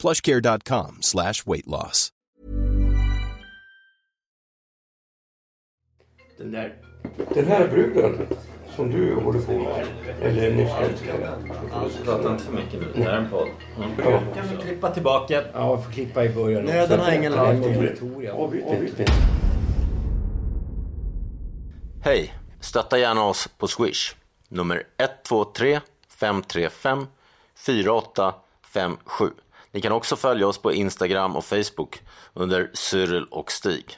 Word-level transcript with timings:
plushcare.com 0.00 0.98
slash 1.00 1.46
weight 1.46 1.66
loss. 1.66 2.08
Den 6.38 6.52
där... 6.52 6.74
Den 7.34 7.46
här 7.46 7.68
bruden 7.68 8.26
som 8.76 8.90
du 8.90 9.14
håller 9.14 9.40
på 9.40 9.52
med, 9.52 9.86
eller 10.22 10.54
nyss 10.54 10.70
älskade. 10.80 11.28
Prata 12.04 12.32
inte 12.32 12.44
för 12.44 12.52
mycket 12.52 12.80
nu. 12.80 12.92
Det 12.94 13.02
här 13.02 13.12
är 13.12 13.16
en 13.18 13.30
podd. 13.30 13.48
Mm. 13.76 13.90
Ja. 13.98 14.22
Kan 14.34 14.48
vi 14.48 14.56
klippa 14.62 14.90
tillbaka? 14.90 15.44
Ja, 15.52 15.76
vi 15.76 15.82
får 15.82 15.92
klippa 15.92 16.24
i 16.24 16.28
början. 16.28 16.64
Nöden 16.64 17.00
har 17.00 17.12
ingen 17.12 17.32
lag. 17.32 17.56
Hej! 22.02 22.34
Stötta 22.60 22.98
gärna 22.98 23.24
oss 23.24 23.48
på 23.58 23.68
Swish. 23.68 24.14
Nummer 24.48 24.82
123 24.98 25.80
535 26.08 27.06
4857. 27.54 29.30
Ni 29.72 29.80
kan 29.80 29.92
också 29.92 30.16
följa 30.16 30.46
oss 30.46 30.58
på 30.58 30.72
Instagram 30.72 31.36
och 31.36 31.44
Facebook 31.44 32.00
under 32.34 32.70
Cyril 32.72 33.24
och 33.30 33.52
Stig. 33.52 33.96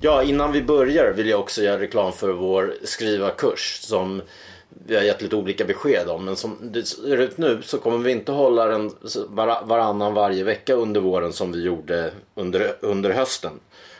Ja, 0.00 0.22
innan 0.22 0.52
vi 0.52 0.62
börjar 0.62 1.12
vill 1.12 1.28
jag 1.28 1.40
också 1.40 1.62
göra 1.62 1.80
reklam 1.80 2.12
för 2.12 2.32
vår 2.32 2.74
skrivarkurs 2.84 3.78
som 3.82 4.22
vi 4.86 4.96
har 4.96 5.02
gett 5.02 5.22
lite 5.22 5.36
olika 5.36 5.64
besked 5.64 6.08
om. 6.08 6.24
Men 6.24 6.36
som 6.36 6.58
det 6.62 6.84
ser 6.84 7.16
ut 7.16 7.38
nu 7.38 7.62
så 7.62 7.78
kommer 7.78 7.98
vi 7.98 8.10
inte 8.10 8.32
hålla 8.32 8.66
den 8.66 8.90
var- 9.28 9.64
varannan 9.66 10.14
varje 10.14 10.44
vecka 10.44 10.74
under 10.74 11.00
våren 11.00 11.32
som 11.32 11.52
vi 11.52 11.62
gjorde 11.62 12.10
under, 12.34 12.76
under 12.80 13.10
hösten. 13.10 13.52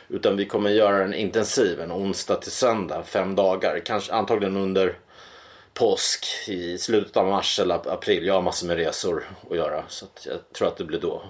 Utan 0.09 0.37
vi 0.37 0.45
kommer 0.45 0.69
göra 0.69 0.97
den 0.97 1.13
intensiv, 1.13 1.81
en 1.81 1.91
onsdag 1.91 2.35
till 2.35 2.51
söndag, 2.51 3.03
fem 3.03 3.35
dagar. 3.35 3.79
Kanske 3.85 4.13
antagligen 4.13 4.57
under 4.57 4.97
påsk 5.79 6.25
i 6.47 6.77
slutet 6.77 7.17
av 7.17 7.27
mars 7.27 7.59
eller 7.59 7.93
april. 7.93 8.25
Jag 8.25 8.33
har 8.33 8.41
massor 8.41 8.67
med 8.67 8.77
resor 8.77 9.23
att 9.49 9.57
göra 9.57 9.83
så 9.87 10.05
att 10.05 10.27
jag 10.29 10.53
tror 10.53 10.67
att 10.67 10.77
det 10.77 10.83
blir 10.83 10.99
då. 10.99 11.21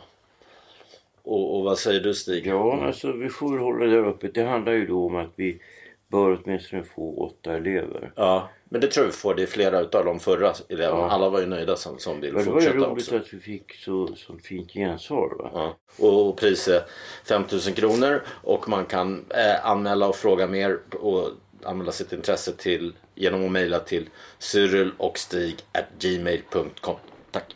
Och, 1.24 1.58
och 1.58 1.64
vad 1.64 1.80
säger 1.80 2.02
du 2.02 2.14
Stig? 2.14 2.48
Ja, 2.48 2.86
alltså 2.86 3.12
vi 3.12 3.30
får 3.30 3.58
hålla 3.58 3.86
det 3.86 3.92
där 3.92 4.08
uppe. 4.08 4.28
Det 4.28 4.44
handlar 4.44 4.72
ju 4.74 4.88
då 4.88 5.06
om 5.06 5.16
att 5.16 5.32
vi 5.36 5.62
bör 6.08 6.42
åtminstone 6.44 6.84
få 6.84 7.18
åtta 7.18 7.54
elever. 7.54 8.12
Ja, 8.16 8.50
men 8.70 8.82
det 8.82 8.88
tror 8.88 9.06
vi 9.06 9.12
får. 9.12 9.36
Det 9.36 9.44
är 9.44 9.48
flera 9.48 9.80
utav 9.80 10.06
de 10.06 10.20
förra 10.20 10.54
eleverna. 10.70 11.02
Ja. 11.02 11.10
Alla 11.10 11.30
var 11.30 11.40
ju 11.40 11.46
nöjda 11.46 11.76
som, 11.76 12.00
som 12.00 12.22
vill 12.22 12.34
Men 12.34 12.46
det 12.46 12.52
var 12.52 12.62
ju 12.62 12.68
fortsätta 12.68 12.88
roligt 12.92 13.04
också. 13.04 13.16
att 13.16 13.34
vi 13.34 13.40
fick 13.40 13.74
så, 13.76 14.08
så 14.16 14.38
fint 14.44 14.72
gensvar. 14.74 15.36
Va? 15.40 15.50
Ja. 15.54 15.76
Och, 16.06 16.30
och 16.30 16.38
priset 16.38 16.86
5000 17.28 17.74
kronor 17.74 18.24
och 18.28 18.70
man 18.70 18.86
kan 18.86 19.26
eh, 19.30 19.66
anmäla 19.66 20.08
och 20.08 20.16
fråga 20.16 20.48
mer 20.48 20.80
och 21.00 21.30
anmäla 21.66 21.92
sitt 21.92 22.14
intresse 22.14 22.52
till 22.52 22.94
genom 23.16 23.46
att 23.46 23.52
mejla 23.52 23.80
till 23.80 24.10
cyrilochstig@gmail.com. 24.40 26.96
Tack! 27.32 27.56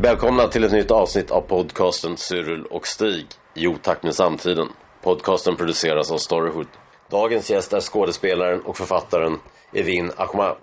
Välkomna 0.00 0.48
till 0.48 0.64
ett 0.64 0.72
nytt 0.72 0.90
avsnitt 0.90 1.30
av 1.30 1.40
podcasten 1.40 2.16
Cyril 2.16 2.64
och 2.64 2.86
Stig 2.86 3.26
i 3.54 3.66
otakt 3.66 4.02
med 4.02 4.14
samtiden. 4.14 4.68
Podcasten 5.02 5.56
produceras 5.56 6.10
av 6.10 6.18
Storyhood. 6.18 6.66
Dagens 7.10 7.50
gäst 7.50 7.72
är 7.72 7.80
skådespelaren 7.80 8.60
och 8.60 8.76
författaren 8.76 9.38
Evin 9.72 10.10
Ahmad. 10.16 10.56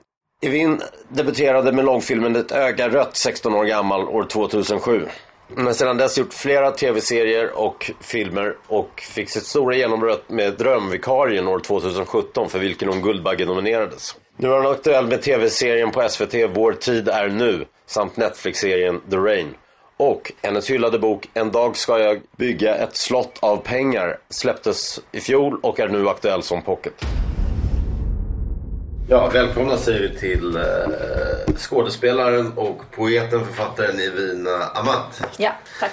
Evin 0.45 0.81
debuterade 1.09 1.72
med 1.72 1.85
långfilmen 1.85 2.35
Ett 2.35 2.51
öga 2.51 2.90
rött 2.90 3.16
16 3.16 3.53
år 3.53 3.66
gammal 3.66 4.01
år 4.01 4.23
2007. 4.23 5.07
Men 5.47 5.75
sedan 5.75 5.97
dess 5.97 6.17
gjort 6.17 6.33
flera 6.33 6.71
tv-serier 6.71 7.51
och 7.57 7.91
filmer 7.99 8.55
och 8.67 9.01
fick 9.01 9.29
sitt 9.29 9.43
stora 9.45 9.75
genombrott 9.75 10.29
med 10.29 10.53
Drömvikarien 10.57 11.47
år 11.47 11.59
2017 11.59 12.49
för 12.49 12.59
vilken 12.59 12.89
hon 12.89 13.01
Guldbagge 13.01 13.45
nominerades. 13.45 14.15
Nu 14.37 14.47
är 14.53 14.57
hon 14.57 14.71
aktuell 14.71 15.07
med 15.07 15.21
tv-serien 15.21 15.91
på 15.91 16.09
SVT 16.09 16.33
Vår 16.53 16.73
tid 16.73 17.09
är 17.09 17.27
nu 17.27 17.65
samt 17.85 18.17
Netflix-serien 18.17 19.01
The 19.09 19.17
Rain. 19.17 19.55
Och 19.97 20.31
hennes 20.41 20.69
hyllade 20.69 20.99
bok 20.99 21.29
En 21.33 21.51
dag 21.51 21.77
ska 21.77 21.99
jag 21.99 22.21
bygga 22.37 22.75
ett 22.75 22.95
slott 22.95 23.37
av 23.39 23.57
pengar 23.57 24.17
släpptes 24.29 25.01
i 25.11 25.19
fjol 25.19 25.59
och 25.63 25.79
är 25.79 25.87
nu 25.87 26.09
aktuell 26.09 26.43
som 26.43 26.61
pocket. 26.61 26.93
Ja, 29.09 29.30
välkomna 29.34 29.78
säger 29.78 30.00
vi 30.02 30.19
till 30.19 30.56
eh, 30.56 31.56
skådespelaren 31.58 32.52
och 32.56 32.81
poeten, 32.91 33.46
författaren 33.46 34.00
Evina 34.00 34.64
Amat. 34.74 35.22
Ja, 35.38 35.52
tack. 35.80 35.91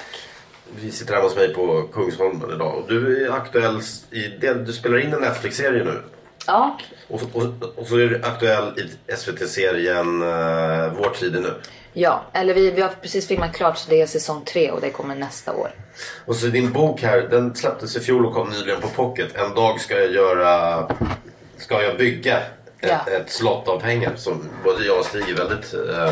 Vi 0.81 0.91
sitter 0.91 1.15
hemma 1.15 1.25
hos 1.26 1.37
mig 1.37 1.54
på 1.54 1.82
Kungsholmen 1.93 2.50
idag 2.54 2.75
och 2.78 2.88
du 2.88 3.26
är 3.26 3.31
aktuell 3.31 3.81
i 4.10 4.21
det, 4.41 4.54
du 4.54 4.72
spelar 4.72 4.98
in 4.98 5.12
en 5.12 5.21
Netflix-serie 5.21 5.84
nu. 5.84 6.03
Ja, 6.47 6.78
Och, 7.09 7.21
och, 7.32 7.44
och 7.76 7.87
så 7.87 7.97
är 7.97 8.06
du 8.06 8.22
aktuell 8.25 8.78
i 8.78 9.12
SVT-serien 9.16 10.22
uh, 10.22 10.92
Vår 10.98 11.15
tid 11.21 11.37
är 11.37 11.41
nu. 11.41 11.54
ja. 11.92 12.22
eller 12.32 12.54
vi, 12.54 12.71
vi 12.71 12.81
har 12.82 12.91
precis 13.03 13.27
filmat 13.28 13.53
klart 13.54 13.78
så 13.78 13.91
det 13.91 14.00
är 14.03 14.06
säsong 14.06 14.44
tre 14.44 14.71
och 14.71 14.81
det 14.81 14.91
kommer 14.91 15.15
nästa 15.15 15.53
år. 15.53 15.71
Och 16.25 16.37
så 16.37 16.47
din 16.47 16.72
bok 16.72 17.03
här, 17.03 17.21
den 17.31 17.54
släpptes 17.54 17.97
i 17.97 18.00
fjol 18.00 18.27
och 18.27 18.34
kom 18.34 18.50
nyligen 18.50 18.81
på 18.81 18.88
Pocket. 18.88 19.37
En 19.37 19.54
dag 19.54 19.81
ska 19.81 19.94
jag 20.00 20.12
göra, 20.12 20.87
ska 21.56 21.82
jag 21.82 21.98
bygga 21.98 22.38
ett, 22.82 22.91
Ja. 23.06 23.12
ett 23.12 23.30
slott 23.30 23.68
av 23.68 23.80
pengar 23.80 24.12
som 24.16 24.48
både 24.64 24.84
jag 24.84 24.98
och 24.98 25.04
Stig 25.04 25.28
är 25.30 25.36
väldigt 25.36 25.74
uh, 25.74 26.10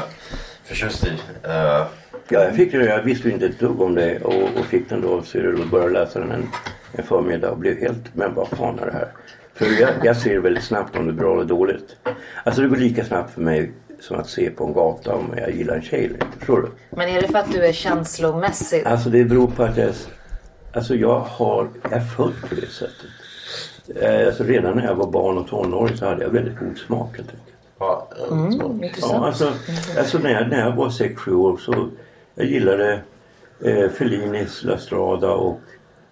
förtjust 0.65 1.07
i. 1.07 1.11
Eh, 1.43 1.87
Ja, 2.31 2.43
jag 2.43 2.55
fick 2.55 2.73
det. 2.73 2.85
Jag 2.85 3.03
visste 3.03 3.31
inte 3.31 3.47
ett 3.47 3.59
dugg 3.59 3.81
om 3.81 3.95
det 3.95 4.21
och, 4.21 4.43
och 4.59 4.65
fick 4.65 4.89
den 4.89 5.01
då 5.01 5.23
Cyril 5.23 5.61
och 5.61 5.67
började 5.67 5.93
läsa 5.93 6.19
den 6.21 6.31
en, 6.31 6.49
en 6.93 7.05
förmiddag 7.05 7.51
och 7.51 7.59
blev 7.59 7.79
helt, 7.79 8.15
men 8.15 8.35
vad 8.35 8.49
fan 8.49 8.79
är 8.79 8.87
det 8.87 8.93
här? 8.93 9.13
För 9.55 9.81
jag, 9.81 9.91
jag 10.03 10.17
ser 10.17 10.39
väldigt 10.39 10.65
snabbt 10.65 10.97
om 10.97 11.07
det 11.07 11.13
är 11.13 11.15
bra 11.15 11.35
eller 11.35 11.45
dåligt. 11.45 11.97
Alltså 12.45 12.63
det 12.63 12.69
går 12.69 12.77
lika 12.77 13.05
snabbt 13.05 13.35
för 13.35 13.41
mig 13.41 13.73
som 14.01 14.19
att 14.21 14.29
se 14.29 14.51
på 14.51 14.65
en 14.65 14.73
gata 14.73 15.15
om 15.15 15.35
jag 15.37 15.55
gillar 15.55 15.75
en 15.75 15.83
tjej 15.83 16.05
eller 16.05 16.15
inte. 16.15 16.39
Förstår 16.39 16.61
du? 16.63 16.97
Men 16.97 17.09
är 17.09 17.23
det 17.23 17.29
för 17.29 17.39
att 17.39 17.53
du 17.53 17.65
är 17.67 17.73
känslomässig? 17.73 18.83
Alltså 18.87 19.09
det 19.11 19.25
beror 19.25 19.47
på 19.47 19.63
att 19.63 19.77
jag, 19.77 19.91
alltså 20.73 20.95
jag 20.95 21.21
har, 21.21 21.69
jag 21.83 21.93
är 21.93 22.01
född 22.01 22.33
på 22.49 22.55
det 22.55 22.67
sättet. 22.67 23.11
Eh, 23.97 24.27
Alltså 24.27 24.45
redan 24.45 24.77
när 24.77 24.85
jag 24.85 24.95
var 24.95 25.07
barn 25.11 25.39
och 25.39 25.49
tonåring 25.49 25.97
så 25.97 26.07
hade 26.07 26.23
jag 26.23 26.31
väldigt 26.31 26.59
god 26.59 26.79
smak 26.79 27.17
helt 27.17 27.29
enkelt. 27.31 27.57
ja, 27.79 28.09
eh, 28.31 28.33
Mm, 28.33 28.91
Ja, 29.01 29.27
alltså, 29.27 29.53
alltså 29.99 30.19
när, 30.19 30.31
jag, 30.31 30.49
när 30.49 30.61
jag 30.61 30.73
var 30.77 30.89
6-7 30.89 31.33
år 31.35 31.57
så 31.57 31.89
jag 32.35 32.47
gillade 32.47 33.01
eh, 33.65 33.89
Fellinis 33.91 34.65
La 34.65 34.79
Strada 34.79 35.31
och 35.31 35.61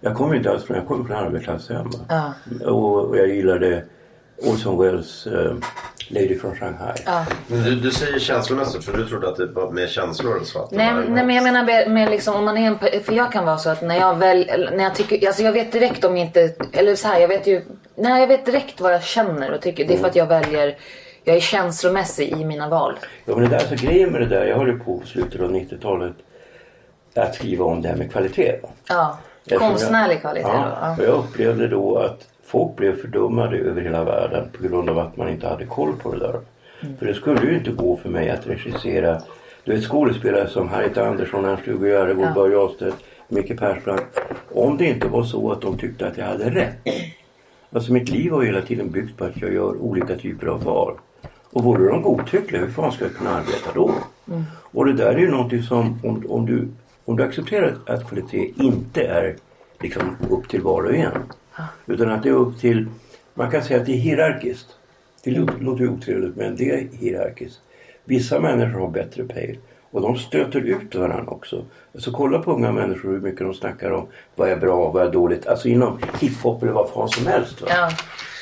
jag 0.01 0.15
kommer 0.15 0.35
inte 0.35 0.51
alls 0.51 0.63
från, 0.63 0.77
jag 0.77 0.87
kommer 0.87 1.03
från 1.05 1.17
arbetarklasshem. 1.17 1.89
va? 1.89 2.33
Ja. 2.59 2.69
Och, 2.71 3.05
och 3.09 3.17
jag 3.17 3.27
gillade 3.27 3.83
Orson 4.41 4.77
Welles 4.77 5.27
eh, 5.27 5.55
Lady 6.09 6.39
from 6.39 6.55
Shanghai. 6.55 6.93
Ja. 7.05 7.25
Men 7.47 7.63
du, 7.63 7.75
du 7.75 7.91
säger 7.91 8.19
känslomässigt 8.19 8.85
för 8.85 8.97
du 8.97 9.07
trodde 9.07 9.29
att 9.29 9.35
det 9.35 9.45
var 9.45 9.71
mer 9.71 9.87
känslor 9.87 10.39
så 10.43 10.63
att 10.63 10.69
det 10.69 10.75
Nej, 10.75 10.93
nej 10.93 11.25
men 11.25 11.35
jag 11.35 11.43
menar 11.43 11.63
med, 11.63 11.91
med 11.91 12.09
liksom 12.09 12.35
om 12.35 12.45
man 12.45 12.57
är 12.57 12.67
en 12.67 13.03
För 13.03 13.13
jag 13.13 13.31
kan 13.31 13.45
vara 13.45 13.57
så 13.57 13.69
att 13.69 13.81
när 13.81 13.95
jag 13.95 14.15
väl, 14.15 14.69
när 14.73 14.83
jag 14.83 14.95
tycker, 14.95 15.27
alltså 15.27 15.43
jag 15.43 15.51
vet 15.51 15.71
direkt 15.71 16.03
om 16.03 16.17
jag 16.17 16.25
inte, 16.25 16.53
eller 16.71 16.95
så 16.95 17.07
här, 17.07 17.19
jag 17.19 17.27
vet 17.27 17.47
ju, 17.47 17.61
nej 17.95 18.19
jag 18.19 18.27
vet 18.27 18.45
direkt 18.45 18.81
vad 18.81 18.93
jag 18.93 19.03
känner 19.03 19.53
och 19.53 19.61
tycker. 19.61 19.87
Det 19.87 19.93
är 19.93 19.97
för 19.97 20.07
att 20.07 20.15
jag 20.15 20.27
väljer, 20.27 20.77
jag 21.23 21.35
är 21.35 21.39
känslomässig 21.39 22.31
i 22.31 22.45
mina 22.45 22.69
val. 22.69 22.93
Ja, 23.25 23.35
men 23.35 23.43
det 23.43 23.49
där, 23.49 23.57
alltså, 23.57 23.85
grejen 23.85 24.11
med 24.11 24.21
det 24.21 24.27
där, 24.27 24.45
jag 24.45 24.57
höll 24.57 24.67
ju 24.67 24.79
på 24.79 24.99
på 24.99 25.07
slutet 25.07 25.41
av 25.41 25.51
90-talet 25.51 26.13
att 27.15 27.35
skriva 27.35 27.65
om 27.65 27.81
det 27.81 27.89
här 27.89 27.95
med 27.95 28.11
kvalitet. 28.11 28.59
va? 28.63 28.69
Ja. 28.89 29.17
Eftersom 29.45 29.69
Konstnärlig 29.69 30.15
jag, 30.15 30.21
kvalitet 30.21 30.47
ja, 30.47 30.53
då. 30.53 30.77
Ja. 30.81 30.95
och 30.97 31.03
jag 31.03 31.23
upplevde 31.23 31.67
då 31.67 31.97
att 31.97 32.27
folk 32.47 32.75
blev 32.75 33.01
fördummade 33.01 33.57
över 33.57 33.81
hela 33.81 34.03
världen 34.03 34.49
på 34.57 34.63
grund 34.67 34.89
av 34.89 34.99
att 34.99 35.17
man 35.17 35.29
inte 35.29 35.47
hade 35.47 35.65
koll 35.65 35.93
på 36.03 36.11
det 36.11 36.19
där. 36.19 36.39
Mm. 36.81 36.97
För 36.97 37.05
det 37.05 37.13
skulle 37.13 37.41
ju 37.41 37.57
inte 37.57 37.71
gå 37.71 37.97
för 37.97 38.09
mig 38.09 38.29
att 38.29 38.47
regissera 38.47 39.21
du 39.63 39.73
vet 39.73 39.83
skådespelare 39.83 40.47
som 40.47 40.69
Harriet 40.69 40.97
Andersson, 40.97 41.45
Ernst-Hugo 41.45 41.87
Järegård, 41.87 42.25
Ja. 42.25 42.33
Börje 42.33 42.57
Ahlstedt, 42.57 42.95
Micke 43.27 43.59
Persbrandt. 43.59 44.19
Om 44.53 44.77
det 44.77 44.85
inte 44.85 45.07
var 45.07 45.23
så 45.23 45.51
att 45.51 45.61
de 45.61 45.77
tyckte 45.77 46.07
att 46.07 46.17
jag 46.17 46.25
hade 46.25 46.49
rätt. 46.49 46.77
Alltså 47.71 47.93
mitt 47.93 48.09
liv 48.09 48.31
har 48.31 48.43
hela 48.43 48.61
tiden 48.61 48.91
byggt 48.91 49.17
på 49.17 49.25
att 49.25 49.41
jag 49.41 49.53
gör 49.53 49.81
olika 49.81 50.15
typer 50.15 50.47
av 50.47 50.63
val. 50.63 50.93
Och 51.51 51.63
vore 51.63 51.89
de 51.89 52.01
godtyckliga, 52.01 52.61
hur 52.61 52.71
fan 52.71 52.91
ska 52.91 53.05
jag 53.05 53.13
kunna 53.13 53.29
arbeta 53.29 53.71
då? 53.75 53.91
Och 54.49 54.85
det 54.85 54.93
där 54.93 55.13
är 55.13 55.19
ju 55.19 55.31
någonting 55.31 55.63
som 55.63 55.99
om, 56.03 56.23
om, 56.29 56.45
du, 56.45 56.67
om 57.05 57.17
du 57.17 57.23
accepterar 57.23 57.75
att 57.85 58.07
kvalitet 58.09 58.53
inte 58.55 59.01
är 59.01 59.35
liksom 59.79 60.17
upp 60.29 60.49
till 60.49 60.61
var 60.61 60.83
och 60.83 60.95
en. 60.95 61.17
Utan 61.85 62.11
att 62.11 62.23
det 62.23 62.29
är 62.29 62.33
upp 62.33 62.59
till, 62.59 62.87
man 63.33 63.51
kan 63.51 63.63
säga 63.63 63.79
att 63.79 63.85
det 63.85 63.91
är 63.91 63.97
hierarkiskt. 63.97 64.67
Det 65.23 65.31
låter 65.31 65.59
låter 65.59 65.83
ju 65.83 65.89
otrevligt 65.89 66.35
men 66.35 66.55
det 66.55 66.69
är 66.71 66.87
hierarkiskt. 66.91 67.59
Vissa 68.05 68.39
människor 68.39 68.79
har 68.79 68.87
bättre 68.87 69.23
pejl 69.23 69.57
Och 69.91 70.01
de 70.01 70.17
stöter 70.17 70.59
ut 70.59 70.95
varandra 70.95 71.31
också. 71.31 71.65
Alltså 71.93 72.11
kolla 72.11 72.39
på 72.39 72.51
unga 72.51 72.71
människor 72.71 73.11
hur 73.11 73.19
mycket 73.19 73.39
de 73.39 73.53
snackar 73.53 73.91
om 73.91 74.07
vad 74.35 74.49
är 74.49 74.57
bra, 74.57 74.91
vad 74.91 75.07
är 75.07 75.11
dåligt. 75.11 75.47
Alltså 75.47 75.67
inom 75.67 75.99
hiphop 76.21 76.63
eller 76.63 76.71
vad 76.71 76.89
fan 76.89 77.09
som 77.09 77.27
helst. 77.27 77.63
Ja. 77.67 77.89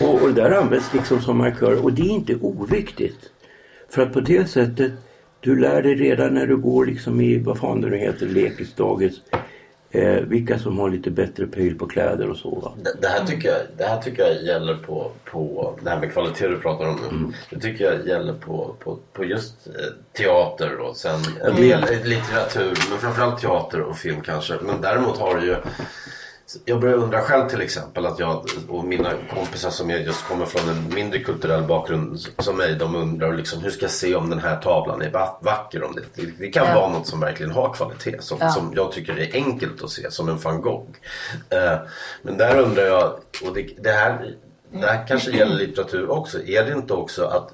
Och, 0.02 0.22
och 0.22 0.34
det 0.34 0.42
där 0.42 0.52
används 0.52 0.94
liksom 0.94 1.22
som 1.22 1.38
markör 1.38 1.84
och 1.84 1.94
det 1.94 2.02
är 2.02 2.12
inte 2.12 2.36
oviktigt. 2.36 3.32
För 3.90 4.02
att 4.02 4.14
på 4.14 4.20
det 4.20 4.50
sättet, 4.50 4.92
du 5.40 5.60
lär 5.60 5.82
dig 5.82 5.96
redan 5.96 6.34
när 6.34 6.48
du 6.48 6.58
går 6.58 6.86
liksom 6.86 7.22
i, 7.22 7.38
vad 7.38 7.60
fan 7.60 7.82
det 7.82 7.90
nu 7.90 7.98
heter, 7.98 8.26
lekis, 8.26 8.74
dagis. 8.74 9.22
Eh, 9.96 10.22
vilka 10.22 10.60
som 10.60 10.80
har 10.80 10.90
lite 10.90 11.12
bättre 11.12 11.48
pryl 11.48 11.78
på 11.78 11.88
kläder 11.88 12.30
och 12.30 12.38
så. 12.38 12.74
Det, 12.84 13.02
det, 13.02 13.08
här 13.08 13.26
tycker 13.26 13.50
jag, 13.50 13.58
det 13.78 13.84
här 13.84 14.02
tycker 14.02 14.24
jag 14.24 14.44
gäller 14.44 14.76
på, 14.76 15.12
på 15.26 15.74
det 15.84 15.90
här 15.90 16.00
med 16.00 16.12
kvalitet 16.12 16.48
du 16.48 16.60
pratar 16.60 16.86
om 16.86 16.96
nu. 17.12 17.34
Det 17.50 17.60
tycker 17.60 17.86
jag 17.86 18.08
gäller 18.08 18.34
på, 18.34 18.76
på, 18.80 19.00
på 19.14 19.26
just 19.26 19.68
eh, 19.68 19.74
teater 20.14 20.78
och 20.78 20.98
sen 20.98 21.20
en 21.44 21.56
del 21.56 21.82
litteratur 22.04 22.74
men 22.90 23.00
framförallt 23.00 23.42
teater 23.42 23.82
och 23.82 23.98
film 23.98 24.22
kanske. 24.22 24.54
Men 24.62 24.82
däremot 24.82 25.18
har 25.18 25.36
du 25.36 25.46
ju 25.46 25.56
jag 26.66 26.82
börjar 26.82 26.96
undra 26.96 27.22
själv 27.22 27.50
till 27.50 27.62
exempel 27.62 28.06
att 28.06 28.20
jag 28.20 28.46
och 28.70 28.84
mina 28.86 29.10
kompisar 29.34 29.70
som 29.70 29.90
just 29.90 30.24
kommer 30.28 30.46
från 30.46 30.70
en 30.70 30.94
mindre 30.94 31.20
kulturell 31.20 31.64
bakgrund 31.64 32.20
som 32.40 32.58
mig. 32.58 32.76
De 32.76 32.96
undrar 32.96 33.34
liksom 33.34 33.62
hur 33.64 33.70
ska 33.70 33.82
jag 33.82 33.92
se 33.92 34.16
om 34.16 34.30
den 34.30 34.40
här 34.40 34.56
tavlan 34.62 35.02
är 35.02 35.10
va- 35.12 35.38
vacker? 35.42 35.84
Om 35.84 35.96
det, 35.96 36.02
det, 36.22 36.32
det 36.40 36.48
kan 36.48 36.68
Ja. 36.68 36.76
vara 36.76 36.92
något 36.92 37.08
som 37.08 37.20
verkligen 37.20 37.52
har 37.52 37.74
kvalitet. 37.74 38.18
Som, 38.22 38.38
Ja. 38.42 38.50
som 38.50 38.74
jag 38.76 38.92
tycker 38.92 39.20
är 39.20 39.30
enkelt 39.36 39.84
att 39.84 39.90
se 39.90 40.12
som 40.12 40.30
en 40.30 40.38
van 40.38 40.62
Gogh. 40.62 40.90
Eh, 41.50 41.78
men 42.22 42.38
där 42.38 42.60
undrar 42.60 42.84
jag, 42.84 43.04
och 43.48 43.54
det, 43.54 43.70
det, 43.84 43.92
här, 43.92 44.36
det 44.72 44.88
här 44.88 45.08
kanske 45.08 45.32
gäller 45.32 45.56
litteratur 45.56 46.10
också. 46.10 46.44
Är 46.44 46.66
det 46.66 46.74
inte 46.74 46.94
också 46.94 47.24
att 47.26 47.54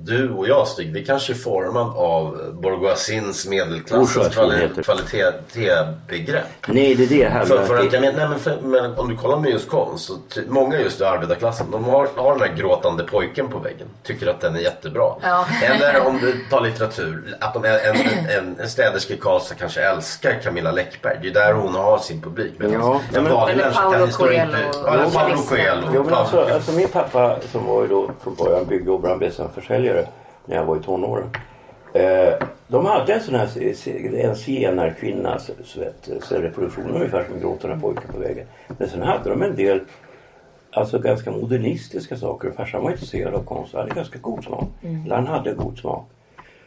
du 0.00 0.30
och 0.30 0.48
jag 0.48 0.68
Stig, 0.68 0.92
vi 0.92 1.04
kanske 1.04 1.32
är 1.32 1.34
formad 1.34 1.96
av 1.96 2.38
bourgeoisins 2.62 3.46
medelklassens 3.46 4.28
kvali- 4.36 4.82
kvalitetsbegrepp. 4.82 6.44
Nej 6.68 6.94
det 6.94 7.04
är 7.04 7.08
det 7.08 7.28
här 7.28 7.44
För, 7.44 7.64
för 7.64 7.74
att 7.78 7.86
att 7.86 7.92
jag 7.92 8.02
men, 8.02 8.14
nej, 8.16 8.28
men, 8.28 8.38
för, 8.38 8.58
men 8.62 8.94
om 8.98 9.08
du 9.08 9.16
kollar 9.16 9.38
med 9.38 9.50
just 9.50 9.68
konst, 9.68 10.04
så 10.04 10.12
ty, 10.34 10.40
många 10.48 10.80
just 10.80 11.00
i 11.00 11.04
arbetarklassen, 11.04 11.70
de 11.70 11.84
har, 11.84 12.08
har 12.16 12.32
den 12.38 12.48
här 12.48 12.56
gråtande 12.56 13.04
pojken 13.04 13.48
på 13.48 13.58
väggen. 13.58 13.86
Tycker 14.02 14.26
att 14.26 14.40
den 14.40 14.56
är 14.56 14.60
jättebra. 14.60 15.12
Ja. 15.22 15.46
Eller 15.64 16.06
om 16.06 16.18
du 16.18 16.34
tar 16.50 16.60
litteratur, 16.60 17.36
att 17.40 17.54
de 17.54 17.64
är, 17.64 17.78
en, 17.90 17.96
en, 18.38 18.56
en 18.60 18.68
städerska 18.68 19.14
i 19.14 19.16
Karlstad 19.16 19.54
kanske 19.54 19.80
älskar 19.82 20.40
Camilla 20.42 20.70
Läckberg. 20.72 21.18
Det 21.22 21.28
är 21.28 21.34
där 21.34 21.52
hon 21.52 21.74
har 21.74 21.98
sin 21.98 22.22
publik. 22.22 22.52
Men 22.58 22.72
Ja, 22.72 23.00
en 23.14 23.22
men- 23.24 23.32
vanlig 23.32 23.54
Eller 23.54 23.64
människa 23.64 23.92
kan 23.92 24.12
står 24.12 24.32
inte... 24.32 24.46
Coelho. 24.46 24.68
Ja, 24.84 25.10
Journalisten. 25.10 25.56
Coelho. 25.56 25.90
Jo, 25.94 26.04
men 26.04 26.14
alltså, 26.14 26.48
alltså 26.52 26.72
min 26.72 26.88
pappa 26.88 27.36
som 27.52 27.66
var 27.66 27.82
ju 27.82 27.88
då 27.88 28.10
från 28.22 28.34
början 28.34 28.66
byggjobbare, 28.66 29.10
han 29.10 29.18
blev 29.18 29.30
sen 29.30 29.48
försäljare 29.54 29.85
när 30.44 30.56
jag 30.56 30.64
var 30.64 30.76
i 30.76 30.80
tonåren. 30.80 31.28
Eh, 31.92 32.34
de 32.68 32.86
hade 32.86 33.14
en 33.14 33.20
sån 33.20 33.34
här 33.34 33.48
en 34.16 34.36
zigenarkvinna, 34.36 35.38
reproduktion 36.30 36.90
ungefär 36.90 37.24
som 37.24 37.40
gråtande 37.40 37.80
pojken 37.80 38.12
på 38.12 38.18
väggen. 38.18 38.46
Men 38.78 38.88
sen 38.88 39.02
hade 39.02 39.30
de 39.30 39.42
en 39.42 39.56
del 39.56 39.80
alltså 40.70 40.98
ganska 40.98 41.30
modernistiska 41.30 42.16
saker. 42.16 42.50
Farsan 42.50 42.82
var 42.82 42.90
intresserad 42.90 43.34
av 43.34 43.44
konst 43.44 43.74
och 43.74 43.80
hade 43.80 43.94
ganska 43.94 44.18
god 44.18 44.44
smak. 44.44 44.68
Eller 45.04 45.14
han 45.14 45.26
hade 45.26 45.54
god 45.54 45.78
smak. 45.78 46.08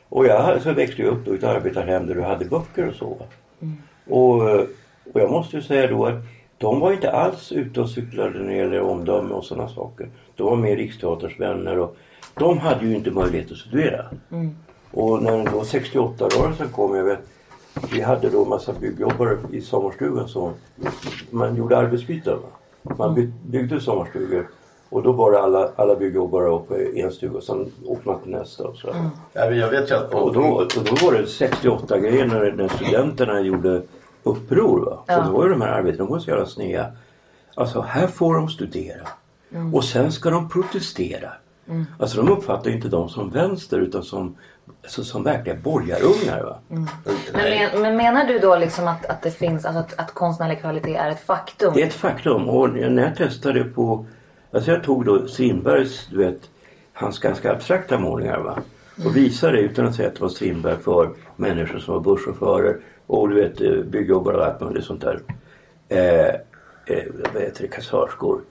Och 0.10 0.26
jag 0.26 0.62
så 0.62 0.74
växte 0.74 1.04
upp 1.04 1.26
då 1.26 1.34
i 1.34 1.38
ett 1.38 1.44
arbetarhem 1.44 2.08
där 2.08 2.16
du 2.16 2.22
hade 2.22 2.46
böcker 2.46 2.88
och 2.90 2.96
så. 2.96 3.06
va. 3.06 3.26
Och, 4.10 4.50
eh, 4.50 4.66
och 5.14 5.22
jag 5.22 5.32
måste 5.32 5.56
ju 5.56 5.62
säga 5.62 5.88
då 5.88 6.06
att 6.06 6.16
de 6.58 6.80
var 6.80 6.92
inte 6.92 7.12
alls 7.12 7.52
ute 7.52 7.82
och 7.82 7.90
cyklade 7.90 8.40
när 8.40 8.50
det 8.50 8.56
gäller 8.56 8.82
omdöme 8.82 9.34
och 9.34 9.46
sådana 9.46 9.70
saker. 9.70 10.10
De 10.36 10.46
var 10.46 10.56
med 10.56 10.78
Riksteaterns 10.78 11.40
vänner 11.40 11.80
och 11.80 11.96
de 12.40 12.58
hade 12.58 12.86
ju 12.86 12.96
inte 12.96 13.12
möjlighet 13.12 13.52
att 13.52 13.58
studera. 13.58 14.06
Och 14.92 15.24
när 15.24 15.46
då 15.46 15.62
68-rörelsen 15.62 16.72
kom, 16.72 16.96
jag 16.96 17.04
vet, 17.04 17.20
vi 17.92 18.02
hade 18.02 18.30
då 18.30 18.46
massa 18.46 18.74
byggjobbare 18.74 19.38
i 19.52 19.62
sommarstugan 19.62 20.28
så 20.28 20.52
man 21.30 21.56
gjorde 21.56 21.78
arbetsbyten. 21.78 22.38
Man 22.98 23.16
by, 23.16 23.32
byggde 23.48 23.82
sommarstugor 23.82 24.48
och 24.90 25.04
då 25.04 25.12
var 25.12 25.32
det 25.32 25.40
alla, 25.40 25.70
alla 25.76 25.96
byggjobbare 25.96 26.50
uppe 26.50 26.76
i 26.76 27.02
en 27.02 27.12
stuga 27.12 27.38
och 27.38 27.44
sen 27.44 27.72
åkte 27.86 28.08
man 28.08 28.20
till 28.22 28.32
nästa 28.32 28.68
och 28.68 28.78
så. 28.78 28.88
Men 29.34 29.58
jag 29.58 29.70
vet 29.70 29.92
att. 29.92 30.14
Och 30.14 30.34
då, 30.34 30.42
och 30.42 30.84
då 30.86 31.06
var 31.06 31.14
det 31.14 31.28
68 31.28 32.00
grejer 32.00 32.26
när, 32.26 32.52
när 32.52 32.68
studenterna 32.68 33.42
gjorde 33.42 33.82
uppror. 34.24 34.80
Va? 34.80 35.04
Ja. 35.08 35.18
Och 35.18 35.26
då 35.26 35.32
var 35.32 35.44
ju 35.44 35.50
de 35.50 35.62
här 35.62 35.72
arbetena 35.72 36.04
de 36.06 36.12
var 36.12 36.20
så 36.20 36.30
jävla 36.30 36.46
sneda. 36.46 36.86
Alltså 37.56 37.82
här 37.82 38.08
får 38.08 38.36
de 38.36 38.50
studera. 38.50 39.08
Och 39.74 39.84
sen 39.84 40.12
ska 40.12 40.30
de 40.30 40.50
protestera. 40.50 41.32
Alltså 42.00 42.18
de 42.18 42.32
uppfattar 42.32 42.70
ju 42.70 42.76
inte 42.76 42.88
dem 42.88 43.10
som 43.10 43.30
vänster 43.30 43.80
utan 43.80 44.04
som, 44.04 44.36
alltså, 44.84 45.04
som 45.04 45.24
verkliga 45.24 45.56
borgarungar. 45.56 46.44
Va? 46.44 46.60
Men, 46.68 46.88
Nej. 47.34 47.70
men, 47.74 47.82
men 47.82 47.98
menar 47.98 48.26
du 48.26 48.40
då 48.40 48.56
liksom 48.56 48.88
att, 48.88 49.06
att 49.06 49.22
det 49.22 49.32
finns, 49.32 49.66
alltså 49.66 49.80
att, 49.80 50.00
att 50.00 50.14
konstnärlig 50.14 50.60
kvalitet 50.60 50.96
är 50.96 51.12
ett 51.12 51.26
faktum? 51.26 51.74
Det 51.74 51.82
är 51.82 51.88
ett 51.88 51.94
faktum. 51.94 52.50
Och 52.50 52.70
när 52.70 53.04
jag 53.04 53.16
testade 53.16 53.64
på... 53.64 54.06
Alltså 54.52 54.72
jag 54.72 54.84
tog 54.84 55.06
då 55.06 55.28
Strindbergs, 55.28 56.08
du 56.12 56.18
vet, 56.18 56.50
hans 56.94 57.20
ganska 57.20 57.52
abstrakta 57.52 58.00
målningar 58.00 58.40
va. 58.40 58.60
Och 59.06 59.18
visade 59.18 59.60
utan 59.60 59.86
att 59.86 59.96
säga 59.96 60.08
att 60.08 60.16
det 60.16 60.22
var 60.22 60.30
Strindberg 60.30 60.78
för 60.78 61.10
människor 61.36 61.80
som 61.80 61.94
var 61.94 62.02
busschaufförer 62.02 62.78
och 63.08 63.30
du 63.30 63.36
vet 63.36 63.86
byggjobbare 63.88 64.38
och 64.38 64.46
allt 64.46 64.62
möjligt 64.62 64.86
sånt 64.86 65.02
där. 65.02 65.20
Eh, 65.90 66.28
eh, 66.86 67.04
vad 67.34 67.44
heter 67.44 67.62
det, 67.62 67.68
kassörskor. 67.68 68.42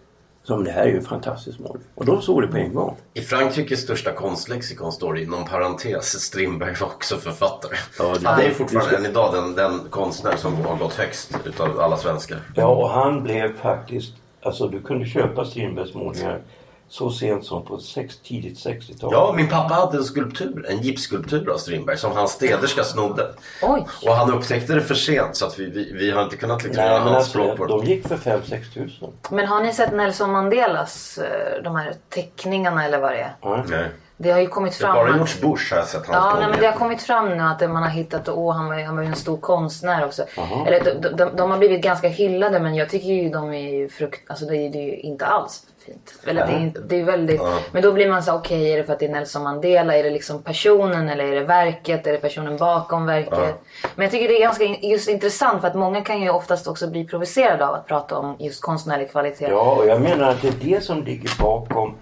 Som 0.48 0.64
det 0.64 0.70
här 0.70 0.82
är 0.82 0.86
ju 0.88 0.96
en 0.96 1.04
fantastisk 1.04 1.58
målning. 1.58 1.82
Och 1.94 2.04
de 2.06 2.22
såg 2.22 2.42
det 2.42 2.48
på 2.48 2.56
en 2.56 2.74
gång. 2.74 2.96
I 3.14 3.20
Frankrikes 3.20 3.80
största 3.80 4.12
konstlexikon 4.12 4.92
står 4.92 5.14
det 5.14 5.22
inom 5.22 5.44
parentes 5.44 6.20
Strindberg 6.20 6.74
var 6.80 6.86
också 6.86 7.16
författare. 7.16 7.76
Ja, 7.98 8.14
det- 8.20 8.28
Han 8.28 8.40
är 8.40 8.50
fortfarande 8.50 8.96
än 8.96 9.06
idag 9.06 9.34
den, 9.34 9.54
den 9.54 9.80
konstnär 9.90 10.36
som 10.36 10.56
har 10.56 10.76
gått 10.76 10.94
högst 10.94 11.30
utav 11.44 11.80
alla 11.80 11.96
svenskar. 11.96 12.38
Ja 12.56 12.66
och 12.66 12.88
han 12.90 13.22
blev 13.22 13.56
faktiskt, 13.56 14.12
alltså 14.42 14.68
du 14.68 14.80
kunde 14.80 15.06
köpa 15.06 15.44
Strindbergs 15.44 15.94
målningar 15.94 16.40
så 16.88 17.10
sent 17.10 17.44
som 17.44 17.64
på 17.64 17.78
sex, 17.78 18.16
tidigt 18.18 18.58
60-tal. 18.58 19.10
Ja, 19.12 19.32
min 19.36 19.48
pappa 19.48 19.74
hade 19.74 19.98
en 19.98 20.04
skulptur, 20.04 20.66
en 20.68 20.82
gipsskulptur 20.82 21.50
av 21.50 21.58
Strindberg 21.58 21.98
som 21.98 22.12
hans 22.12 22.30
städerska 22.32 22.84
snodde. 22.84 23.34
Oj! 23.62 23.86
Och 24.06 24.14
han 24.14 24.32
upptäckte 24.34 24.74
det 24.74 24.80
för 24.80 24.94
sent 24.94 25.36
så 25.36 25.46
att 25.46 25.58
vi, 25.58 25.70
vi, 25.70 25.92
vi 25.92 26.10
har 26.10 26.22
inte 26.22 26.36
kunnat 26.36 26.62
liksom 26.64 26.84
Nej 26.84 26.92
göra 26.92 27.04
men 27.04 27.14
anspråk 27.14 27.50
alltså, 27.50 27.66
på 27.66 27.80
det. 27.80 27.86
de 27.86 27.90
gick 27.90 28.08
för 28.08 28.16
5-6 28.16 28.74
tusen. 28.74 29.12
Men 29.30 29.46
har 29.46 29.62
ni 29.62 29.72
sett 29.72 29.92
Nelson 29.92 30.32
Mandelas, 30.32 31.18
eh, 31.18 31.62
de 31.62 31.76
här 31.76 31.94
teckningarna 32.08 32.84
eller 32.84 32.98
vad 32.98 33.12
det 33.12 33.18
är? 33.42 33.64
Nej. 33.68 33.88
Det 34.20 34.30
har 34.30 34.40
ju 34.40 34.46
kommit 34.46 34.78
Det 34.78 34.86
har 34.86 34.94
fram. 34.94 35.04
bara 35.04 35.14
att- 35.14 35.20
gjorts 35.20 35.40
Bush 35.40 35.72
har 35.72 35.78
jag 35.78 35.86
sett 35.88 36.02
Ja, 36.12 36.36
nej, 36.40 36.48
men 36.50 36.60
det 36.60 36.66
har 36.66 36.72
kommit 36.72 37.02
fram 37.02 37.28
nu 37.38 37.42
att 37.42 37.60
man 37.70 37.82
har 37.82 37.90
hittat, 37.90 38.28
åh 38.28 38.54
han 38.56 38.66
var, 38.68 38.78
ju- 38.78 38.84
han 38.84 38.96
var 38.96 39.02
ju 39.02 39.08
en 39.08 39.16
stor 39.16 39.36
konstnär 39.36 40.04
också. 40.04 40.22
Eller 40.66 40.84
de, 41.02 41.08
de, 41.08 41.36
de 41.36 41.50
har 41.50 41.58
blivit 41.58 41.82
ganska 41.82 42.08
hyllade 42.08 42.60
men 42.60 42.74
jag 42.74 42.88
tycker 42.90 43.08
ju 43.08 43.28
de 43.28 43.52
är 43.54 43.68
ju 43.74 43.88
frukt, 43.88 44.30
alltså 44.30 44.44
det 44.44 44.56
är, 44.56 44.70
det 44.70 44.78
är 44.78 44.82
ju 44.82 44.96
inte 44.96 45.26
alls 45.26 45.62
fint. 45.86 46.14
Eller 46.26 46.46
det 46.46 46.52
är, 46.52 46.72
det 46.88 46.96
är 47.00 47.04
väldigt, 47.04 47.40
men 47.72 47.82
då 47.82 47.92
blir 47.92 48.08
man 48.10 48.22
så 48.22 48.34
okej 48.34 48.72
är 48.72 48.76
det 48.76 48.84
för 48.84 48.92
att 48.92 48.98
det 48.98 49.04
är 49.06 49.10
Nelson 49.10 49.42
Mandela? 49.42 49.96
Är 49.96 50.02
det 50.02 50.10
liksom 50.10 50.42
personen 50.42 51.08
eller 51.08 51.24
är 51.24 51.34
det 51.34 51.44
verket? 51.44 52.06
Är 52.06 52.12
det 52.12 52.18
personen 52.18 52.56
bakom 52.56 53.06
verket? 53.06 53.54
Men 53.94 54.04
jag 54.04 54.10
tycker 54.10 54.28
det 54.28 54.36
är 54.36 54.40
ganska 54.40 54.64
just 54.64 55.08
intressant 55.08 55.60
för 55.60 55.68
att 55.68 55.74
många 55.74 56.00
kan 56.00 56.20
ju 56.22 56.30
oftast 56.30 56.66
också 56.68 56.90
bli 56.90 57.04
provocerade 57.04 57.66
av 57.66 57.74
att 57.74 57.86
prata 57.86 58.16
om 58.18 58.36
just 58.38 58.62
konstnärlig 58.62 59.10
kvalitet. 59.10 59.48
Ja, 59.50 59.72
och 59.76 59.86
jag 59.86 60.00
menar 60.00 60.30
att 60.30 60.42
det 60.42 60.48
är 60.48 60.54
det 60.74 60.84
som 60.84 61.02
ligger 61.04 61.42
bakom 61.42 61.94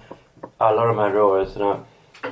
alla 0.59 0.85
de 0.87 0.99
här 0.99 1.11
rörelserna. 1.11 1.77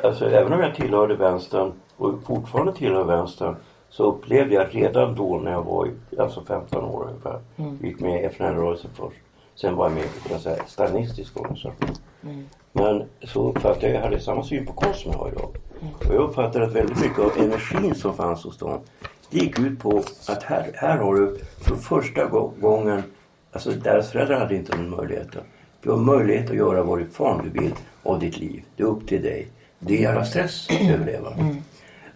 Alltså 0.03 0.31
även 0.31 0.53
om 0.53 0.61
jag 0.61 0.75
tillhörde 0.75 1.17
vänstern 1.17 1.73
och 1.97 2.23
fortfarande 2.27 2.73
tillhör 2.73 3.05
vänstern 3.05 3.57
så 3.89 4.05
upplevde 4.05 4.55
jag 4.55 4.67
redan 4.75 5.15
då 5.15 5.39
när 5.39 5.51
jag 5.53 5.63
var 5.63 5.91
alltså 6.19 6.45
15 6.45 6.85
år 6.85 7.07
ungefär. 7.09 7.41
Gick 7.83 8.01
med 8.01 8.23
i 8.23 8.25
FNL-rörelsen 8.25 8.91
först. 8.95 9.17
Sen 9.55 9.77
var 9.77 9.85
jag 9.87 9.95
med 9.95 10.05
i 10.05 10.43
säga, 10.43 10.63
stalinistisk 10.67 11.41
organisation. 11.41 11.89
Men 12.73 13.05
så 13.23 13.49
uppfattade 13.49 13.87
jag, 13.87 13.97
jag 13.97 14.01
hade 14.03 14.21
samma 14.21 14.43
syn 14.43 14.67
på 14.67 14.73
konst 14.73 15.01
som 15.01 15.13
jag 15.13 15.19
har 15.19 15.29
idag. 15.29 15.57
Och 16.09 16.15
jag 16.15 16.23
uppfattade 16.23 16.65
att 16.65 16.73
väldigt 16.73 17.01
mycket 17.01 17.19
av 17.19 17.31
energin 17.39 17.95
som 17.95 18.15
fanns 18.15 18.45
hos 18.45 18.59
dem 18.59 18.79
det 19.31 19.39
gick 19.39 19.59
ut 19.59 19.79
på 19.79 20.03
att 20.29 20.43
här, 20.43 20.71
här 20.75 20.99
har 20.99 21.15
du 21.15 21.39
för 21.61 21.77
första 21.77 22.25
gå- 22.25 22.53
gången 22.61 23.03
Alltså 23.53 23.71
deras 23.71 24.11
föräldrar 24.11 24.39
hade 24.39 24.55
inte 24.57 24.77
den 24.77 24.91
möjligheten. 24.91 25.43
Du 25.83 25.91
har 25.91 25.97
möjlighet 25.97 26.51
att 26.51 26.57
göra 26.57 26.83
vad 26.83 27.07
fan 27.13 27.41
du 27.45 27.61
vill 27.61 27.73
av 28.03 28.19
ditt 28.19 28.39
liv. 28.39 28.63
Det 28.77 28.83
är 28.83 28.87
upp 28.87 29.07
till 29.07 29.23
dig. 29.23 29.49
Det 29.87 29.97
är 29.99 30.03
jävla 30.03 30.25
stress 30.25 30.69
att 30.71 30.91
överleva. 30.91 31.37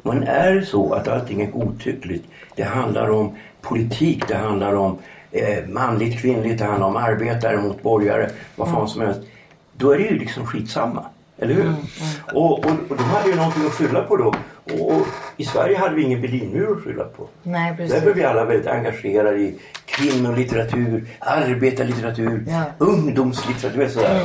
Men 0.03 0.23
är 0.23 0.53
det 0.55 0.67
så 0.67 0.93
att 0.95 1.09
allting 1.09 1.43
är 1.43 1.47
godtyckligt. 1.47 2.25
Det 2.57 2.63
handlar 2.63 3.11
om 3.11 3.37
politik, 3.63 4.25
det 4.29 4.35
handlar 4.37 4.75
om 4.75 4.99
eh, 5.33 5.67
manligt, 5.69 6.21
kvinnligt, 6.21 6.59
det 6.59 6.65
handlar 6.65 6.87
om 6.87 6.97
arbetare 6.97 7.57
mot 7.57 7.83
borgare, 7.83 8.31
vad 8.57 8.69
fan 8.71 8.89
som 8.89 9.01
helst. 9.03 9.21
Då 9.77 9.91
är 9.91 9.99
det 9.99 10.05
ju 10.05 10.19
liksom 10.19 10.47
skitsamma. 10.47 11.05
Eller 11.41 11.55
hur? 11.55 11.73
Och, 12.35 12.59
och, 12.59 12.71
och 12.89 12.97
de 12.97 13.03
hade 13.03 13.29
ju 13.31 13.37
någonting 13.37 13.67
att 13.67 13.73
skylla 13.73 14.03
på 14.03 14.17
då. 14.17 14.35
Och, 14.75 14.93
och 14.97 15.07
i 15.37 15.45
Sverige 15.45 15.79
hade 15.79 15.95
vi 15.95 16.03
ingen 16.03 16.21
Berlinmur 16.21 16.73
att 16.77 16.85
skylla 16.85 17.05
på. 17.05 17.29
Nej 17.43 17.77
precis. 17.77 17.95
Därför 17.95 18.11
är 18.11 18.15
vi 18.15 18.25
alla 18.25 18.45
väldigt 18.45 18.67
engagerade 18.67 19.39
i 19.39 19.59
kvinnolitteratur, 19.85 21.07
arbetarlitteratur, 21.19 22.45
Ja. 22.49 22.63
ungdomslitteratur. 22.79 23.89
Sådär. 23.89 24.23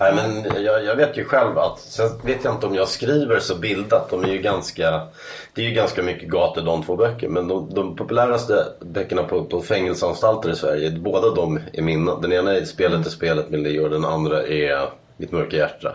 Nej, 0.00 0.14
men 0.14 0.62
jag, 0.64 0.84
jag 0.84 0.96
vet 0.96 1.16
ju 1.18 1.24
själv 1.24 1.58
att, 1.58 1.78
sen 1.78 2.10
vet 2.24 2.44
jag 2.44 2.54
inte 2.54 2.66
om 2.66 2.74
jag 2.74 2.88
skriver 2.88 3.38
så 3.40 3.54
bildat. 3.54 4.10
De 4.10 4.24
är 4.24 4.28
ju 4.28 4.38
ganska, 4.38 5.06
det 5.54 5.62
är 5.62 5.66
ju 5.66 5.74
ganska 5.74 6.02
mycket 6.02 6.28
gator 6.28 6.62
de 6.62 6.82
två 6.82 6.96
böckerna, 6.96 7.32
Men 7.34 7.48
de, 7.48 7.74
de 7.74 7.96
populäraste 7.96 8.66
böckerna 8.80 9.22
på, 9.22 9.44
på 9.44 9.60
fängelseanstalter 9.60 10.50
i 10.50 10.56
Sverige, 10.56 10.90
båda 10.90 11.34
de 11.34 11.60
är 11.72 11.82
mina. 11.82 12.16
Den 12.16 12.32
ena 12.32 12.52
är 12.52 12.64
Spelet 12.64 13.06
är 13.06 13.10
spelet 13.10 13.50
med 13.50 13.60
Leo 13.60 13.84
och 13.84 13.90
den 13.90 14.04
andra 14.04 14.42
är 14.42 14.88
mitt 15.16 15.32
mörka 15.32 15.56
hjärta. 15.56 15.92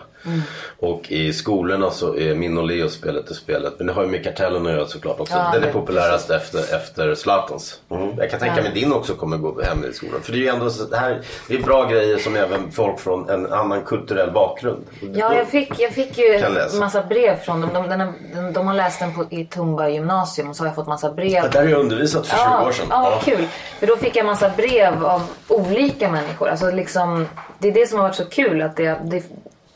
Och 0.78 1.12
i 1.12 1.32
skolorna 1.32 1.90
så 1.90 2.16
är 2.16 2.34
min 2.34 2.58
och 2.58 2.64
Leo 2.66 2.88
spelet 2.88 3.30
är 3.30 3.34
spelet. 3.34 3.74
Men 3.78 3.86
det 3.86 3.92
har 3.92 4.02
ju 4.02 4.08
med 4.08 4.24
Kartellen 4.24 4.66
att 4.66 4.72
göra 4.72 4.86
såklart 4.86 5.20
också. 5.20 5.34
Ja, 5.34 5.50
den 5.52 5.62
är 5.62 5.66
det- 5.66 5.72
populärast 5.72 6.30
efter, 6.30 6.58
efter 6.76 7.14
Zlatans. 7.14 7.80
Jag 8.18 8.30
kan 8.30 8.40
tänka 8.40 8.62
mig 8.62 8.70
din 8.74 8.92
också 8.92 9.14
kommer 9.14 9.36
gå 9.36 9.62
hem 9.62 9.84
i 9.90 9.92
skolan. 9.92 10.20
För 10.22 10.32
det 10.32 10.38
är 10.38 10.40
ju 10.40 10.48
ändå 10.48 10.70
så 10.70 10.84
det 10.84 10.96
här, 10.96 11.20
det 11.48 11.54
är 11.54 11.62
bra 11.62 11.84
grejer 11.88 12.18
som 12.18 12.36
även 12.36 12.70
folk 12.72 13.00
från 13.00 13.28
en 13.30 13.52
annan 13.52 13.82
kulturell 13.84 14.30
bakgrund. 14.30 14.84
Ja, 15.14 15.34
jag 15.34 15.48
fick, 15.48 15.72
jag 15.80 15.92
fick 15.92 16.18
ju 16.18 16.34
en 16.34 16.78
massa 16.78 17.02
brev 17.02 17.36
från 17.36 17.60
dem. 17.60 17.70
De, 17.74 17.82
har- 17.82 17.88
den, 18.34 18.52
de 18.52 18.66
har 18.66 18.74
läst 18.74 19.00
den 19.00 19.14
på, 19.14 19.24
i 19.30 19.44
Tumba 19.44 19.88
gymnasium 19.88 20.50
och 20.50 20.56
så 20.56 20.62
har 20.62 20.68
jag 20.68 20.74
fått 20.74 20.86
massa 20.88 21.12
brev. 21.12 21.30
Ja, 21.30 21.48
Där 21.52 21.62
har 21.62 21.68
jag 21.68 21.80
undervisat 21.80 22.26
för 22.26 22.36
20 22.36 22.42
Ja, 22.44 22.66
år 22.66 22.72
sedan. 22.72 22.86
ja, 22.90 23.20
kul. 23.24 23.46
För 23.80 23.86
då 23.86 23.96
fick 23.96 24.16
jag 24.16 24.26
massa 24.26 24.50
brev 24.56 25.04
av 25.04 25.22
olika 25.48 26.10
människor. 26.10 26.48
Alltså 26.48 26.70
liksom, 26.70 27.26
det 27.58 27.68
är 27.68 27.72
det 27.72 27.86
som 27.86 27.98
har 27.98 28.06
varit 28.06 28.16
så 28.16 28.24
kul. 28.24 28.62
Att 28.62 28.76
det, 28.76 28.98
det, 29.04 29.22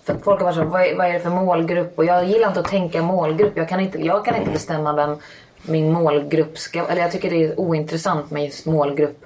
för 0.05 0.15
folk 0.15 0.41
har 0.41 0.45
varit 0.45 0.57
så, 0.57 0.65
vad 0.65 0.83
är, 0.83 0.97
vad 0.97 1.07
är 1.07 1.12
det 1.12 1.21
för 1.21 1.31
målgrupp? 1.31 1.99
Och 1.99 2.05
jag 2.05 2.25
gillar 2.25 2.49
inte 2.49 2.61
att 2.61 2.69
tänka 2.69 3.03
målgrupp. 3.03 3.57
Jag 3.57 3.69
kan 3.69 3.81
inte, 3.81 3.99
jag 3.99 4.25
kan 4.25 4.37
inte 4.37 4.51
bestämma 4.51 4.93
vem 4.93 5.17
min 5.62 5.93
målgrupp 5.93 6.59
ska... 6.59 6.87
Eller 6.87 7.03
jag 7.03 7.12
tycker 7.12 7.31
det 7.31 7.45
är 7.45 7.61
ointressant 7.61 8.31
med 8.31 8.45
just 8.45 8.67
målgrupp. 8.67 9.25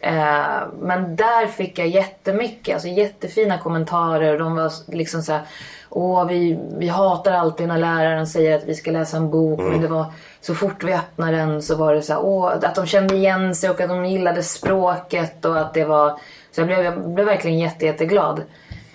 Eh, 0.00 0.46
men 0.80 1.16
där 1.16 1.46
fick 1.46 1.78
jag 1.78 1.88
jättemycket, 1.88 2.74
alltså 2.74 2.88
jättefina 2.88 3.58
kommentarer. 3.58 4.38
De 4.38 4.56
var 4.56 4.72
liksom 4.88 5.22
så 5.22 5.32
här, 5.32 5.42
Åh, 5.90 6.26
vi, 6.26 6.58
vi 6.78 6.88
hatar 6.88 7.32
alltid 7.32 7.68
när 7.68 7.78
läraren 7.78 8.26
säger 8.26 8.56
att 8.56 8.64
vi 8.64 8.74
ska 8.74 8.90
läsa 8.90 9.16
en 9.16 9.30
bok. 9.30 9.60
Men 9.60 9.80
det 9.80 9.88
var 9.88 10.06
så 10.40 10.54
fort 10.54 10.84
vi 10.84 10.94
öppnade 10.94 11.36
den 11.36 11.62
så 11.62 11.76
var 11.76 11.94
det 11.94 12.02
så 12.02 12.12
här, 12.12 12.24
åh, 12.24 12.52
att 12.62 12.74
de 12.74 12.86
kände 12.86 13.16
igen 13.16 13.54
sig 13.54 13.70
och 13.70 13.80
att 13.80 13.88
de 13.88 14.06
gillade 14.06 14.42
språket 14.42 15.44
och 15.44 15.58
att 15.58 15.74
det 15.74 15.84
var... 15.84 16.20
Så 16.58 16.62
jag 16.62 16.68
blev, 16.68 16.84
jag 16.84 17.10
blev 17.10 17.26
verkligen 17.26 17.58
jätte, 17.58 17.86
jätteglad. 17.86 18.42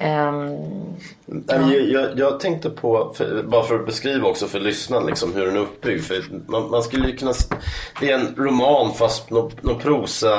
Um, 0.02 0.58
men 1.26 1.70
Jag, 1.72 1.82
jag, 1.82 2.20
jag 2.20 2.40
tänkte 2.40 2.70
på, 2.70 3.14
för, 3.18 3.44
bara 3.44 3.64
för 3.64 3.76
att 3.76 3.86
beskriva 3.86 4.28
också 4.28 4.48
för 4.48 4.60
lyssnaren 4.60 5.06
liksom, 5.06 5.34
hur 5.36 5.46
den 5.46 5.56
är 5.56 5.60
uppbyggd. 5.60 6.04
För 6.04 6.24
man, 6.48 6.70
man 6.70 6.84
skulle 6.84 7.08
ju 7.08 7.16
kunna, 7.18 7.34
det 8.00 8.12
är 8.12 8.16
en 8.20 8.36
roman 8.38 8.94
fast 8.94 9.30
någon, 9.30 9.52
någon 9.62 9.80
prosa, 9.80 10.36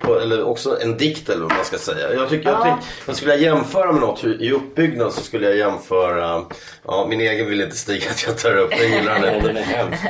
på, 0.00 0.20
eller 0.20 0.42
också 0.44 0.78
en 0.82 0.96
dikt 0.96 1.28
eller 1.28 1.42
vad 1.42 1.52
man 1.52 1.64
ska 1.64 1.78
säga. 1.78 2.14
Jag 2.14 2.28
tycker, 2.28 2.50
jag, 2.50 2.58
Ja. 2.66 2.78
jag 3.06 3.16
skulle 3.16 3.32
jag 3.32 3.40
jämföra 3.42 3.92
med 3.92 4.00
något 4.00 4.24
i 4.24 4.52
uppbyggnad 4.52 5.12
så 5.12 5.20
skulle 5.20 5.46
jag 5.46 5.56
jämföra, 5.56 6.42
ja 6.84 7.06
min 7.08 7.20
egen 7.20 7.46
vill 7.46 7.60
inte 7.60 7.76
stiga 7.76 8.10
att 8.10 8.26
jag 8.26 8.38
tar 8.38 8.56
upp, 8.56 8.70
jag 8.70 8.88
gillar 8.90 9.20
den. 9.20 9.42
Den 9.44 9.56
är 9.56 9.62
hemsk. 9.62 10.02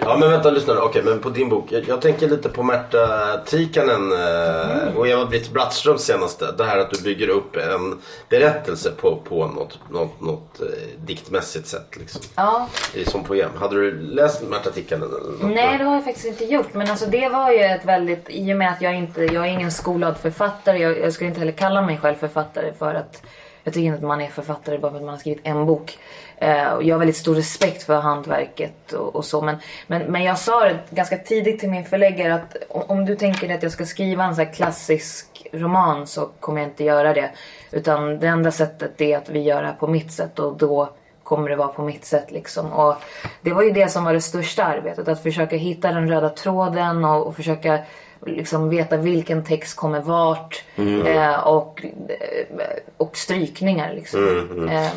Ja 0.00 0.16
men 0.20 0.30
vänta 0.30 0.50
lyssna. 0.50 0.80
Okej 0.82 1.02
men 1.04 1.18
på 1.18 1.30
din 1.30 1.48
bok. 1.48 1.66
Jag, 1.70 1.88
jag 1.88 2.02
tänker 2.02 2.28
lite 2.28 2.48
på 2.48 2.62
Märta 2.62 3.36
Tikkanen 3.46 4.12
eh, 4.12 4.96
och 4.96 5.08
Eva-Britt 5.08 5.50
Brattströms 5.52 6.02
senaste. 6.02 6.52
Det 6.58 6.64
här 6.64 6.78
att 6.78 6.90
du 6.90 7.02
bygger 7.02 7.28
upp 7.28 7.56
en 7.56 7.98
berättelse 8.28 8.90
på, 9.00 9.15
på 9.24 9.46
något, 9.46 9.78
något, 9.90 10.20
något 10.20 10.60
eh, 10.60 10.66
diktmässigt 11.04 11.66
sätt. 11.66 11.96
Liksom. 11.96 12.22
ja. 12.36 12.68
Är 12.94 13.04
som 13.10 13.24
poem. 13.24 13.50
Hade 13.56 13.74
du 13.74 14.00
läst 14.00 14.42
Märta 14.42 14.70
Tikkanen? 14.70 15.08
Eller 15.08 15.32
något? 15.32 15.54
Nej, 15.54 15.78
det 15.78 15.84
har 15.84 15.94
jag 15.94 16.04
faktiskt 16.04 16.26
inte 16.26 16.44
gjort. 16.44 16.74
Men 16.74 16.90
alltså 16.90 17.06
det 17.06 17.28
var 17.28 17.50
ju 17.50 17.60
ett 17.60 17.84
väldigt, 17.84 18.26
i 18.30 18.52
och 18.52 18.56
med 18.56 18.72
att 18.72 18.82
jag 18.82 18.94
inte, 18.94 19.24
jag 19.24 19.46
är 19.46 19.50
ingen 19.50 19.72
skolad 19.72 20.16
författare. 20.16 20.78
Jag, 20.78 20.98
jag 21.00 21.12
skulle 21.12 21.28
inte 21.28 21.40
heller 21.40 21.52
kalla 21.52 21.82
mig 21.82 21.98
själv 21.98 22.16
författare 22.16 22.72
för 22.78 22.94
att 22.94 23.22
jag 23.66 23.74
tycker 23.74 23.86
inte 23.86 23.96
att 23.96 24.02
man 24.02 24.20
är 24.20 24.28
författare 24.28 24.78
bara 24.78 24.90
för 24.90 24.98
att 24.98 25.04
man 25.04 25.14
har 25.14 25.18
skrivit 25.18 25.40
en 25.46 25.66
bok. 25.66 25.98
Eh, 26.38 26.68
och 26.68 26.82
jag 26.82 26.94
har 26.94 26.98
väldigt 26.98 27.16
stor 27.16 27.34
respekt 27.34 27.82
för 27.82 28.00
hantverket 28.00 28.92
och, 28.92 29.16
och 29.16 29.24
så. 29.24 29.42
Men, 29.42 29.56
men, 29.86 30.02
men 30.02 30.22
jag 30.22 30.38
sa 30.38 30.64
det 30.64 30.78
ganska 30.90 31.18
tidigt 31.18 31.60
till 31.60 31.70
min 31.70 31.84
förläggare 31.84 32.34
att 32.34 32.56
om, 32.68 32.82
om 32.88 33.04
du 33.04 33.16
tänker 33.16 33.48
dig 33.48 33.56
att 33.56 33.62
jag 33.62 33.72
ska 33.72 33.86
skriva 33.86 34.24
en 34.24 34.36
så 34.36 34.42
här 34.42 34.52
klassisk 34.52 35.46
roman 35.52 36.06
så 36.06 36.26
kommer 36.40 36.60
jag 36.60 36.70
inte 36.70 36.84
göra 36.84 37.14
det. 37.14 37.30
Utan 37.70 38.18
det 38.18 38.26
enda 38.26 38.50
sättet 38.50 39.00
är 39.00 39.18
att 39.18 39.28
vi 39.28 39.40
gör 39.40 39.62
det 39.62 39.68
här 39.68 39.74
på 39.74 39.86
mitt 39.86 40.12
sätt 40.12 40.38
och 40.38 40.56
då 40.56 40.88
kommer 41.22 41.48
det 41.48 41.56
vara 41.56 41.68
på 41.68 41.82
mitt 41.82 42.04
sätt 42.04 42.30
liksom. 42.30 42.72
Och 42.72 42.94
det 43.42 43.52
var 43.52 43.62
ju 43.62 43.70
det 43.70 43.88
som 43.88 44.04
var 44.04 44.12
det 44.12 44.20
största 44.20 44.64
arbetet. 44.64 45.08
Att 45.08 45.22
försöka 45.22 45.56
hitta 45.56 45.92
den 45.92 46.08
röda 46.08 46.28
tråden 46.28 47.04
och, 47.04 47.26
och 47.26 47.36
försöka 47.36 47.78
liksom 48.26 48.68
veta 48.68 48.96
vilken 48.96 49.44
text 49.44 49.76
kommer 49.76 50.00
vart. 50.00 50.64
Eh, 51.06 51.46
och, 51.46 51.84
eh, 52.08 52.66
och 52.96 53.16
strykningar 53.16 53.94
liksom. 53.94 54.68
Eh, 54.70 54.90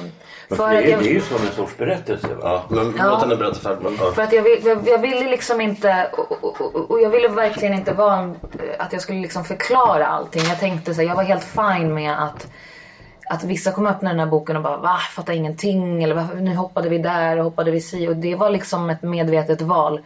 för 0.56 0.70
det, 0.70 0.77
är, 0.84 0.89
jag, 0.89 1.00
det 1.03 1.10
är 1.10 1.13
ju 1.13 1.22
som 1.22 1.38
en 1.48 1.51
sorts 1.56 1.77
berättelse. 1.77 2.27
Va? 2.27 2.36
Ja, 2.44 2.63
men 2.75 2.94
Ja. 2.98 3.06
låt 3.10 3.22
henne 3.22 3.36
berätta 3.36 3.60
färdigt. 3.60 4.00
Ja. 4.00 4.12
för 4.12 4.22
att 4.22 4.34
jag, 4.34 4.46
jag, 4.63 4.88
jag 4.88 4.98
ville 5.00 5.29
liksom 5.29 5.62
inte, 5.62 6.10
och, 6.18 6.44
och, 6.62 6.91
och, 6.91 7.01
jag 7.01 7.10
ville 7.10 7.27
verkligen 7.27 7.74
inte 7.74 7.94
vara 7.94 8.15
en, 8.18 8.36
att 8.79 8.94
jag 8.94 9.01
skulle 9.01 9.20
liksom 9.20 9.44
förklara 9.44 10.08
allting. 10.08 10.41
Jag 10.50 10.60
tänkte 10.60 10.94
så 10.94 11.01
här, 11.01 11.08
jag 11.08 11.15
var 11.15 11.24
helt 11.24 11.44
fine 11.44 11.94
med 11.94 12.24
att 12.24 12.48
att 13.32 13.44
vissa 13.44 13.72
kommer 13.72 13.89
öppna 13.89 14.10
den 14.10 14.20
här 14.20 14.25
boken 14.27 14.56
och 14.56 14.63
bara 14.63 14.77
va, 14.77 14.98
fattar 15.15 15.34
ingenting 15.34 16.03
eller 16.03 16.15
"Va, 16.15 16.27
nu 16.36 16.56
hoppade 16.56 16.89
vi 16.89 16.98
där 16.98 17.38
och 17.38 17.44
hoppade 17.44 17.72
vi 17.72 17.82
si 17.82 18.08
och 18.08 18.15
det 18.15 18.36
var 18.36 18.50
liksom 18.50 18.89
ett 18.89 19.01
medvetet 19.01 19.62
val. 19.62 20.00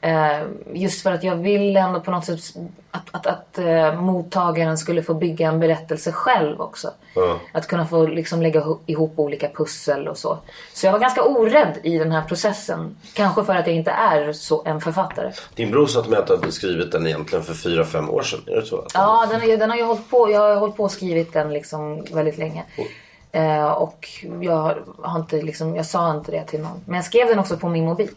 Eh, 0.00 0.42
just 0.72 1.02
för 1.02 1.12
att 1.12 1.24
jag 1.24 1.36
ville 1.36 1.80
ändå 1.80 2.00
på 2.00 2.10
något 2.10 2.24
sätt 2.24 2.38
att, 2.90 3.02
att, 3.10 3.26
att 3.26 3.58
eh, 3.58 4.00
mottagaren 4.00 4.78
skulle 4.78 5.02
få 5.02 5.14
bygga 5.14 5.48
en 5.48 5.60
berättelse 5.60 6.12
själv 6.12 6.60
också. 6.60 6.90
Att 7.52 7.66
kunna 7.66 7.86
få 7.86 8.06
liksom 8.06 8.42
lägga 8.42 8.60
ho- 8.60 8.78
ihop 8.86 9.12
olika 9.16 9.48
pussel 9.48 10.08
och 10.08 10.18
så. 10.18 10.38
Så 10.74 10.86
jag 10.86 10.92
var 10.92 10.98
ganska 10.98 11.22
orädd 11.24 11.78
i 11.82 11.98
den 11.98 12.12
här 12.12 12.22
processen. 12.22 12.96
Kanske 13.14 13.44
för 13.44 13.54
att 13.54 13.66
jag 13.66 13.76
inte 13.76 13.90
är 13.90 14.32
så 14.32 14.62
en 14.66 14.80
författare. 14.80 15.32
Din 15.54 15.70
bror 15.70 15.86
sa 15.86 16.02
till 16.02 16.10
mig 16.10 16.18
att 16.20 16.26
du 16.26 16.36
hade 16.36 16.52
skrivit 16.52 16.92
den 16.92 17.06
egentligen 17.06 17.44
för 17.44 17.54
4-5 17.54 18.08
år 18.08 18.22
sedan. 18.22 18.40
Är 18.46 18.56
det 18.56 18.66
så? 18.66 18.86
Ja, 18.94 19.26
den, 19.30 19.58
den 19.58 19.70
har 19.70 19.76
ju 19.76 19.82
hållit 19.84 20.10
på. 20.10 20.30
Jag 20.30 20.40
har 20.40 20.56
hållit 20.56 20.76
på 20.76 20.84
och 20.84 20.90
skrivit 20.90 21.32
den 21.32 21.52
liksom 21.52 22.04
väldigt 22.12 22.38
länge. 22.38 22.64
Eh, 23.32 23.66
och 23.72 24.08
jag 24.40 24.74
har 25.02 25.20
inte 25.20 25.42
liksom, 25.42 25.76
jag 25.76 25.86
sa 25.86 26.10
inte 26.10 26.30
det 26.32 26.44
till 26.44 26.60
någon. 26.60 26.80
Men 26.84 26.94
jag 26.96 27.04
skrev 27.04 27.26
den 27.28 27.38
också 27.38 27.56
på 27.56 27.68
min 27.68 27.84
mobil. 27.84 28.10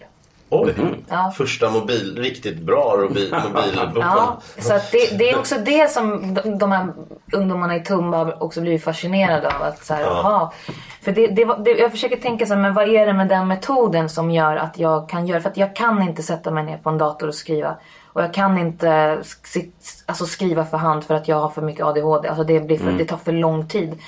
Oj! 0.49 0.75
Ja. 1.09 1.33
Första 1.37 1.69
mobil, 1.69 2.17
riktigt 2.21 2.59
bra 2.59 2.97
mobil, 3.01 3.31
mobilboken. 3.53 4.01
Ja, 4.01 4.39
så 4.57 4.73
att 4.73 4.91
det, 4.91 5.17
det 5.17 5.29
är 5.29 5.37
också 5.39 5.55
det 5.65 5.91
som 5.91 6.33
de, 6.33 6.57
de 6.57 6.71
här 6.71 6.87
ungdomarna 7.33 7.75
i 7.75 7.79
Tumba 7.79 8.33
också 8.39 8.61
blivit 8.61 8.83
fascinerade 8.83 9.47
av. 9.55 9.63
Att 9.63 9.85
så 9.85 9.93
här, 9.93 10.03
aha, 10.03 10.53
för 11.01 11.11
det, 11.11 11.27
det, 11.27 11.45
det, 11.65 11.71
jag 11.71 11.91
försöker 11.91 12.15
tänka 12.17 12.45
så 12.45 12.53
här, 12.53 12.61
men 12.61 12.73
vad 12.73 12.89
är 12.89 13.05
det 13.05 13.13
med 13.13 13.27
den 13.27 13.47
metoden 13.47 14.09
som 14.09 14.31
gör 14.31 14.55
att 14.55 14.79
jag 14.79 15.09
kan 15.09 15.27
göra? 15.27 15.41
För 15.41 15.49
att 15.49 15.57
jag 15.57 15.75
kan 15.75 16.01
inte 16.03 16.23
sätta 16.23 16.51
mig 16.51 16.63
ner 16.63 16.77
på 16.77 16.89
en 16.89 16.97
dator 16.97 17.27
och 17.27 17.35
skriva. 17.35 17.75
Och 18.13 18.21
jag 18.21 18.33
kan 18.33 18.57
inte 18.57 18.87
sk- 19.23 19.71
alltså 20.05 20.25
skriva 20.25 20.65
för 20.65 20.77
hand 20.77 21.03
för 21.03 21.15
att 21.15 21.27
jag 21.27 21.39
har 21.39 21.49
för 21.49 21.61
mycket 21.61 21.85
ADHD. 21.85 22.27
Alltså 22.29 22.43
det, 22.43 22.59
blir 22.59 22.77
för, 22.77 22.91
det 22.91 23.05
tar 23.05 23.17
för 23.17 23.31
lång 23.31 23.67
tid. 23.67 23.99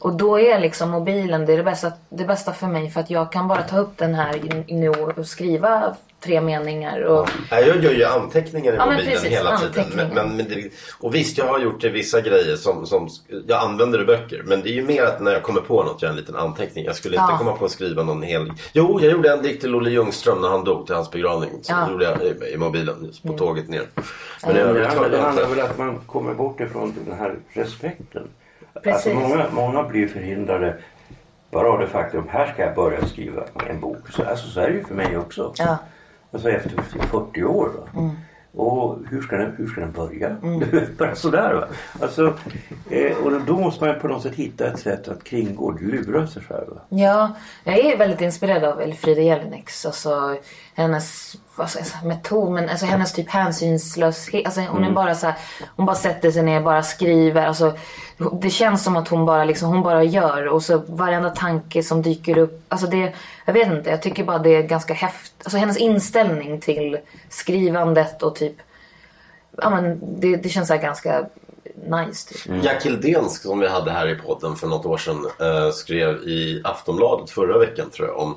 Och 0.00 0.12
då 0.16 0.40
är 0.40 0.60
liksom 0.60 0.90
mobilen 0.90 1.46
det, 1.46 1.52
är 1.52 1.56
det, 1.56 1.62
bästa, 1.62 1.92
det 2.08 2.24
bästa 2.24 2.52
för 2.52 2.66
mig 2.66 2.90
för 2.90 3.00
att 3.00 3.10
jag 3.10 3.32
kan 3.32 3.48
bara 3.48 3.62
ta 3.62 3.78
upp 3.78 3.96
den 3.98 4.14
här 4.14 4.64
nu 4.68 4.88
och 4.88 5.26
skriva 5.26 5.96
tre 6.20 6.40
meningar. 6.40 7.00
Och, 7.02 7.28
Nej, 7.50 7.68
jag 7.68 7.84
gör 7.84 7.92
ju 7.92 8.04
anteckningar 8.04 8.72
i 8.72 8.76
Ja, 8.76 8.86
mobilen 8.86 9.12
precis, 9.12 9.28
hela 9.30 9.58
tiden. 9.58 9.86
Men, 9.96 10.08
men, 10.08 10.36
men 10.36 10.48
det, 10.48 10.70
och 11.00 11.14
visst, 11.14 11.38
jag 11.38 11.44
har 11.46 11.58
gjort 11.58 11.84
vissa 11.84 12.20
grejer 12.20 12.56
som, 12.56 12.86
som 12.86 13.08
jag 13.46 13.62
använder 13.62 14.02
i 14.02 14.04
böcker. 14.04 14.42
Men 14.46 14.62
det 14.62 14.68
är 14.68 14.72
ju 14.72 14.82
mer 14.82 15.02
att 15.02 15.20
när 15.20 15.32
jag 15.32 15.42
kommer 15.42 15.60
på 15.60 15.82
något, 15.82 16.02
jag 16.02 16.10
en 16.10 16.16
liten 16.16 16.36
anteckning. 16.36 16.84
Jag 16.84 16.96
skulle 16.96 17.16
inte 17.16 17.32
Ja. 17.32 17.38
komma 17.38 17.52
på 17.52 17.64
att 17.64 17.70
skriva 17.70 18.02
någon 18.02 18.22
hel... 18.22 18.52
Jo, 18.72 18.98
jag 19.02 19.12
gjorde 19.12 19.32
en 19.32 19.42
dikt 19.42 19.60
till 19.60 19.74
Olle 19.74 19.90
Ljungström 19.90 20.40
när 20.40 20.48
han 20.48 20.64
dog 20.64 20.86
till 20.86 20.94
hans 20.94 21.10
begravning. 21.10 21.50
Så 21.62 21.72
Ja. 21.72 21.78
Mm. 21.78 21.92
gjorde 21.92 22.04
jag 22.04 22.22
i, 22.22 22.52
i 22.54 22.56
mobilen, 22.56 23.04
just 23.04 23.22
på 23.22 23.32
tåget 23.32 23.68
ner. 23.68 23.86
Men 23.94 24.04
Men 24.42 24.74
det, 24.74 24.86
handlar, 24.86 25.08
det 25.10 25.20
handlar 25.20 25.46
väl 25.46 25.60
att 25.60 25.78
man 25.78 25.98
kommer 26.06 26.34
bort 26.34 26.60
ifrån 26.60 26.94
den 27.06 27.18
här 27.18 27.34
respekten. 27.52 28.28
Precis. 28.74 28.92
Alltså 28.92 29.28
många, 29.28 29.46
många 29.52 29.82
blir 29.82 30.08
förhindrade 30.08 30.76
bara 31.50 31.72
av 31.72 31.78
det 31.78 31.86
faktum 31.86 32.28
här 32.28 32.52
ska 32.52 32.62
jag 32.62 32.74
börja 32.74 33.06
skriva 33.06 33.42
en 33.68 33.80
bok. 33.80 34.10
Så, 34.10 34.24
alltså, 34.24 34.48
så 34.48 34.60
är 34.60 34.68
det 34.68 34.74
ju 34.74 34.84
för 34.84 34.94
mig 34.94 35.16
också. 35.18 35.54
Ja. 35.56 35.78
Alltså 36.32 36.50
efter 36.50 36.82
40 36.82 37.44
år. 37.44 37.70
Va? 37.94 38.10
Och 38.52 38.98
hur 39.10 39.22
ska 39.22 39.36
den, 39.36 39.54
hur 39.58 39.66
ska 39.66 39.80
den 39.80 39.92
börja? 39.92 40.36
Bara 40.98 41.14
sådär 41.14 41.54
va. 41.54 41.64
Alltså, 42.02 42.34
eh, 42.90 43.16
och 43.16 43.40
då 43.46 43.58
måste 43.58 43.84
man 43.84 44.00
på 44.00 44.08
något 44.08 44.22
sätt 44.22 44.34
hitta 44.34 44.66
ett 44.66 44.78
sätt 44.78 45.08
att 45.08 45.24
kringgå, 45.24 45.70
lura 45.70 46.26
sig 46.26 46.42
själv. 46.42 46.68
Va? 46.68 46.80
Ja, 46.88 47.36
jag 47.64 47.78
är 47.78 47.96
väldigt 47.96 48.20
inspirerad 48.20 48.64
av 48.64 48.80
Elfriede 48.80 49.22
Jelinek. 49.22 49.70
Alltså 49.86 50.36
hennes 50.80 51.36
vad 51.56 51.70
ska 51.70 51.78
jag 51.78 51.86
säga, 51.86 52.04
metod, 52.04 52.52
men 52.52 52.68
alltså 52.68 52.86
hennes 52.86 53.12
typ 53.12 53.30
hänsynslöshet. 53.30 54.46
Alltså 54.46 54.60
hon 54.60 54.84
är 54.84 54.90
bara 54.90 55.14
så 55.14 55.26
här, 55.26 55.34
hon 55.76 55.86
bara 55.86 55.96
sätter 55.96 56.30
sig 56.30 56.42
ner, 56.42 56.60
bara 56.60 56.82
skriver. 56.82 57.46
Alltså, 57.46 57.76
det 58.40 58.50
känns 58.50 58.84
som 58.84 58.96
att 58.96 59.08
hon 59.08 59.26
bara 59.26 59.44
liksom, 59.44 59.68
hon 59.68 59.82
bara 59.82 60.02
gör. 60.04 60.48
Och 60.48 60.62
så 60.62 60.82
varenda 60.86 61.30
tanke 61.30 61.82
som 61.82 62.02
dyker 62.02 62.38
upp. 62.38 62.64
Alltså 62.68 62.86
det, 62.86 63.12
jag 63.44 63.52
vet 63.52 63.68
inte, 63.72 63.90
jag 63.90 64.02
tycker 64.02 64.24
bara 64.24 64.38
det 64.38 64.56
är 64.56 64.62
ganska 64.62 64.94
häftigt. 64.94 65.40
Alltså 65.44 65.58
hennes 65.58 65.76
inställning 65.76 66.60
till 66.60 66.98
skrivandet 67.28 68.22
och 68.22 68.34
typ 68.34 68.56
ja, 69.56 69.70
men 69.70 70.00
det, 70.20 70.36
det 70.36 70.48
känns 70.48 70.68
så 70.68 70.74
här 70.74 70.82
ganska 70.82 71.26
nice 71.74 72.28
typ. 72.28 72.46
Mm. 72.48 72.60
Jack 72.60 72.86
Hildensk 72.86 73.42
som 73.42 73.58
vi 73.58 73.68
hade 73.68 73.90
här 73.90 74.08
i 74.08 74.14
podden 74.14 74.56
för 74.56 74.66
något 74.66 74.86
år 74.86 74.98
sedan 74.98 75.26
eh, 75.40 75.70
skrev 75.70 76.16
i 76.16 76.60
Aftonbladet 76.64 77.30
förra 77.30 77.58
veckan 77.58 77.90
tror 77.90 78.08
jag 78.08 78.18
om 78.18 78.36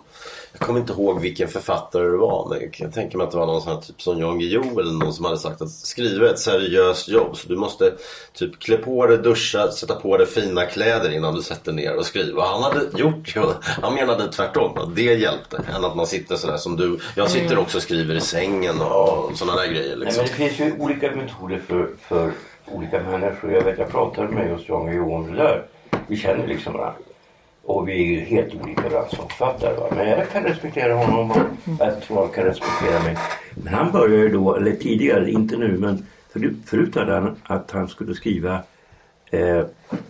jag 0.54 0.68
kommer 0.68 0.80
inte 0.80 0.94
ihåg 0.94 1.22
vilken 1.22 1.48
författare 1.48 2.04
det 2.04 2.18
var 2.18 2.50
men 2.50 2.62
jag 2.62 2.74
kan 2.74 2.92
tänka 2.92 3.18
mig 3.18 3.26
att 3.26 3.32
det 3.32 3.38
var 3.38 3.46
någon 3.46 3.62
sån 3.62 3.74
här 3.74 3.82
typ 3.82 4.02
som 4.02 4.20
Jan 4.20 4.40
Guillou 4.40 4.80
eller 4.80 4.92
någon 4.92 5.14
som 5.14 5.26
hade 5.26 5.38
sagt 5.38 5.62
att 5.62 5.72
skriva 5.72 6.30
ett 6.30 6.40
seriöst 6.40 7.08
jobb 7.08 7.38
så 7.38 7.48
du 7.48 7.56
måste 7.56 7.94
typ 8.34 8.60
klä 8.60 8.78
på 8.78 9.06
dig, 9.06 9.18
duscha, 9.18 9.72
sätta 9.72 9.96
på 9.96 10.18
dig 10.18 10.28
fina 10.28 10.66
kläder 10.66 11.14
innan 11.16 11.36
du 11.36 11.42
sätter 11.42 11.72
ner 11.72 11.96
och 11.96 12.06
skriva. 12.06 12.46
Han 12.46 12.64
hade 12.64 13.00
gjort 13.00 13.36
ju, 13.36 13.42
han 13.62 13.96
menade 13.96 14.32
tvärtom 14.32 14.78
att 14.78 14.96
det 14.96 15.14
hjälpte 15.14 15.62
än 15.76 15.86
att 15.86 15.96
man 15.96 16.08
sitter 16.08 16.36
sådär 16.36 16.58
som 16.58 16.76
du. 16.76 17.00
Jag 17.16 17.30
sitter 17.30 17.60
också 17.60 17.78
och 17.78 17.84
skriver 17.84 18.16
i 18.16 18.22
sängen 18.22 18.82
och 18.82 19.32
sådana 19.36 19.62
där 19.62 19.68
grejer 19.68 19.96
Nej, 19.98 20.06
liksom. 20.06 20.24
men 20.24 20.32
det 20.32 20.50
finns 20.50 20.60
ju 20.60 20.80
olika 20.80 21.12
metoder 21.12 21.62
för, 21.68 21.90
för 22.08 22.32
olika 22.66 23.04
människor. 23.04 23.52
Jag 23.52 23.64
vet, 23.64 23.78
jag 23.78 23.90
pratade 23.90 24.28
med 24.28 24.50
just 24.50 24.70
Jan 24.70 24.86
Guillou 24.86 25.14
om 25.14 25.32
det 25.32 25.38
där. 25.38 25.66
Vi 26.08 26.18
känner 26.18 26.48
liksom 26.48 26.74
varandra. 26.74 27.00
Och 27.66 27.88
vi 27.88 27.94
är 27.94 28.06
ju 28.06 28.20
helt 28.20 28.56
olika 28.56 28.90
varandra 28.90 29.90
Men 29.96 30.10
jag 30.10 30.30
kan 30.30 30.44
respektera 30.44 30.94
honom 30.94 31.32
och 31.32 31.38
jag 31.80 32.02
tror 32.02 32.18
han 32.18 32.30
kan 32.30 32.44
respektera 32.44 33.04
mig. 33.04 33.18
Men 33.56 33.74
han 33.74 33.92
började 33.92 34.24
ju 34.24 34.30
då, 34.30 34.56
eller 34.56 34.72
tidigare, 34.72 35.32
inte 35.32 35.58
nu, 35.58 35.78
men 35.78 36.06
förut 36.66 36.96
hade 36.96 37.14
han 37.14 37.36
att 37.44 37.72
han 37.72 37.88
skulle 37.88 38.16
skriva 38.16 38.64
eh, 39.34 39.66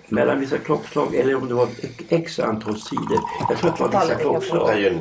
mellan 0.07 0.39
vissa 0.39 0.57
klockslag 0.57 1.15
eller 1.15 1.35
om 1.35 1.47
det 1.47 1.53
var 1.53 1.67
x 2.09 2.39
antal 2.39 2.79
sidor. 2.79 3.19
Jag 3.49 3.57
tror 3.57 3.69
att 3.69 3.77
det 3.77 3.83
var 3.83 4.01
vissa 4.01 4.15
klockslag. 4.15 4.97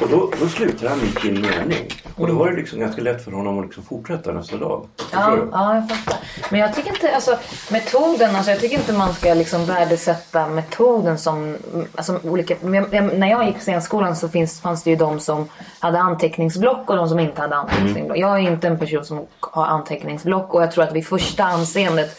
Och 0.00 0.08
då, 0.10 0.32
då 0.40 0.48
slutade 0.48 0.90
han 0.90 0.98
mitt 1.00 1.24
i 1.24 1.28
en 1.28 1.40
mening. 1.40 1.88
Och 2.16 2.26
då 2.26 2.34
var 2.34 2.50
det 2.50 2.56
liksom 2.56 2.80
ganska 2.80 3.02
lätt 3.02 3.24
för 3.24 3.32
honom 3.32 3.58
att 3.58 3.64
liksom 3.64 3.82
fortsätta 3.82 4.32
nästa 4.32 4.56
dag. 4.56 4.86
Ja, 5.12 5.30
du? 5.30 5.48
ja, 5.52 5.74
jag 5.74 5.88
fattar. 5.88 6.20
Men 6.50 6.60
jag 6.60 6.74
tycker 6.74 6.90
inte, 6.90 7.14
alltså 7.14 7.38
metoden, 7.70 8.36
alltså 8.36 8.50
jag 8.50 8.60
tycker 8.60 8.76
inte 8.76 8.92
man 8.92 9.14
ska 9.14 9.34
liksom 9.34 9.66
värdesätta 9.66 10.46
metoden 10.46 11.18
som, 11.18 11.56
alltså 11.94 12.20
olika, 12.24 12.54
jag, 12.62 12.94
jag, 12.94 13.18
när 13.18 13.30
jag 13.30 13.46
gick 13.46 13.54
på 13.54 13.60
scenskolan 13.60 14.16
så 14.16 14.28
finns, 14.28 14.60
fanns 14.60 14.82
det 14.82 14.90
ju 14.90 14.96
de 14.96 15.20
som 15.20 15.48
hade 15.78 15.98
anteckningsblock 15.98 16.90
och 16.90 16.96
de 16.96 17.08
som 17.08 17.20
inte 17.20 17.40
hade 17.40 17.54
anteckningsblock. 17.54 18.18
Jag 18.18 18.38
är 18.38 18.38
inte 18.38 18.68
en 18.68 18.78
person 18.78 19.04
som 19.04 19.26
har 19.40 19.66
anteckningsblock 19.66 20.54
och 20.54 20.62
jag 20.62 20.72
tror 20.72 20.84
att 20.84 20.92
vid 20.92 21.06
första 21.06 21.44
anseendet 21.44 22.16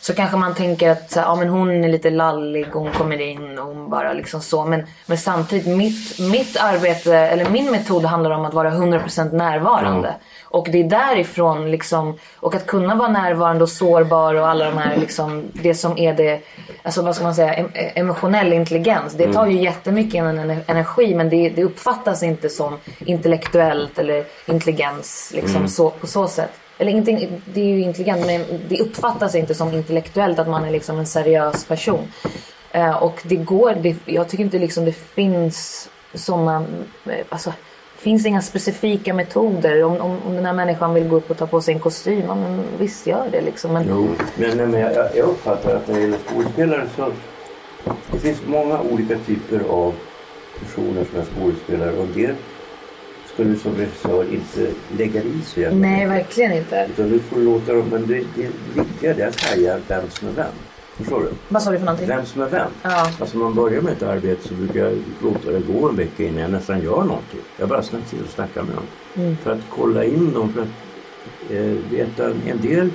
så 0.00 0.14
kanske 0.14 0.36
man 0.36 0.54
tänker 0.54 0.90
att 0.90 1.12
ja, 1.16 1.34
men 1.34 1.48
hon 1.48 1.84
är 1.84 1.88
lite 1.88 2.10
lallig 2.10 2.76
och 2.76 2.82
hon 2.82 2.92
kommer 2.92 3.20
in 3.20 3.58
och 3.58 3.66
hon 3.66 3.90
bara 3.90 4.12
liksom 4.12 4.40
så. 4.40 4.64
Men, 4.64 4.86
men 5.06 5.18
samtidigt, 5.18 5.66
mitt, 5.76 6.18
mitt 6.18 6.56
arbete, 6.60 7.16
eller 7.16 7.50
min 7.50 7.70
metod 7.70 8.04
handlar 8.04 8.30
om 8.30 8.44
att 8.44 8.54
vara 8.54 8.70
100% 8.70 9.32
närvarande. 9.32 10.14
Och 10.44 10.68
det 10.72 10.80
är 10.80 10.84
därifrån 10.84 11.70
liksom, 11.70 12.18
och 12.36 12.54
att 12.54 12.66
kunna 12.66 12.94
vara 12.94 13.08
närvarande 13.08 13.62
och 13.62 13.68
sårbar 13.68 14.34
och 14.34 14.48
alla 14.48 14.64
de 14.64 14.78
här 14.78 14.96
liksom, 14.96 15.44
det 15.52 15.74
som 15.74 15.98
är 15.98 16.14
det, 16.14 16.40
alltså 16.82 17.02
vad 17.02 17.14
ska 17.14 17.24
man 17.24 17.34
säga, 17.34 17.54
em- 17.54 17.90
emotionell 17.94 18.52
intelligens. 18.52 19.12
Det 19.12 19.32
tar 19.32 19.46
ju 19.46 19.62
jättemycket 19.62 20.14
en 20.24 20.38
ener- 20.38 20.62
energi 20.66 21.14
men 21.14 21.30
det, 21.30 21.48
det 21.48 21.64
uppfattas 21.64 22.22
inte 22.22 22.48
som 22.48 22.76
intellektuellt 22.98 23.98
eller 23.98 24.24
intelligens 24.46 25.32
liksom 25.34 25.68
så, 25.68 25.90
på 25.90 26.06
så 26.06 26.28
sätt. 26.28 26.50
Eller 26.80 26.92
inte, 26.92 27.28
det 27.54 27.60
är 27.60 27.64
ju 27.64 27.80
intelligent 27.80 28.26
men 28.26 28.44
det 28.68 28.80
uppfattas 28.80 29.34
inte 29.34 29.54
som 29.54 29.72
intellektuellt 29.72 30.38
att 30.38 30.48
man 30.48 30.64
är 30.64 30.70
liksom 30.70 30.98
en 30.98 31.06
seriös 31.06 31.64
person. 31.64 32.12
Eh, 32.72 33.02
och 33.02 33.22
det 33.22 33.36
går, 33.36 33.74
det, 33.74 33.96
jag 34.04 34.28
tycker 34.28 34.44
inte 34.44 34.58
liksom 34.58 34.84
det 34.84 34.92
finns 34.92 35.88
sådana, 36.14 36.64
eh, 37.06 37.26
alltså 37.28 37.52
finns 37.96 38.26
inga 38.26 38.42
specifika 38.42 39.14
metoder. 39.14 39.84
Om, 39.84 40.00
om, 40.00 40.18
om 40.26 40.34
den 40.34 40.46
här 40.46 40.52
människan 40.52 40.94
vill 40.94 41.08
gå 41.08 41.16
upp 41.16 41.30
och 41.30 41.38
ta 41.38 41.46
på 41.46 41.60
sig 41.60 41.74
en 41.74 41.80
kostym, 41.80 42.22
ja, 42.26 42.34
men 42.34 42.62
visst 42.78 43.06
gör 43.06 43.28
det 43.32 43.40
liksom. 43.40 43.72
Men, 43.72 43.84
Jo, 43.88 44.08
men, 44.36 44.56
nej, 44.56 44.66
men 44.66 44.80
jag, 44.80 45.16
jag 45.16 45.28
uppfattar 45.28 45.76
att 45.76 45.88
när 45.88 45.94
det 45.94 46.00
gäller 46.00 46.18
skådespelare 46.18 46.86
så 46.96 47.12
det 48.12 48.18
finns 48.18 48.38
många 48.46 48.80
olika 48.80 49.18
typer 49.18 49.60
av 49.68 49.94
personer 50.60 51.04
som 51.04 51.20
är 51.20 51.24
skådespelare 51.24 51.92
och 51.92 52.06
det 52.14 52.34
ska 53.40 53.48
du 53.48 53.56
som 53.56 53.76
regissör 53.76 54.24
inte 54.32 54.72
lägga 54.98 55.22
i 55.22 55.42
så 55.44 55.60
jävla 55.60 55.78
nej, 55.78 56.06
mycket. 56.06 56.10
verkligen 56.10 56.52
inte. 56.52 56.88
Utan 56.92 57.10
du 57.10 57.18
får 57.18 57.36
låta 57.40 57.74
dem, 57.74 57.88
men 57.90 58.06
det, 58.06 58.24
det 58.36 58.50
viktiga 58.74 59.14
är 59.14 59.28
att 59.28 59.40
haja 59.40 59.78
vem 59.88 60.10
som 60.10 60.28
är 60.28 60.32
vem. 60.32 60.46
Förstår 60.96 61.20
du? 61.20 61.28
Vad 61.48 61.62
sa 61.62 61.70
du 61.70 61.78
för 61.78 61.84
någonting? 61.84 62.08
Vem 62.08 62.26
som 62.26 62.42
är 62.42 62.48
vem. 62.48 62.70
Ja. 62.82 63.10
Alltså 63.20 63.38
man 63.38 63.54
börjar 63.54 63.82
med 63.82 63.92
ett 63.92 64.02
arbete 64.02 64.48
så 64.48 64.54
brukar 64.54 64.80
jag 64.80 64.98
låta 65.22 65.50
det 65.50 65.60
gå 65.60 65.88
en 65.88 65.96
vecka 65.96 66.22
innan 66.22 66.40
jag 66.40 66.50
nästan 66.50 66.82
gör 66.82 66.96
någonting. 66.96 67.40
Jag 67.56 67.68
bara 67.68 67.82
sitter 67.82 67.98
och 68.24 68.30
snackar 68.30 68.62
med 68.62 68.74
dem. 68.74 68.84
Mm. 69.16 69.36
För 69.36 69.52
att 69.52 69.60
kolla 69.70 70.04
in 70.04 70.32
dem. 70.32 70.52
För 70.52 70.60
att 70.60 70.68
eh, 71.50 71.90
veta, 71.90 72.30
en 72.46 72.60
del 72.62 72.90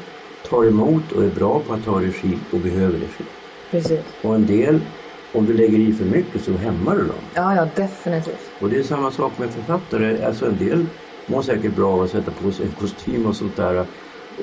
tar 0.49 0.65
emot 0.65 1.11
och 1.11 1.23
är 1.23 1.29
bra 1.29 1.59
på 1.67 1.73
att 1.73 1.85
ta 1.85 2.01
regi 2.01 2.37
och 2.51 2.59
behöver 2.59 2.93
regi. 2.93 3.23
Precis. 3.71 3.99
Och 4.21 4.35
en 4.35 4.45
del, 4.45 4.79
om 5.35 5.45
du 5.45 5.53
lägger 5.53 5.79
i 5.79 5.93
för 5.93 6.05
mycket 6.05 6.41
så 6.41 6.51
hämmar 6.51 6.95
du 6.95 7.01
dem. 7.01 7.15
Ja, 7.33 7.55
ja, 7.55 7.67
definitivt. 7.75 8.51
Och 8.59 8.69
det 8.69 8.77
är 8.77 8.83
samma 8.83 9.11
sak 9.11 9.37
med 9.39 9.49
författare. 9.49 10.25
Alltså 10.25 10.45
en 10.45 10.57
del 10.57 10.85
mår 11.25 11.41
säkert 11.41 11.75
bra 11.75 11.93
av 11.93 12.01
att 12.01 12.11
sätta 12.11 12.31
på 12.31 12.51
sig 12.51 12.65
en 12.65 12.71
kostym 12.71 13.25
och 13.25 13.35
sånt 13.35 13.55
där. 13.55 13.85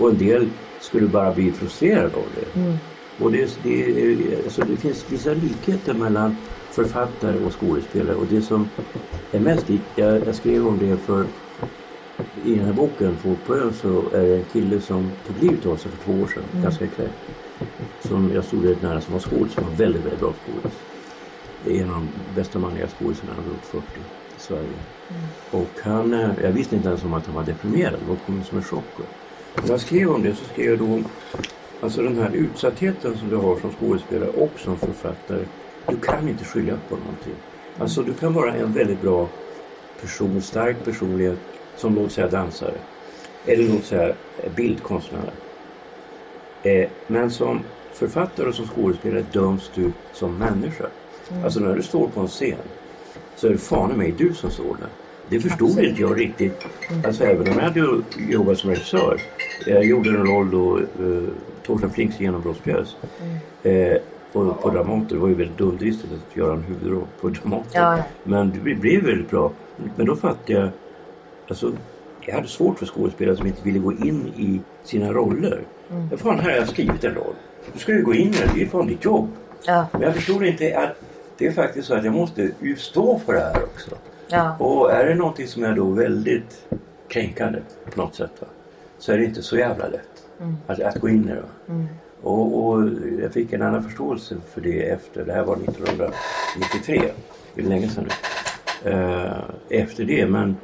Och 0.01 0.11
en 0.11 0.19
del 0.19 0.49
skulle 0.81 1.07
bara 1.07 1.33
bli 1.33 1.53
frustrerad 1.53 2.15
av 2.15 2.25
det. 2.35 2.79
Och 3.25 3.33
det, 3.33 3.59
det, 3.63 4.45
alltså 4.45 4.63
det 4.63 4.77
finns 4.77 5.05
vissa 5.09 5.31
likheter 5.31 5.95
mellan 5.95 6.37
författare 6.71 7.39
och 7.45 7.61
skådespelare. 7.61 8.17
Och 8.17 8.27
det 8.31 8.43
som 8.43 8.69
är 9.33 9.41
mest 9.41 9.69
likt, 9.69 9.85
jag, 9.95 10.27
jag 10.27 10.35
skrev 10.35 10.67
om 10.67 10.79
det 10.79 10.97
för 10.97 11.25
i 12.45 12.55
den 12.55 12.65
här 12.65 12.73
boken 12.73 13.17
på 13.47 13.55
ön 13.55 13.73
så 13.73 14.03
är 14.13 14.23
det 14.23 14.37
en 14.37 14.45
kille 14.53 14.81
som 14.81 15.11
tog 15.27 15.51
livet 15.51 15.67
av 15.67 15.77
sig 15.77 15.91
för 15.91 16.05
två 16.05 16.23
år 16.23 16.27
sedan, 16.27 16.63
ganska 16.63 16.87
klädd. 16.87 17.11
Som 18.01 18.33
jag 18.35 18.45
stod 18.45 18.63
väldigt 18.63 18.83
nära 18.83 19.01
som 19.01 19.13
var 19.13 19.21
skådis, 19.21 19.53
som 19.53 19.65
var 19.65 19.71
väldigt, 19.71 20.05
väldigt 20.05 20.21
bra 20.21 20.33
skådis. 20.33 20.79
Det 21.65 21.79
är 21.79 21.83
en 21.83 21.91
av 21.91 21.97
de 21.97 22.41
bästa 22.41 22.59
manliga 22.59 22.89
skådisarna 22.89 23.33
runt 23.33 23.65
40 23.65 23.85
i 24.37 24.41
Sverige. 24.41 24.69
Och 25.51 25.71
han, 25.83 26.15
eh, 26.15 26.31
jag 26.43 26.53
visste 26.53 26.77
inte 26.77 26.89
ens 26.89 27.05
om 27.05 27.15
att 27.15 27.27
han 27.27 27.35
var 27.35 27.45
deprimerad, 27.45 27.93
det 28.09 28.17
kommit 28.27 28.47
som 28.47 28.59
en 28.59 28.65
chock. 28.65 28.85
När 29.63 29.71
jag 29.71 29.81
skrev 29.81 30.11
om 30.11 30.23
det 30.23 30.35
så 30.35 30.45
skrev 30.45 30.67
jag 30.67 30.79
då 30.79 31.03
alltså 31.81 32.03
den 32.03 32.19
här 32.19 32.31
utsattheten 32.35 33.19
som 33.19 33.29
du 33.29 33.37
har 33.37 33.57
som 33.57 33.71
skådespelare 33.73 34.29
och 34.29 34.53
som 34.57 34.77
författare. 34.77 35.45
Du 35.89 35.97
kan 35.97 36.29
inte 36.29 36.45
skylla 36.45 36.79
på 36.89 36.97
någonting. 36.97 37.35
Alltså 37.79 38.03
du 38.03 38.13
kan 38.13 38.33
vara 38.33 38.55
en 38.55 38.73
väldigt 38.73 39.03
bra 39.03 39.29
person, 40.01 40.43
stark 40.43 40.85
personlighet 40.85 41.39
som 41.77 41.95
låt 41.95 42.13
säga 42.13 42.29
dansare. 42.29 42.75
Eller 43.47 43.69
låt 43.69 43.85
säga 43.85 44.15
bildkonstnär. 44.57 45.31
Eh, 46.63 46.89
men 47.07 47.31
som 47.31 47.61
författare 47.93 48.49
och 48.49 48.55
som 48.55 48.67
skådespelare 48.67 49.25
döms 49.33 49.71
du 49.75 49.93
som 50.13 50.39
människa. 50.39 50.85
Alltså 51.45 51.61
när 51.61 51.77
du 51.77 51.83
står 51.83 52.09
på 52.09 52.21
en 52.21 52.29
scen 52.29 52.57
så 53.37 53.47
är 53.47 53.51
det 53.51 53.59
fan 53.59 53.93
i 53.93 53.97
mig 53.97 54.15
du 54.19 54.35
som 54.35 54.51
står 54.51 54.77
där. 54.81 54.89
Det 55.29 55.41
förstod 55.41 55.79
inte 55.79 56.01
jag 56.01 56.21
riktigt. 56.21 56.67
Alltså 57.07 57.25
även 57.25 57.49
om 57.49 57.59
jag 57.59 57.65
hade 57.65 58.03
jobbat 58.31 58.59
som 58.59 58.71
regissör. 58.71 59.21
Jag 59.67 59.85
gjorde 59.85 60.11
en 60.11 60.27
roll 60.27 60.51
då, 60.51 60.79
eh, 60.79 61.23
Torsten 61.67 61.91
Flinks 61.91 62.21
genombrottspjäs. 62.21 62.97
Eh, 63.63 63.97
på, 64.33 64.55
på 64.55 64.71
Dramaten. 64.71 65.07
Det 65.09 65.17
var 65.17 65.29
ju 65.29 65.35
väldigt 65.35 65.59
dumdristigt 65.59 66.13
att 66.13 66.37
göra 66.37 66.53
en 66.53 66.63
huvudroll 66.63 67.07
på 67.21 67.29
Dramaten. 67.29 67.71
Ja. 67.73 67.99
Men 68.25 68.51
det 68.65 68.75
blev 68.75 69.05
väldigt 69.05 69.31
bra. 69.31 69.53
Men 69.97 70.07
då 70.07 70.17
fattade 70.17 70.53
jag 70.53 70.69
Alltså, 71.49 71.73
jag 72.27 72.35
hade 72.35 72.49
svårt 72.49 72.79
för 72.79 72.87
skådespelare 72.87 73.37
som 73.37 73.47
inte 73.47 73.63
ville 73.63 73.79
gå 73.79 73.93
in 73.93 74.33
i 74.37 74.61
sina 74.85 75.13
roller. 75.13 75.61
Mm. 75.91 76.19
Fan, 76.19 76.39
här 76.41 76.51
har 76.51 76.57
jag 76.59 76.69
skrivit 76.69 77.05
en 77.05 77.15
roll. 77.15 77.35
Du 77.73 77.79
ska 77.79 77.93
ju 77.93 78.03
gå 78.03 78.15
in 78.15 78.29
i 78.29 78.37
den, 78.39 78.49
det 78.55 78.63
är 78.63 78.67
fan 78.67 78.87
ditt 78.87 79.05
jobb. 79.05 79.29
Ja, 79.67 79.87
Men 79.93 80.03
jag 80.03 80.15
förstod 80.15 80.45
inte 80.45 80.79
att 80.79 80.97
det 81.39 81.47
är 81.47 81.53
faktiskt 81.53 81.89
så 81.89 81.95
att 81.95 82.05
jag 82.05 82.15
måste 82.15 82.51
ju 82.61 82.77
stå 82.77 83.19
för 83.19 83.33
det 83.33 83.41
här 83.41 83.63
också. 83.63 83.91
ja. 84.29 84.57
Och 84.59 84.93
är 84.93 85.07
det 85.07 85.15
någonting 85.15 85.47
som 85.47 85.65
är 85.65 85.73
då 85.77 85.85
väldigt 85.85 86.67
kränkande 87.09 87.59
på 87.95 88.01
något 88.01 88.15
sätt 88.15 88.33
va? 88.41 88.47
så 88.99 89.13
är 89.13 89.19
det 89.19 89.25
inte 89.25 89.43
så 89.43 89.57
jävla 89.57 89.89
lätt 89.89 90.25
att, 90.67 90.81
att 90.81 91.01
gå 91.01 91.09
in 91.09 91.29
i 91.29 91.29
det. 91.29 91.41
Va? 91.41 91.87
Och, 92.23 92.67
och 92.67 92.89
jag 93.23 93.33
fick 93.33 93.53
en 93.53 93.63
annan 93.63 93.83
förståelse 93.83 94.37
för 94.55 94.61
det 94.61 94.91
efter, 94.91 95.25
det 95.25 95.33
här 95.33 95.45
var 95.45 95.57
1993, 95.57 97.03
det 97.55 97.63
är 97.63 97.67
länge 97.67 97.89
sedan 97.89 98.05
nu. 98.05 98.91
Eh, 98.91 99.45
efter 99.69 100.05
det 100.05 100.27
men, 100.27 100.57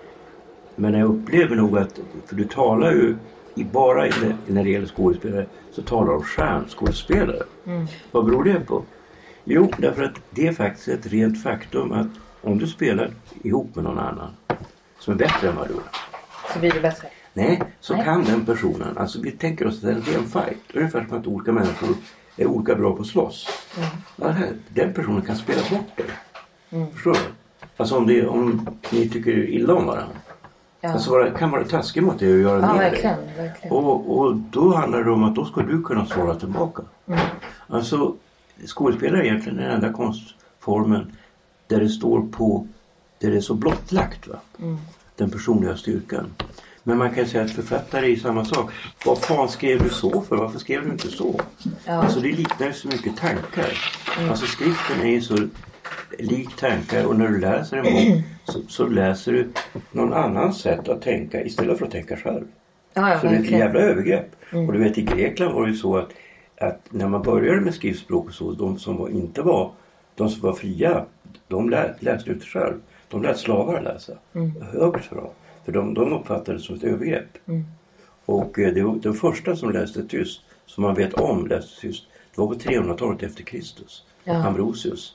men 0.79 0.95
jag 0.95 1.09
upplever 1.09 1.57
nog 1.57 1.79
att, 1.79 2.01
för 2.27 2.37
du 2.37 2.45
talar 2.45 2.93
ju 2.93 3.17
bara 3.55 4.07
när 4.47 4.65
det 4.65 4.71
gäller 4.71 4.87
skådespelare 4.87 5.47
så 5.73 5.83
talar 5.83 6.07
du 6.07 6.17
om 6.17 6.23
stjärnskådespelare. 6.23 7.43
Vad 8.11 8.25
beror 8.25 8.45
det 8.45 8.61
på? 8.61 8.83
Jo, 9.45 9.73
därför 9.79 10.05
att 10.05 10.15
det 10.31 10.47
är 10.47 10.53
faktiskt 10.53 10.89
ett 10.89 11.07
rent 11.07 11.43
faktum 11.43 11.93
att 11.93 12.07
om 12.41 12.59
du 12.59 12.67
spelar 12.67 13.11
ihop 13.43 13.75
med 13.75 13.85
någon 13.85 13.99
annan 13.99 14.31
som 14.99 15.15
är 15.15 15.19
bättre 15.19 15.49
än 15.49 15.57
vad 15.57 15.69
du 15.69 15.75
är. 15.75 15.81
Så 16.53 16.59
blir 16.59 16.73
det 16.73 16.81
bättre. 16.81 17.09
Nej, 17.35 17.63
så 17.81 17.95
Nej. 17.95 18.05
kan 18.05 18.25
den 18.25 18.47
personen, 18.47 18.99
alltså 18.99 19.21
vi 19.21 19.31
tänker 19.31 19.67
oss 19.67 19.75
att 19.75 19.83
det 19.83 19.89
är 19.91 19.95
en 19.95 20.03
ren 20.03 20.27
fight. 20.27 20.59
Ungefär 20.75 21.07
som 21.09 21.19
att 21.19 21.27
olika 21.27 21.53
människor 21.53 21.89
är 22.37 22.47
olika 22.47 22.75
bra 22.75 22.97
på 22.97 23.03
att 23.03 23.09
slåss. 23.09 23.49
Ja, 24.17 24.29
här, 24.29 24.53
den 24.69 24.93
personen 24.93 25.23
kan 25.23 25.37
spela 25.37 25.61
bort 25.71 25.91
det. 25.97 26.05
Förstår 26.95 27.13
du? 27.13 27.19
Alltså 27.77 27.97
om, 27.97 28.07
det, 28.07 28.27
om 28.27 28.69
ni 28.91 29.09
tycker 29.09 29.49
illa 29.49 29.75
om 29.75 29.87
varandra. 29.87 30.17
Alltså 30.83 31.11
vara, 31.11 31.31
kan 31.31 31.51
vara 31.51 31.65
taskig 31.65 32.03
mot 32.03 32.19
dig 32.19 32.33
och 32.35 32.41
göra 32.41 32.61
Ja, 32.61 32.73
ner 32.73 32.79
verkligen. 32.79 33.17
dig. 33.17 33.35
verkligen. 33.37 33.77
Och, 33.77 34.19
och 34.19 34.37
då 34.37 34.75
handlar 34.75 35.05
det 35.05 35.11
om 35.11 35.25
att 35.25 35.35
då 35.35 35.45
ska 35.45 35.63
du 35.63 35.83
kunna 35.83 36.07
svara 36.07 36.35
tillbaka. 36.35 36.83
Mm. 37.07 37.21
Alltså 37.67 38.15
skådespelare 38.67 39.21
är 39.23 39.25
egentligen 39.25 39.59
den 39.59 39.71
enda 39.71 39.93
konstformen 39.93 41.13
där 41.67 41.81
det 41.81 41.89
står 41.89 42.23
på, 42.23 42.67
där 43.19 43.31
det 43.31 43.37
är 43.37 43.41
så 43.41 43.55
blottlagt. 43.55 44.27
Va? 44.27 44.37
Mm. 44.59 44.79
Den 45.17 45.31
personliga 45.31 45.77
styrkan. 45.77 46.27
Men 46.83 46.99
man 46.99 47.15
kan 47.15 47.27
säga 47.27 47.45
att 47.45 47.51
författare 47.51 48.13
är 48.13 48.17
samma 48.17 48.45
sak. 48.45 48.71
Vad 49.07 49.19
fan 49.19 49.49
skrev 49.49 49.83
du 49.83 49.89
så 49.91 50.23
för? 50.23 50.37
Varför 50.37 50.59
skrev 50.59 50.85
du 50.85 50.91
inte 50.93 51.09
så? 51.11 51.41
Alltså 51.87 52.21
det 52.21 52.33
liknar 52.33 52.73
så 52.73 52.89
mycket 52.89 53.17
tankar. 53.17 53.79
Mm. 54.19 54.31
Alltså 54.31 54.47
skriften 54.47 55.01
är 55.01 55.11
ju 55.11 55.21
så 55.21 55.35
lik 56.19 56.57
tankar 56.57 57.05
och 57.07 57.17
när 57.17 57.29
du 57.29 57.39
läser 57.39 57.77
en 57.77 57.85
bok 57.85 58.25
så, 58.45 58.61
så 58.69 58.87
läser 58.87 59.33
du 59.33 59.49
någon 59.93 60.13
annans 60.13 60.61
sätt 60.61 60.89
att 60.89 61.03
tänka 61.03 61.45
istället 61.45 61.79
för 61.79 61.87
att 61.87 61.93
tänka 61.93 62.17
själv. 62.17 62.45
Ja, 62.95 63.11
ja, 63.11 63.21
Så 63.21 63.27
det 63.27 63.35
är 63.37 63.41
ett 63.41 63.51
jävla 63.51 63.81
övergrepp. 63.81 64.31
Och 64.53 64.73
du 64.73 64.79
vet 64.79 64.99
i 64.99 65.03
Grekland 65.03 65.55
var 65.55 65.63
det 65.63 65.71
ju 65.71 65.77
så 65.77 65.97
att, 65.97 66.09
att 66.61 66.81
när 66.91 67.09
man 67.09 67.23
började 67.23 67.61
med 67.61 67.75
skriftspråk 67.75 68.27
och 68.27 68.35
så, 68.35 68.53
de 68.53 68.79
som 68.79 68.97
var, 68.97 69.09
inte 69.09 69.43
var, 69.43 69.71
de 70.15 70.29
som 70.29 70.43
var 70.43 70.53
fria, 70.53 71.05
de 71.49 71.71
lä, 71.71 71.95
läste 72.01 72.31
inte 72.31 72.47
själv. 72.47 72.75
De 73.09 73.23
lät 73.23 73.39
slavar 73.39 73.81
läsa. 73.83 74.13
Högt 74.73 75.05
för 75.05 75.17
dem. 75.17 75.31
För 75.65 75.73
de, 75.73 75.95
de 75.95 76.13
uppfattade 76.13 76.59
det 76.59 76.63
som 76.63 76.77
ett 76.77 76.85
övergrepp. 76.85 77.39
Och 78.25 78.59
eh, 78.59 78.75
det 78.75 78.83
var 78.83 78.97
den 78.97 79.15
första 79.15 79.57
som 79.57 79.71
läste 79.71 80.05
tyst, 80.09 80.41
som 80.67 80.83
man 80.83 80.95
vet 80.95 81.15
om 81.15 81.47
läste 81.47 81.81
tyst, 81.81 82.05
det 82.35 82.41
var 82.41 82.47
på 82.49 82.55
300-talet 82.55 83.23
efter 83.23 83.43
Kristus. 83.43 84.05
Ja. 84.25 84.47
Ambrosius. 84.47 85.13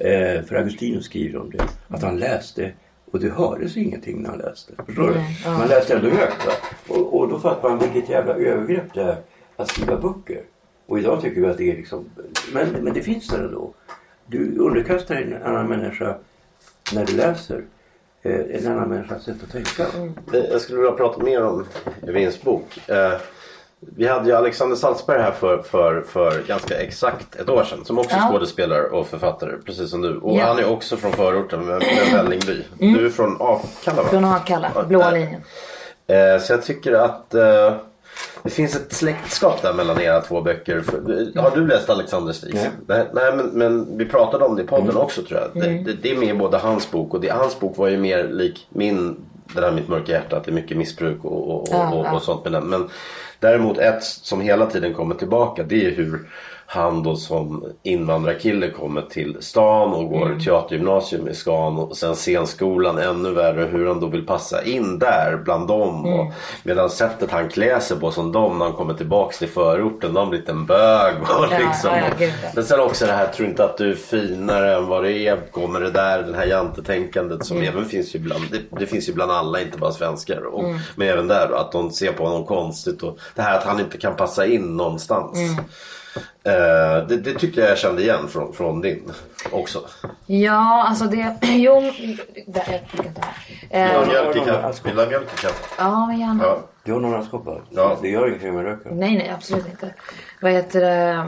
Eh, 0.00 0.42
för 0.44 0.54
Augustinus 0.56 1.04
skriver 1.04 1.38
om 1.40 1.50
det. 1.50 1.64
Att 1.88 2.02
han 2.02 2.18
läste 2.18 2.72
och 3.10 3.20
det 3.20 3.28
hördes 3.30 3.76
ingenting 3.76 4.22
när 4.22 4.28
han 4.30 4.38
läste. 4.38 4.72
Förstår 4.86 5.08
du? 5.08 5.20
Ja. 5.44 5.58
Man 5.58 5.68
läste 5.68 5.94
ändå 5.94 6.08
högt. 6.10 6.46
Va? 6.46 6.52
Och, 6.88 7.18
och 7.20 7.28
då 7.28 7.38
fattar 7.38 7.68
man 7.68 7.78
vilket 7.78 8.08
jävla 8.10 8.34
övergrepp 8.34 8.94
det 8.94 9.02
är 9.02 9.16
att 9.56 9.68
skriva 9.68 9.96
böcker. 9.96 10.42
Och 10.86 10.98
idag 10.98 11.20
tycker 11.22 11.40
vi 11.40 11.46
att 11.46 11.56
det 11.58 11.70
är 11.72 11.76
liksom... 11.76 12.04
Men, 12.52 12.68
men 12.70 12.94
det 12.94 13.02
finns 13.02 13.28
där 13.28 13.38
ändå. 13.38 13.74
Du 14.26 14.58
underkastar 14.58 15.14
en 15.14 15.42
annan 15.42 15.66
människa 15.68 16.16
när 16.94 17.06
du 17.06 17.16
läser. 17.16 17.62
Eh, 18.22 18.40
en 18.40 18.66
annan 18.72 18.88
människas 18.88 19.24
sätt 19.24 19.36
att 19.42 19.52
tänka. 19.52 19.82
Eh, 20.32 20.44
Jag 20.50 20.60
skulle 20.60 20.78
vilja 20.78 20.92
prata 20.96 21.22
mer 21.22 21.42
om 21.42 21.66
Evins 22.08 22.42
bok. 22.42 22.78
Eh, 23.82 23.88
Vi 23.96 24.08
hade 24.08 24.28
ju 24.28 24.36
Alexander 24.36 24.76
Salzberg 24.76 25.22
här 25.22 25.32
för, 25.32 25.58
för, 25.62 26.00
för 26.02 26.42
ganska 26.46 26.74
exakt 26.80 27.36
ett 27.36 27.48
år 27.48 27.64
sedan. 27.64 27.84
Som 27.84 27.98
också 27.98 28.16
är 28.16 28.20
Ja. 28.20 28.28
skådespelare 28.32 28.82
och 28.88 29.06
författare. 29.06 29.52
Precis 29.66 29.90
som 29.90 30.00
du. 30.02 30.16
Och 30.16 30.36
Ja. 30.36 30.44
han 30.44 30.58
är 30.58 30.70
också 30.72 30.96
från 30.96 31.12
förorten 31.12 31.60
med, 31.66 31.78
med 31.78 32.12
Vällingby. 32.12 32.64
Du 32.78 33.06
är 33.06 33.10
från 33.10 33.36
Akalla 33.40 34.02
va? 34.02 34.08
Från 34.08 34.24
Akalla, 34.24 34.70
blåa 34.88 35.10
linjen. 35.10 35.40
Eh, 36.06 36.40
Så 36.40 36.52
jag 36.52 36.62
tycker 36.62 36.92
att 36.92 37.34
eh, 37.34 37.72
det 38.42 38.50
finns 38.50 38.76
ett 38.76 38.92
släktskap 38.92 39.62
där 39.62 39.72
mellan 39.74 40.00
era 40.00 40.20
två 40.20 40.40
böcker. 40.40 40.80
För- 40.80 41.40
Har 41.40 41.50
du 41.56 41.66
läst 41.66 41.90
Alexander 41.90 42.32
Stigs? 42.32 42.54
Nej. 42.54 42.70
Nej, 42.86 43.06
nej 43.12 43.36
men, 43.36 43.46
men 43.46 43.98
vi 43.98 44.04
pratade 44.06 44.44
om 44.44 44.56
det 44.56 44.62
i 44.62 44.66
podden 44.66 44.90
Mm. 44.90 45.02
också 45.02 45.22
tror 45.22 45.40
jag. 45.40 45.62
Det, 45.62 45.68
det, 45.68 45.92
det 45.92 46.10
är 46.10 46.16
med 46.16 46.38
både 46.38 46.58
hans 46.58 46.90
bok 46.90 47.14
och 47.14 47.20
det, 47.20 47.28
hans 47.30 47.60
bok 47.60 47.76
var 47.76 47.88
ju 47.88 47.96
mer 47.98 48.24
lik 48.28 48.66
min 48.70 49.16
det 49.54 49.60
där 49.60 49.72
Mitt 49.72 49.88
mörka 49.88 50.12
hjärta. 50.12 50.36
Att 50.36 50.44
det 50.44 50.50
är 50.50 50.54
mycket 50.54 50.76
missbruk 50.76 51.24
och, 51.24 51.32
och, 51.50 51.60
och, 51.74 51.98
och, 51.98 52.06
ja. 52.06 52.12
och 52.14 52.22
sånt 52.22 52.44
med 52.44 52.52
den. 52.52 52.64
Men 52.64 52.88
däremot 53.40 53.78
ett 53.78 54.04
som 54.04 54.40
hela 54.40 54.66
tiden 54.66 54.94
kommer 54.94 55.14
tillbaka 55.14 55.62
det 55.62 55.86
är 55.86 55.90
hur 55.90 56.28
han 56.72 57.02
då 57.02 57.16
som 57.16 57.64
invandrarkille 57.82 58.70
kommer 58.70 59.02
till 59.02 59.36
stan 59.40 59.92
och 59.92 60.08
går 60.08 60.26
Mm. 60.26 60.40
teatergymnasium 60.40 61.28
i 61.28 61.34
stan 61.34 61.78
och 61.78 61.96
sen 61.96 62.14
scenskolan 62.14 62.98
ännu 62.98 63.30
värre 63.30 63.64
hur 63.64 63.86
han 63.86 64.00
då 64.00 64.06
vill 64.06 64.26
passa 64.26 64.64
in 64.64 64.98
där 64.98 65.40
bland 65.44 65.68
dem. 65.68 66.04
Mm. 66.06 66.20
Och 66.20 66.32
medan 66.62 66.90
sättet 66.90 67.30
han 67.30 67.48
klär 67.48 67.78
sig 67.80 68.00
på 68.00 68.10
som 68.10 68.32
dem 68.32 68.58
när 68.58 68.64
han 68.64 68.74
kommer 68.74 68.94
tillbaks 68.94 69.38
till 69.38 69.48
förorten. 69.48 70.14
De 70.14 70.30
blivit 70.30 70.48
en 70.48 70.66
bög. 70.66 71.14
Och 71.22 71.28
Ja, 71.28 71.46
liksom. 71.58 71.90
ja. 72.20 72.26
Men 72.54 72.64
sen 72.64 72.80
också 72.80 73.06
det 73.06 73.12
här, 73.12 73.26
tror 73.26 73.48
inte 73.48 73.64
att 73.64 73.76
du 73.78 73.90
är 73.90 73.94
finare 73.96 74.74
än 74.76 74.86
vad 74.86 75.04
det 75.04 75.12
är. 75.12 75.50
Kommer 75.52 75.80
det 75.80 75.90
där, 75.90 76.22
den 76.22 76.34
här 76.34 76.46
jantetänkandet 76.46 77.44
som 77.46 77.56
Mm. 77.56 77.68
även 77.68 77.84
finns 77.84 78.14
ju 78.14 78.18
bland, 78.18 78.44
det, 78.50 78.78
det 78.80 78.86
finns 78.86 79.08
ju 79.08 79.12
bland 79.12 79.32
alla, 79.32 79.60
inte 79.60 79.78
bara 79.78 79.92
svenskar. 79.92 80.42
Och, 80.54 80.64
Mm. 80.64 80.78
Men 80.96 81.08
även 81.08 81.28
där 81.28 81.52
att 81.60 81.72
de 81.72 81.90
ser 81.90 82.12
på 82.12 82.24
honom 82.26 82.44
konstigt 82.46 83.02
och 83.02 83.18
det 83.34 83.42
här 83.42 83.58
att 83.58 83.64
han 83.64 83.80
inte 83.80 83.98
kan 83.98 84.16
passa 84.16 84.46
in 84.46 84.76
någonstans. 84.76 85.38
Eh, 86.44 87.06
det, 87.08 87.16
det 87.16 87.34
tyckte 87.34 87.60
jag 87.60 87.70
jag 87.70 87.78
kände 87.78 88.02
igen 88.02 88.28
från, 88.28 88.52
från 88.54 88.80
din 88.80 89.12
också. 89.50 89.80
Ja, 90.26 90.84
alltså 90.88 91.04
det... 91.04 91.36
Jo, 91.42 91.92
där, 92.46 92.64
jag 92.66 93.04
kan 93.04 93.14
ta 93.14 93.22
Vill 93.48 93.68
du 93.70 93.78
eh, 93.78 93.92
ha 93.92 94.06
mjölk 94.06 94.36
i 94.36 94.38
Ja, 94.38 94.44
kaffe? 94.44 94.82
Vill 94.84 94.96
du 94.96 95.02
ha 95.02 95.08
mjölk 95.08 95.28
i 95.34 95.36
kaffe? 95.36 95.64
Ja, 95.78 96.12
gärna. 96.18 96.44
Ja. 96.44 96.58
Du 96.84 96.92
har 96.92 97.00
några 97.00 97.18
askkoppar? 97.18 97.62
Ja. 97.70 97.98
Det 98.02 98.08
gör 98.08 98.28
ingenting 98.28 98.54
med 98.54 98.64
röken. 98.64 98.98
Nej, 98.98 99.16
nej, 99.16 99.32
absolut 99.36 99.66
inte. 99.66 99.94
Vad 100.40 100.52
heter 100.52 100.80
det? 100.80 101.26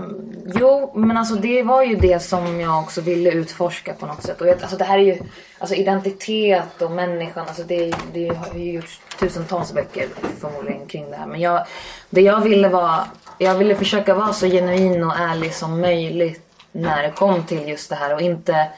Jo, 0.60 0.92
men 0.94 1.16
alltså 1.16 1.34
det 1.34 1.62
var 1.62 1.82
ju 1.82 1.96
det 1.96 2.22
som 2.22 2.60
jag 2.60 2.80
också 2.80 3.00
ville 3.00 3.30
utforska 3.30 3.94
på 3.94 4.06
något 4.06 4.22
sätt. 4.22 4.40
Och 4.40 4.46
jag, 4.46 4.62
alltså 4.62 4.76
det 4.76 4.84
här 4.84 4.98
är 4.98 5.02
ju, 5.02 5.18
alltså 5.58 5.74
identitet 5.76 6.82
och 6.82 6.90
människan, 6.90 7.46
alltså 7.48 7.62
det, 7.62 7.94
det 8.12 8.28
har 8.28 8.58
ju 8.58 8.72
gjorts 8.72 9.00
tusentals 9.20 9.72
böcker 9.72 10.08
förmodligen 10.40 10.86
kring 10.86 11.10
det 11.10 11.16
här. 11.16 11.26
Men 11.26 11.40
jag, 11.40 11.66
det 12.10 12.20
jag 12.20 12.40
ville 12.40 12.68
var, 12.68 13.00
jag 13.38 13.54
ville 13.54 13.74
försöka 13.74 14.14
vara 14.14 14.32
så 14.32 14.46
genuin 14.46 15.04
och 15.04 15.16
ärlig 15.16 15.54
som 15.54 15.80
möjligt 15.80 16.42
när 16.72 17.02
det 17.02 17.10
kom 17.10 17.42
till 17.42 17.68
just 17.68 17.90
det 17.90 17.96
här 17.96 18.14
och 18.14 18.20
inte, 18.20 18.68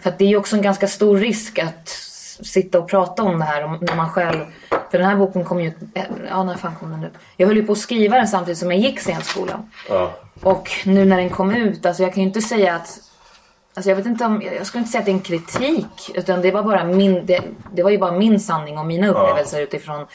för 0.00 0.14
det 0.18 0.24
är 0.24 0.28
ju 0.28 0.36
också 0.36 0.56
en 0.56 0.62
ganska 0.62 0.88
stor 0.88 1.16
risk 1.16 1.58
att 1.58 1.88
sitta 2.42 2.78
och 2.78 2.88
prata 2.88 3.22
om 3.22 3.38
det 3.38 3.44
här 3.44 3.78
när 3.80 3.96
man 3.96 4.10
själv... 4.10 4.44
För 4.90 4.98
den 4.98 5.06
här 5.06 5.16
boken 5.16 5.44
kom 5.44 5.60
ju 5.60 5.68
ut... 5.68 5.76
Ja, 6.30 6.44
när 6.44 6.56
fan 6.56 6.74
kom 6.80 6.90
den 6.90 7.04
ut? 7.04 7.12
Jag 7.36 7.46
höll 7.46 7.56
ju 7.56 7.66
på 7.66 7.72
att 7.72 7.78
skriva 7.78 8.16
den 8.16 8.28
samtidigt 8.28 8.58
som 8.58 8.70
jag 8.70 8.80
gick 8.80 9.00
scenskolan. 9.00 9.70
Ja. 9.88 10.12
Och 10.42 10.70
nu 10.84 11.04
när 11.04 11.16
den 11.16 11.30
kom 11.30 11.54
ut, 11.54 11.86
alltså 11.86 12.02
jag 12.02 12.14
kan 12.14 12.22
ju 12.22 12.28
inte 12.28 12.42
säga 12.42 12.74
att... 12.74 13.00
Alltså 13.74 13.90
jag 13.90 13.96
vet 13.96 14.06
inte 14.06 14.24
om... 14.24 14.42
Jag 14.56 14.66
skulle 14.66 14.80
inte 14.80 14.92
säga 14.92 15.00
att 15.00 15.06
det 15.06 15.12
är 15.12 15.14
en 15.14 15.20
kritik. 15.20 16.10
Utan 16.14 16.42
det 16.42 16.50
var 16.50 16.62
bara 16.62 16.84
min... 16.84 17.26
Det, 17.26 17.42
det 17.72 17.82
var 17.82 17.90
ju 17.90 17.98
bara 17.98 18.12
min 18.12 18.40
sanning 18.40 18.78
och 18.78 18.86
mina 18.86 19.08
upplevelser 19.08 19.60
utifrån 19.60 20.06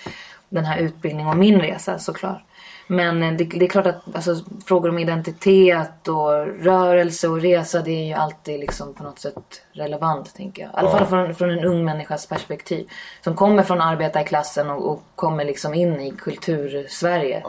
den 0.49 0.65
här 0.65 0.77
utbildningen 0.77 1.27
och 1.27 1.37
min 1.37 1.61
resa 1.61 1.99
såklart. 1.99 2.43
Men 2.91 3.23
eh, 3.23 3.33
det, 3.33 3.43
det 3.43 3.65
är 3.65 3.69
klart 3.69 3.87
att 3.87 4.15
alltså, 4.15 4.35
frågor 4.65 4.89
om 4.89 4.99
identitet 4.99 6.07
och 6.07 6.47
rörelse 6.63 7.27
och 7.27 7.41
resa 7.41 7.81
det 7.81 7.91
är 7.91 8.05
ju 8.05 8.13
alltid 8.13 8.59
liksom 8.59 8.93
på 8.93 9.03
något 9.03 9.19
sätt 9.19 9.61
relevant 9.73 10.35
tänker 10.35 10.61
jag. 10.61 10.69
I 10.69 10.73
alla 10.75 10.91
fall 10.91 11.07
från, 11.07 11.35
från 11.35 11.49
en 11.49 11.63
ung 11.63 11.85
människas 11.85 12.25
perspektiv. 12.25 12.89
Som 13.23 13.35
kommer 13.35 13.63
från 13.63 13.81
arbetarklassen 13.81 14.69
och, 14.69 14.91
och 14.91 15.03
kommer 15.15 15.45
liksom 15.45 15.73
in 15.73 15.99
i 15.99 16.11
kultur-Sverige. 16.11 17.43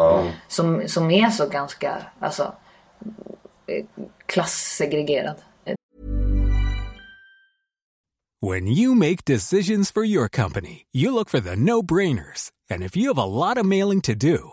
Som, 0.48 0.83
som 0.87 1.11
är 1.11 1.31
så 1.31 1.48
ganska 1.48 1.96
alltså, 2.18 2.52
eh, 3.66 3.85
klassegregerad. 4.26 5.37
When 8.40 8.68
you 8.68 8.94
make 8.94 9.24
decisions 9.24 9.92
for 9.92 10.05
your 10.05 10.28
company, 10.28 10.87
you 10.92 11.12
look 11.12 11.31
for 11.31 11.40
the 11.40 11.57
no 11.57 11.83
brainers. 11.83 12.50
And 12.70 12.83
if 12.83 12.96
you 12.96 13.14
have 13.14 13.22
a 13.22 13.26
lot 13.26 13.59
of 13.59 13.66
mailing 13.66 14.00
to 14.00 14.14
do, 14.14 14.52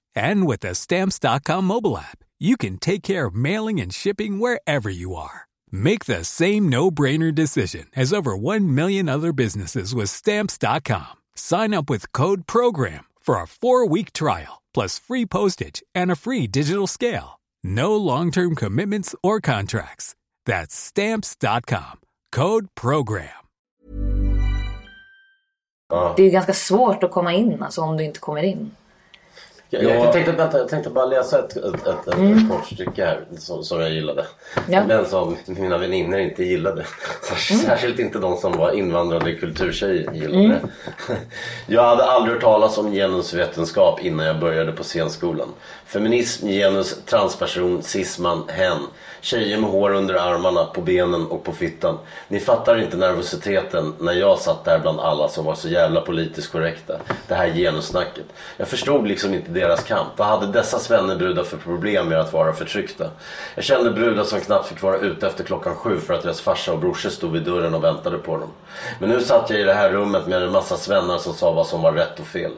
And 0.15 0.47
with 0.47 0.61
the 0.61 0.75
stamps.com 0.75 1.65
mobile 1.65 1.97
app, 1.97 2.19
you 2.39 2.57
can 2.57 2.77
take 2.77 3.03
care 3.03 3.25
of 3.25 3.35
mailing 3.35 3.81
and 3.81 3.93
shipping 3.93 4.39
wherever 4.39 4.89
you 4.89 5.15
are. 5.15 5.47
Make 5.71 6.05
the 6.05 6.23
same 6.23 6.69
no-brainer 6.69 7.33
decision 7.33 7.87
as 7.95 8.13
over 8.13 8.35
1 8.35 8.73
million 8.73 9.09
other 9.09 9.33
businesses 9.33 9.93
with 9.93 10.09
stamps.com. 10.09 11.13
Sign 11.35 11.73
up 11.73 11.89
with 11.89 12.11
code 12.11 12.47
program 12.47 13.05
for 13.19 13.35
a 13.35 13.45
4-week 13.45 14.13
trial 14.13 14.61
plus 14.73 14.99
free 14.99 15.25
postage 15.25 15.83
and 15.93 16.11
a 16.11 16.15
free 16.15 16.47
digital 16.47 16.87
scale. 16.87 17.39
No 17.63 17.95
long-term 17.95 18.55
commitments 18.55 19.15
or 19.21 19.39
contracts. 19.41 20.15
That's 20.45 20.75
stamps.com. 20.75 21.99
Code 22.31 22.67
program. 22.75 23.27
Ju 26.17 26.29
ganska 26.29 26.53
svårt 26.53 27.03
att 27.03 27.11
komma 27.11 27.33
in 27.33 27.63
om 27.77 27.97
du 27.97 28.03
inte 28.03 28.19
kommer 28.19 28.43
in. 28.43 28.71
Jag, 29.73 29.83
jag, 29.83 30.13
tänkte, 30.13 30.31
vänta, 30.31 30.57
jag 30.57 30.69
tänkte 30.69 30.89
bara 30.89 31.05
läsa 31.05 31.39
ett, 31.39 31.57
ett, 31.57 31.87
ett, 31.87 32.07
ett, 32.07 32.07
ett 32.07 32.49
kort 32.49 32.65
stycke 32.65 33.05
här 33.05 33.25
som, 33.37 33.63
som 33.63 33.81
jag 33.81 33.91
gillade. 33.91 34.25
Ja. 34.69 34.83
Men 34.87 35.05
som 35.05 35.37
mina 35.45 35.77
vänner 35.77 36.17
inte 36.19 36.43
gillade. 36.43 36.85
Särskilt 37.65 37.99
inte 37.99 38.19
de 38.19 38.37
som 38.37 38.51
var 38.51 38.71
invandrade 38.71 39.35
kulturtjejer 39.35 40.11
gillade 40.13 40.47
det. 40.47 40.61
Jag 41.67 41.83
hade 41.83 42.03
aldrig 42.03 42.33
hört 42.33 42.43
talas 42.43 42.77
om 42.77 42.91
genusvetenskap 42.91 44.05
innan 44.05 44.25
jag 44.25 44.39
började 44.39 44.71
på 44.71 44.83
scenskolan. 44.83 45.47
Feminism, 45.85 46.47
genus, 46.47 47.03
transperson, 47.05 47.83
cisman, 47.83 48.43
hen. 48.47 48.77
Tjejer 49.21 49.57
med 49.57 49.69
hår 49.69 49.93
under 49.93 50.15
armarna, 50.15 50.65
på 50.65 50.81
benen 50.81 51.27
och 51.27 51.43
på 51.43 51.51
fittan. 51.51 51.97
Ni 52.27 52.39
fattar 52.39 52.81
inte 52.81 52.97
nervositeten 52.97 53.93
när 53.99 54.13
jag 54.13 54.39
satt 54.39 54.65
där 54.65 54.79
bland 54.79 54.99
alla 54.99 55.27
som 55.27 55.45
var 55.45 55.55
så 55.55 55.69
jävla 55.69 56.01
politiskt 56.01 56.51
korrekta. 56.51 56.93
Det 57.27 57.35
här 57.35 57.53
genussnacket. 57.53 58.25
Jag 58.57 58.67
förstod 58.67 59.07
liksom 59.07 59.33
inte 59.33 59.51
deras 59.51 59.83
kamp. 59.83 60.09
Vad 60.15 60.27
hade 60.27 60.47
dessa 60.47 60.79
svennebrudar 60.79 61.43
för 61.43 61.57
problem 61.57 62.07
med 62.09 62.19
att 62.19 62.33
vara 62.33 62.53
förtryckta? 62.53 63.09
Jag 63.55 63.63
kände 63.63 63.91
brudar 63.91 64.23
som 64.23 64.39
knappt 64.39 64.67
fick 64.67 64.81
vara 64.81 64.97
ute 64.97 65.27
efter 65.27 65.43
klockan 65.43 65.75
sju 65.75 65.99
för 65.99 66.13
att 66.13 66.23
deras 66.23 66.41
farsa 66.41 66.73
och 66.73 66.79
brorsor 66.79 67.09
stod 67.09 67.31
vid 67.31 67.43
dörren 67.43 67.73
och 67.73 67.83
väntade 67.83 68.17
på 68.17 68.37
dem. 68.37 68.49
Men 68.99 69.09
nu 69.09 69.21
satt 69.21 69.49
jag 69.49 69.59
i 69.59 69.63
det 69.63 69.73
här 69.73 69.89
rummet 69.89 70.27
med 70.27 70.43
en 70.43 70.51
massa 70.51 70.77
svennar 70.77 71.17
som 71.17 71.33
sa 71.33 71.51
vad 71.51 71.67
som 71.67 71.81
var 71.81 71.91
rätt 71.91 72.19
och 72.19 72.27
fel. 72.27 72.51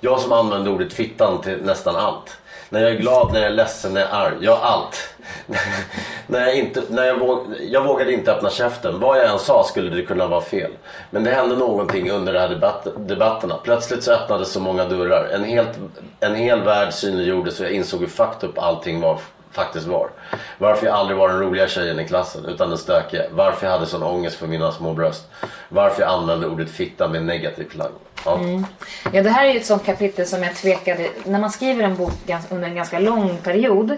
Jag 0.00 0.20
som 0.20 0.32
använde 0.32 0.70
ordet 0.70 0.92
fittan 0.92 1.40
till 1.40 1.58
nästan 1.62 1.96
allt. 1.96 2.36
När 2.72 2.82
jag 2.82 2.90
är 2.90 2.96
glad, 2.96 3.32
när 3.32 3.40
jag 3.40 3.50
är 3.50 3.54
ledsen, 3.54 3.94
när 3.94 4.00
jag 4.00 4.10
är 4.10 4.14
arg. 4.14 4.34
Ja, 4.40 4.58
allt. 4.62 5.14
när 6.26 6.40
jag, 6.40 6.54
inte, 6.54 6.82
när 6.88 7.04
jag, 7.04 7.18
våg, 7.18 7.46
jag 7.60 7.84
vågade 7.84 8.12
inte 8.12 8.32
öppna 8.32 8.50
käften. 8.50 9.00
Vad 9.00 9.18
jag 9.18 9.30
än 9.30 9.38
sa 9.38 9.64
skulle 9.64 9.90
det 9.90 10.02
kunna 10.02 10.26
vara 10.26 10.40
fel. 10.40 10.70
Men 11.10 11.24
det 11.24 11.30
hände 11.30 11.56
någonting 11.56 12.10
under 12.10 12.32
de 12.32 12.38
här 12.38 12.48
debatt, 12.48 12.86
debatterna. 12.96 13.56
Plötsligt 13.64 14.04
så 14.04 14.12
öppnades 14.12 14.52
så 14.52 14.60
många 14.60 14.84
dörrar. 14.84 15.28
En, 15.28 15.44
helt, 15.44 15.78
en 16.20 16.34
hel 16.34 16.60
värld 16.60 16.92
synliggjordes 16.92 17.60
och 17.60 17.66
jag 17.66 17.72
insåg 17.72 18.00
hur 18.00 18.06
fucked 18.06 18.48
up 18.48 18.58
allting 18.58 19.00
var 19.00 19.18
faktiskt 19.52 19.86
var. 19.86 20.10
Varför 20.58 20.86
jag 20.86 20.94
aldrig 20.94 21.18
var 21.18 21.28
den 21.28 21.38
roliga 21.38 21.68
tjejen 21.68 22.00
i 22.00 22.08
klassen 22.08 22.44
utan 22.44 22.68
den 22.68 22.78
stökiga. 22.78 23.22
Varför 23.30 23.66
jag 23.66 23.72
hade 23.72 23.86
sån 23.86 24.02
ångest 24.02 24.36
för 24.36 24.46
mina 24.46 24.72
små 24.72 24.94
bröst. 24.94 25.28
Varför 25.68 26.02
jag 26.02 26.10
använde 26.10 26.46
ordet 26.46 26.70
fitta 26.70 27.08
med 27.08 27.22
negativ 27.22 27.64
klang. 27.64 27.92
Ja. 28.24 28.38
Mm. 28.38 28.66
Ja, 29.12 29.22
det 29.22 29.30
här 29.30 29.46
är 29.46 29.52
ju 29.52 29.58
ett 29.58 29.66
sånt 29.66 29.84
kapitel 29.84 30.26
som 30.26 30.42
jag 30.42 30.54
tvekade... 30.54 31.08
När 31.24 31.40
man 31.40 31.50
skriver 31.50 31.84
en 31.84 31.96
bok 31.96 32.12
under 32.50 32.68
en 32.68 32.74
ganska 32.74 32.98
lång 32.98 33.36
period. 33.36 33.96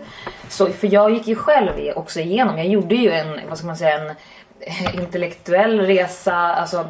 Så, 0.49 0.67
för 0.67 0.95
jag 0.95 1.11
gick 1.11 1.27
ju 1.27 1.37
själv 1.37 1.71
också 1.97 2.21
igenom. 2.21 2.59
Jag 2.59 2.67
gjorde 2.67 2.95
ju 2.95 3.11
en, 3.11 3.41
vad 3.49 3.59
ska 3.59 3.67
man 3.67 3.77
säga, 3.77 3.99
en 3.99 4.15
intellektuell 4.95 5.81
resa. 5.81 6.35
Alltså 6.35 6.89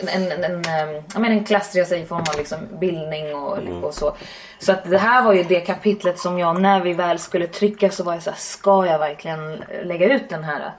en, 0.00 0.32
en, 0.32 0.44
en, 0.44 0.60
eh, 0.60 1.02
jag 1.12 1.20
menar 1.20 1.36
en 1.36 1.44
klassresa 1.44 1.96
i 1.96 2.04
form 2.04 2.20
av 2.20 2.38
liksom 2.38 2.58
bildning 2.80 3.34
och, 3.34 3.58
och 3.82 3.94
så. 3.94 4.16
Så 4.58 4.72
att 4.72 4.90
det 4.90 4.98
här 4.98 5.22
var 5.22 5.32
ju 5.32 5.42
det 5.42 5.60
kapitlet 5.60 6.18
som 6.18 6.38
jag, 6.38 6.60
när 6.60 6.80
vi 6.80 6.92
väl 6.92 7.18
skulle 7.18 7.46
trycka 7.46 7.90
så 7.90 8.04
var 8.04 8.12
jag 8.12 8.22
så 8.22 8.30
här, 8.30 8.38
ska 8.38 8.86
jag 8.86 8.98
verkligen 8.98 9.64
lägga 9.84 10.14
ut 10.14 10.28
den 10.28 10.44
här? 10.44 10.72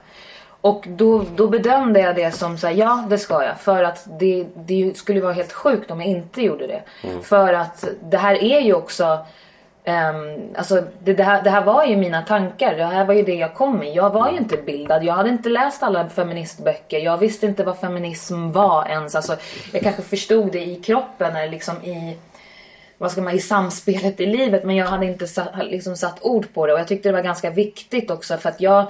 Och 0.60 0.84
då, 0.88 1.24
då 1.36 1.48
bedömde 1.48 2.00
jag 2.00 2.16
det 2.16 2.32
som 2.32 2.58
så 2.58 2.66
här, 2.66 2.74
ja 2.74 3.06
det 3.10 3.18
ska 3.18 3.44
jag. 3.44 3.60
För 3.60 3.84
att 3.84 4.06
det, 4.20 4.46
det 4.54 4.96
skulle 4.96 5.20
vara 5.20 5.32
helt 5.32 5.52
sjukt 5.52 5.90
om 5.90 6.00
jag 6.00 6.08
inte 6.08 6.42
gjorde 6.42 6.66
det. 6.66 6.82
För 7.22 7.52
att 7.52 7.84
det 8.02 8.16
här 8.16 8.42
är 8.42 8.60
ju 8.60 8.74
också 8.74 9.26
Um, 9.84 10.54
alltså 10.56 10.82
det, 11.04 11.12
det, 11.12 11.22
här, 11.22 11.42
det 11.42 11.50
här 11.50 11.64
var 11.64 11.84
ju 11.84 11.96
mina 11.96 12.22
tankar. 12.22 12.76
Det 12.76 12.84
här 12.84 13.04
var 13.04 13.14
ju 13.14 13.22
det 13.22 13.34
jag 13.34 13.54
kom 13.54 13.78
med. 13.78 13.94
Jag 13.94 14.10
var 14.10 14.30
ju 14.30 14.38
inte 14.38 14.56
bildad. 14.56 15.04
Jag 15.04 15.14
hade 15.14 15.28
inte 15.28 15.48
läst 15.48 15.82
alla 15.82 16.08
feministböcker. 16.08 16.98
Jag 16.98 17.18
visste 17.18 17.46
inte 17.46 17.64
vad 17.64 17.78
feminism 17.78 18.50
var 18.50 18.88
ens. 18.88 19.14
Alltså, 19.14 19.36
jag 19.72 19.82
kanske 19.82 20.02
förstod 20.02 20.52
det 20.52 20.66
i 20.66 20.76
kroppen 20.76 21.36
eller 21.36 21.50
liksom 21.50 21.76
i 21.84 22.16
vad 22.98 23.12
ska 23.12 23.22
man, 23.22 23.34
i 23.34 23.40
samspelet 23.40 24.20
i 24.20 24.26
livet 24.26 24.64
men 24.64 24.76
jag 24.76 24.86
hade 24.86 25.06
inte 25.06 25.26
satt, 25.26 25.66
liksom 25.70 25.96
satt 25.96 26.22
ord 26.22 26.46
på 26.54 26.66
det 26.66 26.72
och 26.72 26.80
jag 26.80 26.88
tyckte 26.88 27.08
det 27.08 27.12
var 27.12 27.22
ganska 27.22 27.50
viktigt 27.50 28.10
också 28.10 28.36
för 28.36 28.48
att 28.48 28.60
jag 28.60 28.86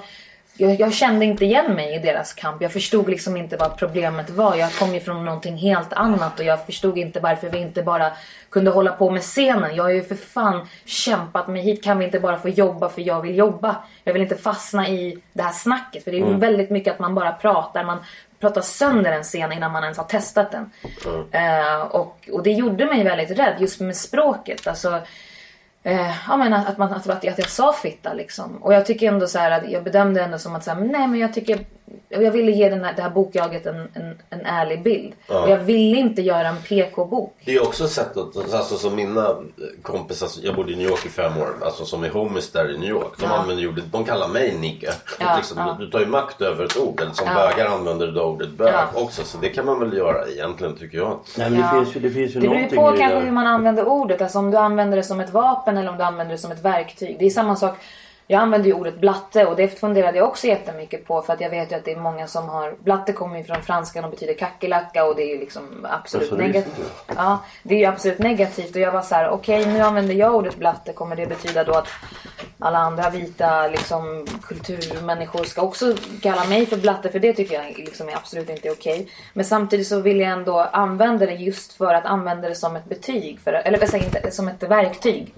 jag, 0.57 0.79
jag 0.79 0.93
kände 0.93 1.25
inte 1.25 1.45
igen 1.45 1.75
mig 1.75 1.95
i 1.95 1.99
deras 1.99 2.33
kamp. 2.33 2.61
Jag 2.61 2.73
förstod 2.73 3.09
liksom 3.09 3.37
inte 3.37 3.57
vad 3.57 3.77
problemet 3.77 4.29
var. 4.29 4.55
Jag 4.55 4.73
kom 4.73 4.93
ju 4.93 4.99
från 4.99 5.25
någonting 5.25 5.57
helt 5.57 5.93
annat 5.93 6.39
och 6.39 6.45
jag 6.45 6.65
förstod 6.65 6.97
inte 6.97 7.19
varför 7.19 7.49
vi 7.49 7.57
inte 7.57 7.83
bara 7.83 8.11
kunde 8.49 8.71
hålla 8.71 8.91
på 8.91 9.09
med 9.09 9.21
scenen. 9.21 9.75
Jag 9.75 9.83
har 9.83 9.89
ju 9.89 10.03
för 10.03 10.15
fan 10.15 10.67
kämpat 10.85 11.47
mig 11.47 11.61
hit. 11.61 11.83
Kan 11.83 11.99
vi 11.99 12.05
inte 12.05 12.19
bara 12.19 12.39
få 12.39 12.49
jobba 12.49 12.89
för 12.89 13.01
jag 13.01 13.21
vill 13.21 13.37
jobba? 13.37 13.75
Jag 14.03 14.13
vill 14.13 14.21
inte 14.21 14.35
fastna 14.35 14.87
i 14.87 15.17
det 15.33 15.43
här 15.43 15.51
snacket. 15.51 16.03
För 16.03 16.11
det 16.11 16.17
är 16.17 16.27
ju 16.27 16.37
väldigt 16.37 16.69
mycket 16.69 16.93
att 16.93 16.99
man 16.99 17.15
bara 17.15 17.31
pratar. 17.31 17.83
Man 17.83 17.97
pratar 18.39 18.61
sönder 18.61 19.11
en 19.11 19.23
scen 19.23 19.51
innan 19.51 19.71
man 19.71 19.83
ens 19.83 19.97
har 19.97 20.05
testat 20.05 20.51
den. 20.51 20.71
Eh, 21.31 21.81
och, 21.81 22.29
och 22.31 22.43
det 22.43 22.51
gjorde 22.51 22.85
mig 22.85 23.03
väldigt 23.03 23.39
rädd 23.39 23.55
just 23.59 23.79
med 23.79 23.95
språket. 23.95 24.67
Alltså, 24.67 24.99
Eh, 25.83 26.15
ja, 26.27 26.37
men 26.37 26.53
att, 26.53 26.77
man, 26.77 26.93
att, 26.93 27.09
att 27.09 27.23
jag 27.23 27.49
sa 27.49 27.73
fitta 27.73 28.13
liksom. 28.13 28.63
Och 28.63 28.73
jag 28.73 28.85
tycker 28.85 29.07
ändå 29.07 29.27
så 29.27 29.39
här 29.39 29.51
att 29.51 29.69
jag 29.69 29.83
bedömde 29.83 30.21
ändå 30.21 30.37
som 30.37 30.55
att 30.55 30.63
så 30.63 30.71
här, 30.71 30.81
nej 30.81 31.07
men 31.07 31.19
jag 31.19 31.33
tycker 31.33 31.59
jag 32.09 32.31
ville 32.31 32.51
ge 32.51 32.69
den 32.69 32.83
här, 32.83 32.93
det 32.95 33.01
här 33.01 33.09
bokjaget 33.09 33.65
en, 33.65 33.75
en, 33.93 34.17
en 34.29 34.45
ärlig 34.45 34.83
bild. 34.83 35.13
Och 35.27 35.49
jag 35.49 35.57
ville 35.57 35.97
inte 35.97 36.21
göra 36.21 36.47
en 36.47 36.57
PK-bok. 36.57 37.35
Det 37.45 37.55
är 37.55 37.63
också 37.63 37.83
ett 37.83 37.91
sätt 37.91 38.17
att, 38.17 38.53
alltså 38.53 38.77
som 38.77 38.95
mina 38.95 39.35
kompisar, 39.81 40.29
jag 40.43 40.55
bodde 40.55 40.71
i 40.71 40.75
New 40.75 40.87
York 40.89 41.05
i 41.05 41.09
fem 41.09 41.37
år, 41.37 41.47
alltså 41.65 41.85
som 41.85 42.03
är 42.03 42.09
homies 42.09 42.51
där 42.51 42.75
i 42.75 42.77
New 42.77 42.89
York. 42.89 43.13
De, 43.19 43.25
Ja. 43.25 43.37
använder, 43.37 43.67
ordet- 43.67 43.91
de 43.91 44.05
kallar 44.05 44.27
mig 44.27 44.57
nigga. 44.57 44.91
Ja, 45.19 45.35
liksom, 45.37 45.57
ja. 45.57 45.77
Du 45.79 45.89
tar 45.89 45.99
ju 45.99 46.05
makt 46.05 46.41
över 46.41 46.65
ett 46.65 46.77
ord, 46.77 47.01
eller 47.01 47.11
som 47.13 47.27
Ja. 47.27 47.33
bögar 47.33 47.65
använder 47.71 48.07
du 48.07 48.21
ordet 48.21 48.49
bög 48.49 48.73
Ja. 48.73 49.01
också. 49.01 49.23
Så 49.25 49.37
det 49.37 49.49
kan 49.49 49.65
man 49.65 49.79
väl 49.79 49.93
göra 49.97 50.27
egentligen 50.27 50.75
tycker 50.75 50.97
jag. 50.97 51.19
Nej, 51.37 51.49
men 51.49 51.59
Ja. 51.59 51.65
det, 51.67 51.83
finns 51.85 51.95
ju, 51.95 51.99
det 51.99 52.09
finns 52.09 52.35
ju 52.35 52.39
Det 52.39 52.47
beror 52.49 52.75
på 52.75 52.91
det 52.91 52.97
kanske 52.97 53.19
hur 53.19 53.31
man 53.31 53.47
använder 53.47 53.87
ordet. 53.87 54.21
Alltså 54.21 54.39
om 54.39 54.51
du 54.51 54.57
använder 54.57 54.97
det 54.97 55.03
som 55.03 55.19
ett 55.19 55.33
vapen 55.33 55.77
eller 55.77 55.89
om 55.91 55.97
du 55.97 56.03
använder 56.03 56.31
det 56.35 56.41
som 56.41 56.51
ett 56.51 56.65
verktyg. 56.65 57.15
Det 57.19 57.25
är 57.25 57.29
samma 57.29 57.55
sak. 57.55 57.77
Jag 58.27 58.41
använder 58.41 58.67
ju 58.67 58.73
ordet 58.73 58.99
blatte 58.99 59.45
och 59.45 59.55
det 59.55 59.79
funderade 59.79 60.17
jag 60.17 60.27
också 60.27 60.47
jättemycket 60.47 61.05
på 61.05 61.21
för 61.21 61.33
att 61.33 61.41
jag 61.41 61.49
vet 61.49 61.71
ju 61.71 61.75
att 61.75 61.85
det 61.85 61.91
är 61.91 61.99
många 61.99 62.27
som 62.27 62.49
har... 62.49 62.75
Blatte 62.83 63.13
kommer 63.13 63.37
ju 63.37 63.43
från 63.43 63.61
franskan 63.61 64.03
och 64.03 64.11
betyder 64.11 64.33
kackerlacka 64.33 65.05
och 65.05 65.15
det 65.15 65.23
är 65.23 65.33
ju 65.33 65.39
liksom 65.39 65.87
absolut 65.89 66.31
Alltså, 66.31 66.35
negativt. 66.35 66.91
Ja, 67.15 67.39
det 67.63 67.75
är 67.75 67.79
ju 67.79 67.85
absolut 67.85 68.19
negativt 68.19 68.75
och 68.75 68.81
jag 68.81 68.91
var 68.91 69.01
så 69.01 69.15
här: 69.15 69.29
okej 69.29 69.65
nu 69.65 69.79
använder 69.79 70.13
jag 70.13 70.35
ordet 70.35 70.55
blatte. 70.55 70.93
Kommer 70.93 71.15
det 71.15 71.27
betyda 71.27 71.63
då 71.63 71.73
att 71.73 71.87
alla 72.59 72.77
andra 72.77 73.09
vita 73.09 73.67
liksom, 73.67 74.25
kulturmänniskor 74.43 75.43
ska 75.43 75.61
också 75.61 75.95
kalla 76.21 76.45
mig 76.45 76.65
för 76.65 76.77
blatte? 76.77 77.09
För 77.09 77.19
det 77.19 77.33
tycker 77.33 77.53
jag 77.53 77.77
liksom 77.77 78.09
är 78.09 78.15
absolut 78.15 78.49
inte 78.49 78.71
okej. 78.71 79.07
Men 79.33 79.45
samtidigt 79.45 79.87
så 79.87 79.99
vill 79.99 80.19
jag 80.19 80.31
ändå 80.31 80.59
använda 80.59 81.25
det 81.25 81.33
just 81.33 81.73
för 81.73 81.93
att 81.93 82.05
använda 82.05 82.49
det 82.49 82.55
som 82.55 82.75
ett 82.75 82.85
betyg. 82.85 83.39
För, 83.39 83.53
eller 83.53 83.95
inte, 83.95 84.31
som 84.31 84.47
ett 84.47 84.63
verktyg. 84.63 85.33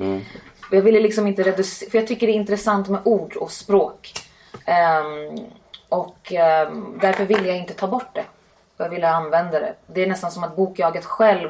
Jag 0.72 0.82
ville 0.82 1.00
liksom 1.00 1.28
inte 1.28 1.44
reducera, 1.44 1.90
för 1.90 1.98
jag 1.98 2.08
tycker 2.08 2.28
det 2.28 2.34
är 2.34 2.36
intressant 2.36 2.90
med 2.90 3.00
ord 3.04 3.36
och 3.36 3.52
språk. 3.52 4.14
Ehm, 4.66 5.38
och 5.90 6.34
ehm, 6.34 6.98
därför 7.02 7.26
ville 7.26 7.48
jag 7.48 7.58
inte 7.58 7.74
ta 7.74 7.88
bort 7.88 8.14
det. 8.14 8.24
Jag 8.78 8.90
ville 8.90 9.10
använda 9.10 9.60
det. 9.60 9.74
Det 9.88 10.04
är 10.04 10.08
nästan 10.08 10.32
som 10.32 10.44
att 10.44 10.56
bokjaget 10.56 11.06
själv, 11.06 11.50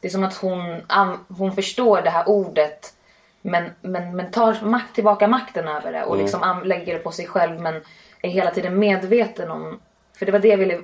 det 0.00 0.08
är 0.08 0.12
som 0.12 0.24
att 0.24 0.36
hon, 0.36 0.82
hon 1.28 1.52
förstår 1.52 2.02
det 2.02 2.10
här 2.10 2.28
ordet 2.28 2.94
men, 3.42 3.70
men, 3.80 4.16
men 4.16 4.30
tar 4.30 4.56
makt, 4.62 4.94
tillbaka 4.94 5.28
makten 5.28 5.68
över 5.68 5.92
det 5.92 6.04
och 6.04 6.16
liksom 6.16 6.42
an- 6.42 6.62
lägger 6.64 6.92
det 6.92 6.98
på 6.98 7.12
sig 7.12 7.26
själv 7.26 7.60
men 7.60 7.82
är 8.22 8.30
hela 8.30 8.50
tiden 8.50 8.78
medveten 8.78 9.50
om, 9.50 9.80
för 10.18 10.26
det 10.26 10.32
var 10.32 10.38
det 10.38 10.48
jag 10.48 10.56
ville, 10.56 10.80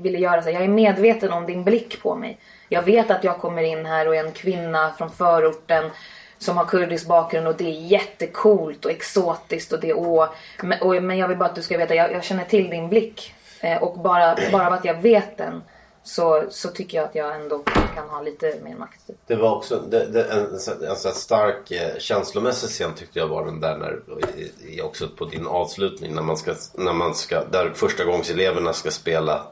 ville 0.00 0.18
göra, 0.18 0.42
så 0.42 0.50
jag 0.50 0.62
är 0.62 0.68
medveten 0.68 1.32
om 1.32 1.46
din 1.46 1.64
blick 1.64 2.02
på 2.02 2.14
mig. 2.14 2.38
Jag 2.68 2.82
vet 2.82 3.10
att 3.10 3.24
jag 3.24 3.38
kommer 3.38 3.62
in 3.62 3.86
här 3.86 4.08
och 4.08 4.16
är 4.16 4.24
en 4.24 4.32
kvinna 4.32 4.92
från 4.98 5.10
förorten 5.10 5.90
som 6.38 6.56
har 6.56 6.64
kurdisk 6.64 7.06
bakgrund 7.06 7.48
och 7.48 7.56
det 7.56 7.64
är 7.64 7.80
jättecoolt 7.80 8.84
och 8.84 8.90
exotiskt 8.90 9.72
och 9.72 9.80
det 9.80 9.94
åh. 9.94 10.28
Men, 10.62 10.80
och, 10.80 11.02
men 11.02 11.18
jag 11.18 11.28
vill 11.28 11.38
bara 11.38 11.48
att 11.48 11.54
du 11.54 11.62
ska 11.62 11.78
veta, 11.78 11.94
jag, 11.94 12.12
jag 12.12 12.24
känner 12.24 12.44
till 12.44 12.70
din 12.70 12.88
blick. 12.88 13.34
Eh, 13.60 13.82
och 13.82 13.98
bara, 13.98 14.38
bara 14.52 14.66
av 14.66 14.72
att 14.72 14.84
jag 14.84 15.02
vet 15.02 15.36
den 15.36 15.62
så, 16.08 16.44
så 16.50 16.68
tycker 16.68 16.98
jag 16.98 17.04
att 17.04 17.14
jag 17.14 17.34
ändå 17.34 17.58
kan 17.94 18.08
ha 18.08 18.22
lite 18.22 18.54
mer 18.64 18.74
makt. 18.76 19.06
typ. 19.06 19.16
Det 19.26 19.36
var 19.36 19.56
också 19.56 19.76
det, 19.90 20.06
det, 20.06 20.24
en, 20.24 20.38
en, 20.38 20.86
en 20.88 20.96
stark 20.96 21.70
eh, 21.70 21.98
känslomässig 21.98 22.68
scen 22.70 22.94
tyckte 22.94 23.18
jag 23.18 23.26
var 23.28 23.44
den 23.44 23.60
där 23.60 23.76
när, 23.78 24.00
i, 24.36 24.76
i, 24.76 24.82
också 24.82 25.08
på 25.08 25.24
din 25.24 25.46
avslutning 25.46 26.14
när 26.14 26.22
man 26.22 26.36
ska, 26.36 26.54
när 26.74 26.92
man 26.92 27.14
ska 27.14 27.44
där 27.44 27.72
första 27.74 28.04
gångs 28.04 28.30
eleverna 28.30 28.72
ska 28.72 28.90
spela 28.90 29.42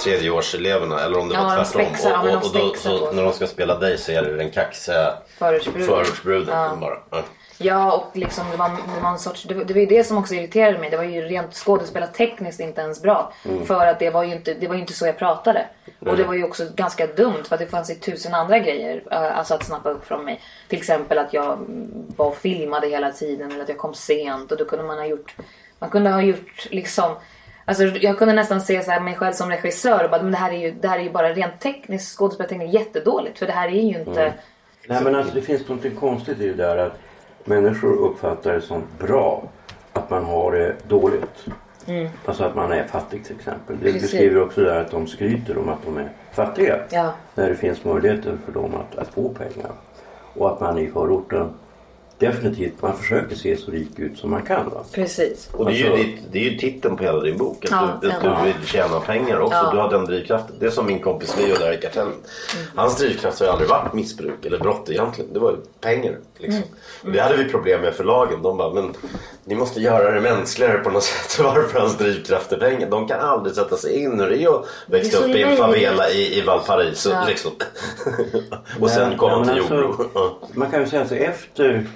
tredjeårseleverna 0.00 1.00
eller 1.00 1.18
om 1.18 1.28
det 1.28 1.34
Ja, 1.34 1.42
var 1.44 1.56
de 1.56 1.64
tvärtom. 1.64 1.86
spexar, 1.86 2.10
ja, 2.10 2.20
och, 2.20 2.44
och, 2.46 2.52
de 2.52 2.60
och 2.60 2.66
då, 2.66 2.68
spexar 2.74 2.90
så, 2.98 3.12
när 3.12 3.22
de 3.22 3.32
ska 3.32 3.46
spela 3.46 3.78
dig 3.78 3.98
så 3.98 4.12
är 4.12 4.22
det 4.22 4.36
den 4.36 4.50
kaxiga 4.50 5.14
Förortsbruden. 5.38 5.86
förortsbruden. 5.88 6.54
Ja. 6.56 6.76
Bara. 6.80 6.98
Ja. 7.10 7.22
Ja, 7.58 7.92
och 7.92 8.16
liksom 8.16 8.50
det 8.50 8.56
var, 8.56 8.68
det 8.68 9.00
var 9.02 9.10
en 9.10 9.18
sorts... 9.18 9.42
Det 9.42 9.54
var, 9.54 9.64
det 9.64 9.74
var 9.74 9.80
ju 9.80 9.86
det 9.86 10.04
som 10.04 10.18
också 10.18 10.34
irriterade 10.34 10.78
mig. 10.78 10.90
Det 10.90 10.96
var 10.96 11.04
ju 11.04 11.20
rent 11.20 11.54
skådespelartekniskt 11.54 12.60
inte 12.60 12.80
ens 12.80 13.02
bra. 13.02 13.32
För 13.64 13.86
att 13.86 13.98
det 13.98 14.10
var 14.10 14.24
ju 14.24 14.32
inte, 14.32 14.54
det 14.54 14.68
var 14.68 14.74
inte 14.74 14.92
så 14.92 15.06
jag 15.06 15.18
pratade. 15.18 15.66
Och 16.00 16.16
det 16.16 16.24
var 16.24 16.34
ju 16.34 16.44
också 16.44 16.66
ganska 16.74 17.06
dumt 17.06 17.44
för 17.48 17.54
att 17.54 17.60
det 17.60 17.66
fanns 17.66 17.90
ju 17.90 17.94
tusen 17.94 18.34
andra 18.34 18.58
grejer 18.58 19.02
eh, 19.10 19.38
alltså 19.38 19.54
att 19.54 19.64
snappa 19.64 19.90
upp 19.90 20.06
från 20.06 20.24
mig. 20.24 20.40
Till 20.68 20.78
exempel 20.78 21.18
att 21.18 21.32
jag 21.32 21.52
mm, 21.52 22.06
var 22.16 22.26
och 22.26 22.36
filmade 22.36 22.88
hela 22.88 23.12
tiden 23.12 23.52
eller 23.52 23.62
att 23.62 23.68
jag 23.68 23.78
kom 23.78 23.94
sent 23.94 24.52
och 24.52 24.58
då 24.58 24.64
kunde 24.64 24.84
man 24.84 24.98
ha 24.98 25.06
gjort... 25.06 25.36
Man 25.78 25.90
kunde 25.90 26.10
ha 26.10 26.22
gjort 26.22 26.66
liksom... 26.70 27.16
Alltså 27.64 27.84
jag 27.84 28.18
kunde 28.18 28.34
nästan 28.34 28.60
se 28.60 28.82
så 28.82 28.90
här 28.90 29.00
mig 29.00 29.14
själv 29.14 29.32
som 29.32 29.50
regissör 29.50 30.04
och 30.04 30.10
bara 30.10 30.22
men 30.22 30.32
det 30.32 30.38
här 30.38 30.52
är 30.52 30.58
ju, 30.58 30.72
det 30.72 30.88
här 30.88 30.98
är 30.98 31.02
ju 31.02 31.10
bara 31.10 31.32
rent 31.32 31.60
tekniskt 31.60 32.16
skådespelartekniskt 32.16 32.74
jättedåligt 32.74 33.38
för 33.38 33.46
det 33.46 33.52
här 33.52 33.68
är 33.68 33.82
ju 33.82 33.98
inte... 33.98 34.34
Nej 34.86 35.02
men 35.02 35.14
alltså 35.14 35.34
det 35.34 35.42
finns 35.42 35.68
något 35.68 36.00
konstigt 36.00 36.40
i 36.40 36.48
det 36.48 36.54
där 36.54 36.76
att 36.76 36.98
människor 37.44 37.96
uppfattar 37.96 38.54
det 38.54 38.60
som 38.60 38.82
bra 38.98 39.42
att 39.92 40.10
man 40.10 40.24
har 40.24 40.52
det 40.52 40.76
dåligt. 40.88 41.46
Alltså 42.24 42.44
att 42.44 42.56
man 42.56 42.72
är 42.72 42.84
fattig 42.84 43.24
till 43.24 43.36
exempel. 43.36 43.76
Det 43.78 43.84
Precis. 43.84 44.02
beskriver 44.02 44.42
också 44.42 44.60
där 44.60 44.80
att 44.80 44.90
de 44.90 45.06
skryter 45.06 45.58
om 45.58 45.68
att 45.68 45.84
de 45.84 45.96
är 45.96 46.08
fattiga. 46.32 46.78
Ja. 46.90 47.12
När 47.34 47.48
det 47.48 47.54
finns 47.54 47.84
möjligheter 47.84 48.38
för 48.44 48.52
dem 48.52 48.70
att, 48.74 48.98
att 48.98 49.08
få 49.08 49.28
pengar. 49.28 49.70
Och 50.34 50.52
att 50.52 50.60
man 50.60 50.78
i 50.78 50.88
förorten 50.88 51.50
definitivt, 52.18 52.82
man 52.82 52.96
försöker 52.98 53.36
se 53.36 53.56
så 53.56 53.70
rik 53.70 53.98
ut 53.98 54.18
som 54.18 54.30
man 54.30 54.42
kan. 54.42 54.70
Va? 54.70 54.84
Precis. 54.92 55.48
Och 55.52 55.64
det 55.64 55.70
är, 55.72 55.74
ju 55.74 55.86
Alltså- 55.90 56.02
ditt, 56.04 56.18
det 56.32 56.38
är 56.38 56.50
ju 56.50 56.58
titeln 56.58 56.96
på 56.96 57.02
hela 57.02 57.20
din 57.20 57.38
bok. 57.38 57.64
Att, 57.64 57.70
Ja, 57.70 57.98
du, 58.02 58.10
att 58.10 58.24
ja. 58.24 58.38
du 58.44 58.52
vill 58.52 58.66
tjäna 58.66 59.00
pengar 59.00 59.40
också. 59.40 59.56
Ja. 59.56 59.70
Du 59.72 59.78
har 59.78 59.90
den 59.90 60.04
drivkraften. 60.04 60.56
Det 60.60 60.66
är 60.66 60.70
som 60.70 60.86
min 60.86 61.00
kompis 61.00 61.36
Leo 61.38 61.56
där 61.56 61.72
i 61.72 61.76
Kartellen. 61.76 62.12
Hans 62.74 62.96
drivkraft 62.98 63.38
har 63.40 63.46
ju 63.46 63.52
aldrig 63.52 63.70
varit 63.70 63.92
missbruk 63.92 64.46
eller 64.46 64.58
brott 64.58 64.90
egentligen. 64.90 65.32
Det 65.32 65.38
var 65.38 65.50
ju 65.50 65.56
pengar. 65.80 66.18
Liksom. 66.38 66.62
Och 67.04 67.12
det 67.12 67.20
hade 67.20 67.36
vi 67.36 67.44
problem 67.44 67.80
med 67.80 67.94
förlagen. 67.94 68.42
De 68.42 68.56
bara, 68.56 68.74
men 68.74 68.94
ni 69.44 69.54
måste 69.54 69.80
göra 69.80 70.10
det 70.10 70.20
mänskligare 70.20 70.78
på 70.78 70.90
något 70.90 71.02
sätt. 71.04 71.44
Varför 71.44 71.78
hans 71.80 71.98
drivkraft 71.98 72.52
är 72.52 72.56
pengar? 72.58 72.90
De 72.90 73.08
kan 73.08 73.20
aldrig 73.20 73.54
sätta 73.54 73.76
sig 73.76 74.02
in 74.02 74.20
hur 74.20 74.30
det 74.30 74.42
är 74.42 74.48
att 74.60 74.66
växa 74.86 75.18
så 75.18 75.24
upp 75.24 75.30
i 75.36 75.42
en 75.42 75.56
favela 75.56 76.10
i, 76.10 76.38
i 76.38 76.42
Valparaiso. 76.42 77.10
Ja. 77.10 77.24
Liksom. 77.28 77.50
och 78.80 78.90
sen 78.90 79.08
Men- 79.08 79.18
kom 79.18 79.28
ja, 79.30 79.36
han 79.36 79.46
men 79.46 79.54
till 79.54 79.58
alltså, 79.62 79.74
Jordbro. 79.74 80.04
Ja. 80.14 80.38
Man 80.54 80.70
kan 80.70 80.80
ju 80.80 80.86
säga 80.86 81.02
att 81.02 81.12
efter 81.12 81.86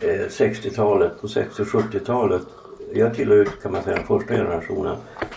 60-talet 0.00 1.12
och 1.20 1.30
60 1.30 1.62
och 1.62 1.68
70-talet. 1.68 2.42
Jag 2.94 3.14
tillhör 3.14 3.44
kan 3.62 3.72
man 3.72 3.82
säga 3.82 3.96
den 3.96 4.06
första 4.06 4.34
generationen. 4.34 4.96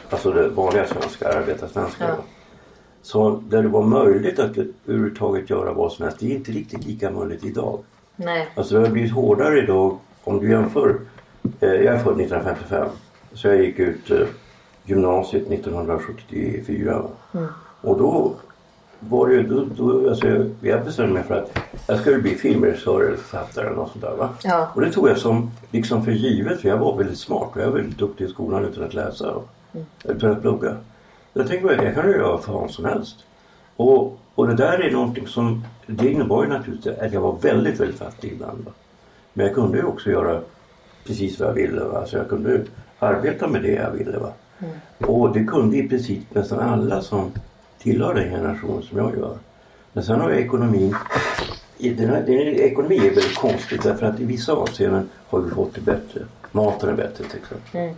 Alltså 0.09 0.31
det 0.31 0.49
vanliga 0.49 0.87
svenska, 0.87 1.27
arbetarsvenska. 1.27 2.07
Ja. 2.07 2.15
Så 3.01 3.43
där 3.49 3.63
det 3.63 3.69
var 3.69 3.83
möjligt 3.83 4.39
att 4.39 4.57
överhuvudtaget 4.57 5.49
göra 5.49 5.73
vad 5.73 5.91
som 5.91 6.03
helst. 6.03 6.19
Det 6.19 6.31
är 6.31 6.35
inte 6.35 6.51
riktigt 6.51 6.85
lika 6.85 7.11
möjligt 7.11 7.45
idag. 7.45 7.79
Nej. 8.15 8.49
Alltså 8.55 8.75
det 8.75 8.81
har 8.81 8.87
blivit 8.87 9.11
hårdare 9.11 9.59
idag 9.59 9.97
om 10.23 10.39
du 10.39 10.49
jämför. 10.49 10.99
Eh, 11.59 11.69
jag 11.69 11.95
är 11.95 11.97
född 11.97 12.21
1955. 12.21 12.87
Så 13.33 13.47
jag 13.47 13.63
gick 13.63 13.79
ut 13.79 14.11
eh, 14.11 14.27
gymnasiet 14.83 15.51
1974. 15.51 17.01
va. 17.01 17.47
Och 17.81 17.97
då 17.97 18.33
var 19.09 19.27
det 19.27 19.43
då, 19.43 19.65
då, 19.75 20.09
alltså 20.09 20.45
jag, 20.61 20.85
bestämde 20.85 21.13
mig 21.13 21.23
för 21.23 21.35
att 21.35 21.59
jag 21.87 21.99
skulle 21.99 22.17
bli 22.17 22.35
filmregissör 22.35 23.01
eller 23.01 23.17
författare 23.17 23.65
eller 23.65 23.75
något 23.75 23.91
sånt 23.91 24.01
där. 24.01 24.15
Va? 24.15 24.29
Ja. 24.43 24.71
Och 24.75 24.81
det 24.81 24.91
tog 24.91 25.09
jag 25.09 25.17
som 25.17 25.51
liksom 25.71 26.05
för 26.05 26.11
givet 26.11 26.61
för 26.61 26.69
jag 26.69 26.77
var 26.77 26.97
väldigt 26.97 27.19
smart 27.19 27.49
och 27.53 27.61
jag 27.61 27.65
var 27.65 27.77
väldigt 27.77 27.97
duktig 27.97 28.25
i 28.25 28.27
skolan 28.27 28.65
utan 28.65 28.83
att 28.83 28.93
läsa 28.93 29.31
och 29.31 29.47
utan 30.03 30.31
att 30.31 30.41
plugga. 30.41 30.75
Jag 31.33 31.47
tänkte 31.47 31.75
att 31.75 31.83
jag 31.83 31.95
kan 31.95 32.11
göra 32.11 32.27
vad 32.27 32.43
fan 32.43 32.69
som 32.69 32.85
helst. 32.85 33.15
Och, 33.75 34.19
och 34.35 34.47
det 34.47 34.55
där 34.55 34.79
är 34.79 34.91
någonting 34.91 35.27
som, 35.27 35.63
det 35.87 36.11
innebar 36.11 36.43
ju 36.43 36.49
naturligtvis 36.49 36.97
att 36.97 37.13
jag 37.13 37.21
var 37.21 37.37
väldigt, 37.41 37.79
väldigt 37.79 37.99
fattig 37.99 38.31
ibland. 38.31 38.65
Va? 38.65 38.71
Men 39.33 39.45
jag 39.45 39.55
kunde 39.55 39.77
ju 39.77 39.83
också 39.83 40.09
göra 40.09 40.41
precis 41.07 41.39
vad 41.39 41.49
jag 41.49 41.53
ville. 41.53 41.83
Va? 41.83 41.99
Alltså 41.99 42.17
jag 42.17 42.29
kunde 42.29 42.61
arbeta 42.99 43.47
med 43.47 43.61
det 43.61 43.71
jag 43.73 43.91
ville. 43.91 44.17
Va? 44.17 44.33
Och 45.07 45.33
det 45.33 45.43
kunde 45.43 45.77
i 45.77 45.87
princip 45.87 46.35
nästan 46.35 46.59
alla 46.59 47.01
som 47.01 47.31
tillhör 47.83 48.13
den 48.13 48.29
generation 48.29 48.83
som 48.83 48.97
jag 48.97 49.17
gör. 49.17 49.37
Men 49.93 50.03
sen 50.03 50.21
har 50.21 50.29
jag 50.29 50.39
ekonomin. 50.39 50.95
Den 51.77 52.09
här, 52.09 52.21
den 52.21 52.37
här, 52.37 52.45
ekonomi 52.45 52.97
är 52.97 53.01
väldigt 53.01 53.35
konstigt 53.35 53.83
därför 53.83 54.05
att 54.05 54.19
i 54.19 54.25
vissa 54.25 54.53
avseenden 54.53 55.09
har 55.27 55.39
vi 55.39 55.51
fått 55.51 55.75
det 55.75 55.81
bättre. 55.81 56.21
Maten 56.51 56.89
är 56.89 56.93
bättre 56.93 57.23
till 57.23 57.39
exempel. 57.39 57.95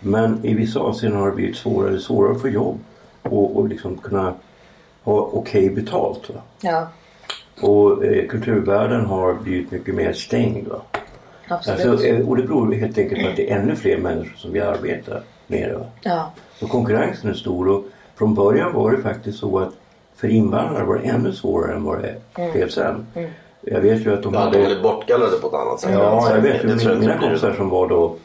Men 0.00 0.44
i 0.44 0.54
vissa 0.54 0.80
avseenden 0.80 1.20
har 1.20 1.28
det 1.28 1.36
blivit 1.36 1.56
svårare, 1.56 1.98
svårare 1.98 2.32
att 2.32 2.40
få 2.40 2.48
jobb 2.48 2.78
och, 3.22 3.56
och 3.56 3.68
liksom 3.68 3.98
kunna 3.98 4.34
ha 5.02 5.30
okej 5.32 5.70
betalt. 5.70 6.30
Va? 6.30 6.40
Ja. 6.60 6.88
Och 7.60 8.04
eh, 8.04 8.26
kulturvärlden 8.26 9.04
har 9.04 9.34
blivit 9.34 9.70
mycket 9.70 9.94
mer 9.94 10.12
stängd. 10.12 10.68
Va? 10.68 10.82
Absolut. 11.48 11.86
Alltså, 11.86 12.06
eh, 12.06 12.28
och 12.28 12.36
det 12.36 12.42
beror 12.42 12.72
helt 12.72 12.98
enkelt 12.98 13.22
på 13.22 13.28
att 13.28 13.36
det 13.36 13.50
är 13.50 13.58
ännu 13.58 13.76
fler 13.76 13.98
människor 13.98 14.36
som 14.36 14.52
vill 14.52 14.62
arbeta 14.62 15.20
med. 15.46 15.74
Va? 15.74 15.86
Ja. 16.02 16.32
Så 16.60 16.66
konkurrensen 16.66 17.30
är 17.30 17.34
stor 17.34 17.68
och 17.68 17.84
från 18.18 18.34
början 18.34 18.72
var 18.72 18.90
det 18.90 18.98
faktiskt 19.02 19.38
så 19.38 19.58
att 19.58 19.70
för 20.16 20.28
invandrare 20.28 20.84
var 20.84 20.94
det 20.94 21.02
ännu 21.08 21.32
svårare 21.32 21.74
än 21.74 21.84
vad 21.84 22.02
det 22.02 22.14
Mm. 22.38 22.52
blev 22.52 22.68
sen. 22.68 23.06
Jag 23.60 23.80
vet 23.80 24.06
ju 24.06 24.12
att 24.14 24.22
de 24.22 24.34
Ja, 24.34 24.40
de 24.40 24.46
hade... 24.46 24.66
blev 24.66 24.82
bortgallrade 24.82 25.36
på 25.36 25.46
ett 25.48 25.54
annat 25.54 25.80
sätt. 25.80 25.90
Ja, 25.92 26.30
jag 26.34 26.40
vet 26.42 26.64
ju. 26.64 26.68
Jag 26.88 26.98
Mina 27.00 27.18
kompisar 27.18 27.52
som 27.52 27.68
var 27.68 27.88
då 27.88 28.16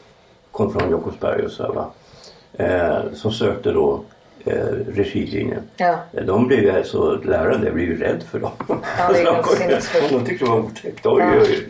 kom 0.50 0.72
från 0.72 0.90
Jakobsberg 0.90 1.44
och 1.44 1.50
så 1.50 1.62
här, 1.62 1.70
va. 1.72 1.90
Eh, 2.52 3.12
som 3.14 3.32
sökte 3.32 3.72
då 3.72 4.00
eh, 4.44 4.54
regilinjen. 4.94 5.62
Ja. 5.76 5.94
Eh, 6.12 6.24
De 6.24 6.46
blev 6.46 6.60
ju 6.62 6.70
alltså, 6.70 7.20
läraren 7.24 7.60
där 7.60 7.70
blev 7.72 7.86
ju 7.88 7.98
rädd 8.00 8.22
för 8.30 8.38
dem. 8.40 8.50
Ja, 8.68 8.76
det 9.12 9.20
är 9.20 9.80
Så 9.80 10.14
de 10.18 10.24
tyckte 10.24 10.44
det 10.44 10.50
var 10.50 10.58
otäckt. 10.58 11.06
Oj, 11.06 11.22
Ja. 11.22 11.32
oj, 11.40 11.66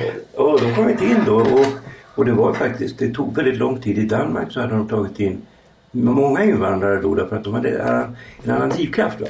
oj. 0.00 0.12
Och 0.36 0.60
de 0.60 0.74
kom 0.74 0.88
inte 0.88 1.04
in 1.04 1.16
då. 1.26 1.34
Och, 1.36 1.66
och 2.14 2.24
det 2.24 2.32
var 2.32 2.52
faktiskt, 2.52 2.98
det 2.98 3.14
tog 3.14 3.34
väldigt 3.36 3.56
lång 3.56 3.80
tid. 3.80 3.98
I 3.98 4.04
Danmark 4.06 4.52
så 4.52 4.60
hade 4.60 4.72
de 4.72 4.88
tagit 4.88 5.20
in 5.20 5.42
många 5.90 6.44
invandrare 6.44 7.00
då 7.00 7.14
därför 7.14 7.36
att 7.36 7.44
de 7.44 7.54
hade 7.54 7.78
en, 7.78 8.16
annan 8.50 8.68
drivkraft. 8.68 9.20
Va? 9.20 9.26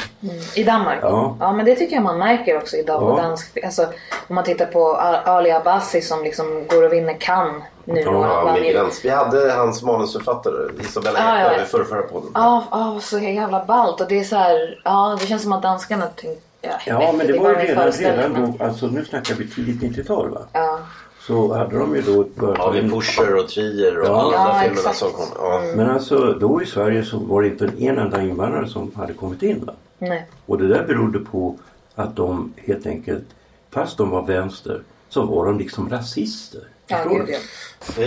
I 0.54 0.64
Danmark? 0.64 0.98
Ja. 1.02 1.36
ja 1.40 1.52
men 1.52 1.64
det 1.66 1.74
tycker 1.76 1.94
jag 1.96 2.02
man 2.02 2.18
märker 2.18 2.56
också 2.56 2.76
idag 2.76 3.00
på 3.00 3.08
Ja. 3.08 3.22
dansk 3.22 3.58
alltså, 3.64 3.82
Om 4.28 4.34
man 4.34 4.44
tittar 4.44 4.66
på 4.66 4.94
Al- 4.96 5.14
Ali 5.24 5.50
Abbasi 5.50 6.00
som 6.00 6.22
liksom 6.24 6.66
går 6.68 6.82
och 6.82 6.92
vinner 6.92 7.16
Cannes 7.20 7.62
nu. 7.84 8.00
Ja, 8.00 8.56
gräns. 8.72 9.04
Vi 9.04 9.08
hade 9.08 9.52
hans 9.52 9.82
manusförfattare 9.82 10.70
Isabella 10.80 11.18
Ja, 11.18 11.24
ja, 11.24 11.40
Ekberg 11.40 11.56
ja. 11.58 11.62
i 11.64 11.66
förra, 11.66 11.84
förra 11.84 12.02
podden. 12.02 12.30
Ja, 12.34 12.64
ja, 12.70 12.98
så 13.02 13.18
jävla 13.18 13.64
ballt. 13.64 14.00
Och 14.00 14.08
det 14.08 14.18
är 14.20 14.24
så 14.24 14.36
här, 14.36 14.80
ja 14.84 15.18
det 15.20 15.26
känns 15.26 15.42
som 15.42 15.52
att 15.52 15.62
danskarna 15.62 16.06
tänkte, 16.06 16.42
ja, 16.62 16.70
Ja 16.86 17.12
men 17.18 17.26
det 17.26 17.38
var 17.38 17.50
ju 17.50 17.54
redan, 17.56 17.90
redan 17.92 18.54
då, 18.58 18.64
alltså 18.64 18.86
nu 18.86 19.04
snackar 19.04 19.34
vi 19.34 19.48
tidigt 19.48 19.96
90-tal 19.96 20.30
va? 20.30 20.40
Ja, 20.52 20.78
Så 21.20 21.54
hade 21.54 21.78
de 21.78 21.96
ju 21.96 22.02
då 22.02 22.24
börjat 22.40 22.58
Ja, 22.58 22.70
vi 22.70 22.90
Pusher 22.90 23.36
och 23.36 23.48
Trier 23.48 24.00
och 24.00 24.06
Ja. 24.06 24.20
alla 24.20 24.32
Ja, 24.32 24.54
filmerna 24.60 24.80
exakt. 24.80 24.96
som 24.96 25.12
kom. 25.12 25.26
Ja. 25.38 25.62
Men 25.76 25.90
alltså 25.90 26.32
då 26.40 26.62
i 26.62 26.66
Sverige 26.66 27.04
så 27.04 27.18
var 27.18 27.42
det 27.42 27.48
inte 27.48 27.70
en 27.78 27.98
enda 27.98 28.22
invandrare 28.22 28.68
som 28.68 28.90
hade 28.94 29.12
kommit 29.12 29.42
in. 29.42 29.64
Va? 29.66 29.72
nej. 29.98 30.26
Och 30.46 30.58
det 30.58 30.68
där 30.68 30.84
berodde 30.86 31.18
på 31.18 31.56
att 31.94 32.16
de 32.16 32.52
helt 32.56 32.86
enkelt, 32.86 33.24
fast 33.70 33.98
de 33.98 34.10
var 34.10 34.22
vänster, 34.26 34.82
så 35.10 35.22
var 35.22 35.46
de 35.46 35.58
liksom 35.58 35.90
rasister. 35.90 36.60
Ja, 36.86 36.98
gud 37.08 37.26
du? 37.26 37.32
ja. 37.32 37.38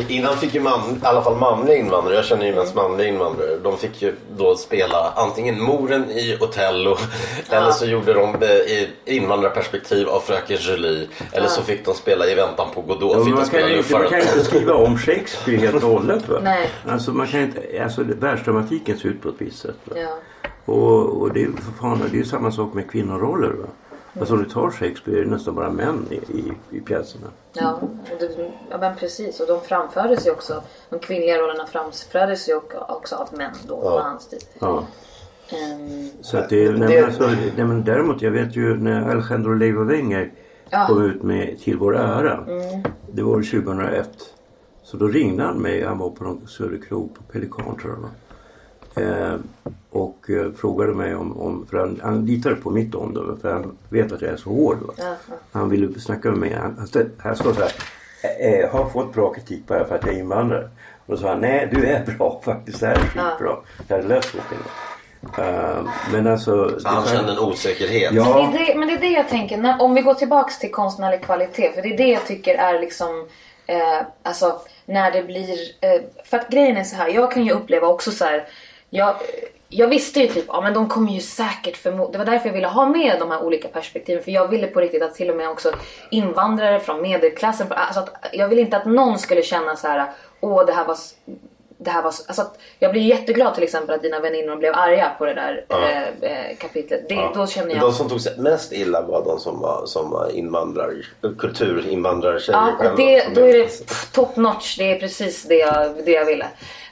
Innan 0.07 0.37
fick 0.37 0.53
ju 0.53 0.61
man, 0.61 0.79
i 1.03 1.05
alla 1.05 1.21
fall 1.21 1.37
manliga 1.37 1.77
invandrare, 1.77 2.15
jag 2.15 2.25
känner 2.25 2.45
ju 2.45 2.55
mest 2.55 2.75
manliga 2.75 3.07
invandrare, 3.07 3.57
de 3.57 3.77
fick 3.77 4.01
ju 4.01 4.15
då 4.37 4.55
spela 4.55 5.13
antingen 5.15 5.61
moren 5.61 6.11
i 6.11 6.37
Otello 6.39 6.97
eller 7.49 7.71
så 7.71 7.85
gjorde 7.85 8.13
de 8.13 8.35
eh, 8.41 8.49
i 8.49 8.89
invandrarperspektiv 9.05 10.07
av 10.09 10.19
Fröken 10.19 10.57
Julie 10.59 11.07
eller 11.31 11.47
så 11.47 11.61
fick 11.61 11.85
de 11.85 11.93
spela 11.93 12.27
i 12.27 12.35
Väntan 12.35 12.67
på 12.73 12.81
Godot, 12.81 13.27
Ja, 13.27 13.35
man, 13.35 13.45
spela 13.45 13.61
kan 13.61 13.71
ju 13.71 13.77
inte, 13.77 13.93
man 13.93 14.09
kan 14.09 14.19
inte 14.19 14.43
skriva 14.43 14.73
om 14.73 14.97
Shakespeare 14.97 15.57
helt 15.57 15.83
och 15.83 15.89
hållet. 15.89 16.29
Va? 16.29 16.39
Nej. 16.43 16.69
Alltså, 16.87 17.11
man 17.11 17.27
kan 17.27 17.41
inte, 17.41 17.83
alltså 17.83 18.03
världsdramatiken 18.03 18.97
ser 18.97 19.09
ut 19.09 19.21
på 19.21 19.29
ett 19.29 19.35
visst 19.37 19.59
sätt. 19.59 19.77
Va? 19.85 19.95
Ja. 19.97 20.17
Och, 20.65 21.21
och 21.21 21.33
det, 21.33 21.43
är 21.43 21.49
fan, 21.81 22.01
det 22.11 22.17
är 22.17 22.19
ju 22.19 22.25
samma 22.25 22.51
sak 22.51 22.73
med 22.73 22.91
kvinnoroller. 22.91 23.49
Va? 23.49 23.67
Alltså 24.19 24.34
om 24.34 24.43
du 24.43 24.49
tar 24.49 24.69
Shakespeare 24.71 25.19
är 25.19 25.23
det 25.26 25.30
nästan 25.32 25.56
bara 25.56 25.69
män 25.71 26.06
i, 26.10 26.15
i, 26.15 26.54
i 26.71 26.80
pjäserna. 26.80 27.28
Ja, 27.54 27.73
och 27.82 27.89
det, 28.19 28.52
ja 28.69 28.78
men 28.78 28.95
precis. 28.95 29.39
Och 29.39 29.47
de 29.47 29.62
framfördes 29.62 30.28
ju 30.28 30.32
också, 30.32 30.63
de 30.89 30.99
kvinnliga 30.99 31.38
rollerna 31.38 31.65
framfördes 31.67 32.49
ju 32.49 32.56
också- 32.56 32.86
också 32.89 33.15
av 33.15 33.28
män 33.38 33.52
då 33.67 33.82
på 33.82 33.89
hans 33.99 34.28
tid. 34.28 34.43
Ja. 34.60 34.84
Ehm, 35.49 36.10
Så 36.21 36.38
att 36.38 36.49
det, 36.49 36.71
nej, 36.71 36.73
Det- 36.73 36.95
men 36.95 37.06
alltså, 37.06 37.28
nej, 37.56 37.65
men 37.65 37.84
däremot 37.84 38.21
jag 38.21 38.32
vet 38.32 38.56
ju 38.56 38.78
när 38.78 39.10
Alejandro 39.12 39.54
Leiva 39.54 39.84
Wenger 39.84 40.32
Ja. 40.69 40.86
kom 40.88 41.06
ut 41.06 41.23
med 41.23 41.60
Till 41.60 41.78
vår 41.78 41.97
ära. 41.97 42.34
Mm. 42.47 42.84
Det 43.12 43.21
var 43.23 43.41
2001. 43.41 44.10
Så 44.84 44.97
då 44.97 45.08
ringde 45.08 45.43
han 45.43 45.58
mig, 45.58 45.84
han 45.84 45.97
var 45.97 46.10
på 46.10 46.23
någon 46.23 46.47
Söderkrog 46.47 47.13
på 47.15 47.23
Pelikan 47.23 47.78
tror 47.82 47.93
jag. 48.02 48.10
Eh, 48.95 49.36
och 49.89 50.29
eh, 50.29 50.51
frågade 50.51 50.93
mig 50.93 51.15
om, 51.15 51.41
om 51.41 51.67
för 51.69 51.77
han, 51.77 51.99
han 52.03 52.25
litade 52.25 52.56
på 52.56 52.69
mitt 52.69 52.95
omdöme 52.95 53.38
för 53.41 53.53
han 53.53 53.77
vet 53.89 54.12
att 54.12 54.21
jag 54.21 54.32
är 54.32 54.38
så 54.38 54.49
hård. 54.49 54.77
Va? 54.82 54.93
Ja, 54.97 55.15
ja. 55.29 55.36
Han 55.51 55.69
ville 55.69 55.99
snacka 55.99 56.29
med 56.29 56.39
mig. 56.39 56.53
Han, 56.53 56.75
han, 56.77 56.88
stod, 56.88 57.10
han 57.17 57.36
står 57.36 57.53
så 57.53 57.62
här. 57.62 57.71
Eh, 58.23 58.53
eh, 58.53 58.71
har 58.71 58.89
fått 58.89 59.13
bra 59.13 59.34
kritik 59.34 59.67
bara 59.67 59.86
för 59.86 59.95
att 59.95 60.06
jag 60.06 60.15
är 60.15 60.19
invandrare. 60.19 60.69
Och 61.06 61.15
då 61.15 61.17
sa 61.17 61.29
han, 61.29 61.39
nej 61.39 61.69
du 61.71 61.86
är 61.86 62.06
bra 62.17 62.41
faktiskt. 62.45 62.79
Det 62.79 62.88
här 62.88 62.95
är 62.95 62.99
skitbra. 62.99 63.58
Jag 63.88 63.95
hade 63.95 64.08
läst 64.08 64.34
boken. 64.34 64.58
Uh, 65.39 65.89
men 66.12 66.27
alltså. 66.27 66.79
Så 66.79 66.88
han 66.88 67.08
kände 67.08 67.32
en 67.32 67.39
osäkerhet. 67.39 68.13
Ja. 68.13 68.23
Men, 68.23 68.51
det 68.51 68.58
är 68.58 68.67
det, 68.67 68.79
men 68.79 68.88
det 68.88 68.93
är 68.93 68.99
det 68.99 69.08
jag 69.08 69.29
tänker, 69.29 69.58
när, 69.58 69.82
om 69.82 69.93
vi 69.93 70.01
går 70.01 70.13
tillbaks 70.13 70.60
till 70.60 70.71
konstnärlig 70.71 71.23
kvalitet. 71.23 71.71
För 71.71 71.82
det 71.82 71.93
är 71.93 71.97
det 71.97 72.08
jag 72.08 72.27
tycker 72.27 72.56
är 72.56 72.79
liksom, 72.79 73.27
eh, 73.67 74.01
alltså 74.23 74.62
när 74.86 75.12
det 75.12 75.23
blir, 75.23 75.58
eh, 75.82 76.01
för 76.25 76.38
att 76.38 76.49
grejen 76.49 76.77
är 76.77 76.84
så 76.84 76.95
här, 76.95 77.08
jag 77.08 77.32
kan 77.32 77.45
ju 77.45 77.51
uppleva 77.51 77.88
också 77.88 78.12
så 78.12 78.25
här, 78.25 78.47
jag, 78.93 79.15
jag 79.69 79.88
visste 79.88 80.19
ju 80.19 80.27
typ, 80.27 80.45
ja 80.47 80.62
men 80.62 80.73
de 80.73 80.89
kommer 80.89 81.12
ju 81.12 81.19
säkert 81.19 81.78
förmodligen... 81.78 82.11
Det 82.11 82.17
var 82.17 82.26
därför 82.26 82.47
jag 82.47 82.53
ville 82.53 82.67
ha 82.67 82.86
med 82.86 83.20
de 83.20 83.32
här 83.32 83.43
olika 83.43 83.67
perspektiven. 83.67 84.24
För 84.24 84.32
jag 84.32 84.47
ville 84.47 84.67
på 84.67 84.80
riktigt 84.80 85.03
att 85.03 85.15
till 85.15 85.30
och 85.30 85.38
med 85.38 85.49
också 85.49 85.72
invandrare 86.11 86.80
från 86.80 87.01
medelklassen, 87.01 87.67
alltså 87.70 87.99
att 87.99 88.30
jag 88.34 88.47
ville 88.47 88.61
inte 88.61 88.78
att 88.78 88.86
någon 88.86 89.20
skulle 89.20 89.43
känna 89.43 89.76
så 89.76 89.88
här, 89.88 90.11
åh 90.41 90.65
det 90.65 90.74
här 90.74 90.86
var 90.86 90.97
det 91.84 91.91
här 91.91 92.01
var 92.01 92.11
så, 92.11 92.23
alltså 92.27 92.41
att 92.41 92.57
jag 92.79 92.91
blir 92.91 93.01
jätteglad 93.01 93.53
till 93.53 93.63
exempel 93.63 93.95
att 93.95 94.01
dina 94.01 94.19
väninnor 94.19 94.55
blev 94.55 94.73
arga 94.75 95.11
på 95.17 95.25
det 95.25 95.34
där 95.34 95.65
eh, 95.69 96.31
eh, 96.31 96.57
kapitlet. 96.57 97.09
Det, 97.09 97.29
Då 97.36 97.47
känner 97.47 97.75
jag... 97.75 97.81
De 97.81 97.93
som 97.93 98.09
tog 98.09 98.21
sig 98.21 98.38
mest 98.38 98.71
illa 98.71 99.01
var 99.01 99.25
de 99.25 99.39
som 99.39 99.59
var, 99.59 99.86
som 99.86 100.09
var 100.09 100.29
invandrar, 100.29 100.93
kulturinvandrartjejer 101.39 102.59
Ja, 102.79 102.93
det, 102.97 103.27
då 103.36 103.41
är 103.41 103.53
det 103.53 103.69
top 104.11 104.36
notch. 104.36 104.77
Det 104.77 104.91
är 104.91 104.99
precis 104.99 105.43
det 105.43 105.55
jag, 105.55 105.91
det 106.05 106.11
jag 106.11 106.25
ville. 106.25 106.45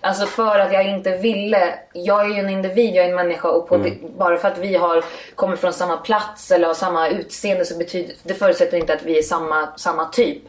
Alltså 0.03 0.25
för 0.25 0.59
att 0.59 0.73
jag 0.73 0.87
inte 0.87 1.17
ville. 1.17 1.73
Jag 1.93 2.21
är 2.21 2.35
ju 2.35 2.39
en 2.39 2.49
individ, 2.49 2.95
jag 2.95 3.05
är 3.05 3.09
en 3.09 3.15
människa 3.15 3.49
och 3.49 3.67
på 3.67 3.77
det, 3.77 3.93
bara 4.17 4.37
för 4.37 4.47
att 4.47 4.57
vi 4.57 4.75
har 4.75 5.03
kommer 5.35 5.55
från 5.55 5.73
samma 5.73 5.97
plats 5.97 6.51
eller 6.51 6.67
har 6.67 6.73
samma 6.73 7.09
utseende 7.09 7.65
så 7.65 7.77
betyder 7.77 8.15
det 8.23 8.33
förutsätter 8.33 8.77
inte 8.77 8.93
att 8.93 9.03
vi 9.03 9.17
är 9.17 9.21
samma, 9.23 9.67
samma 9.77 10.05
typ. 10.05 10.43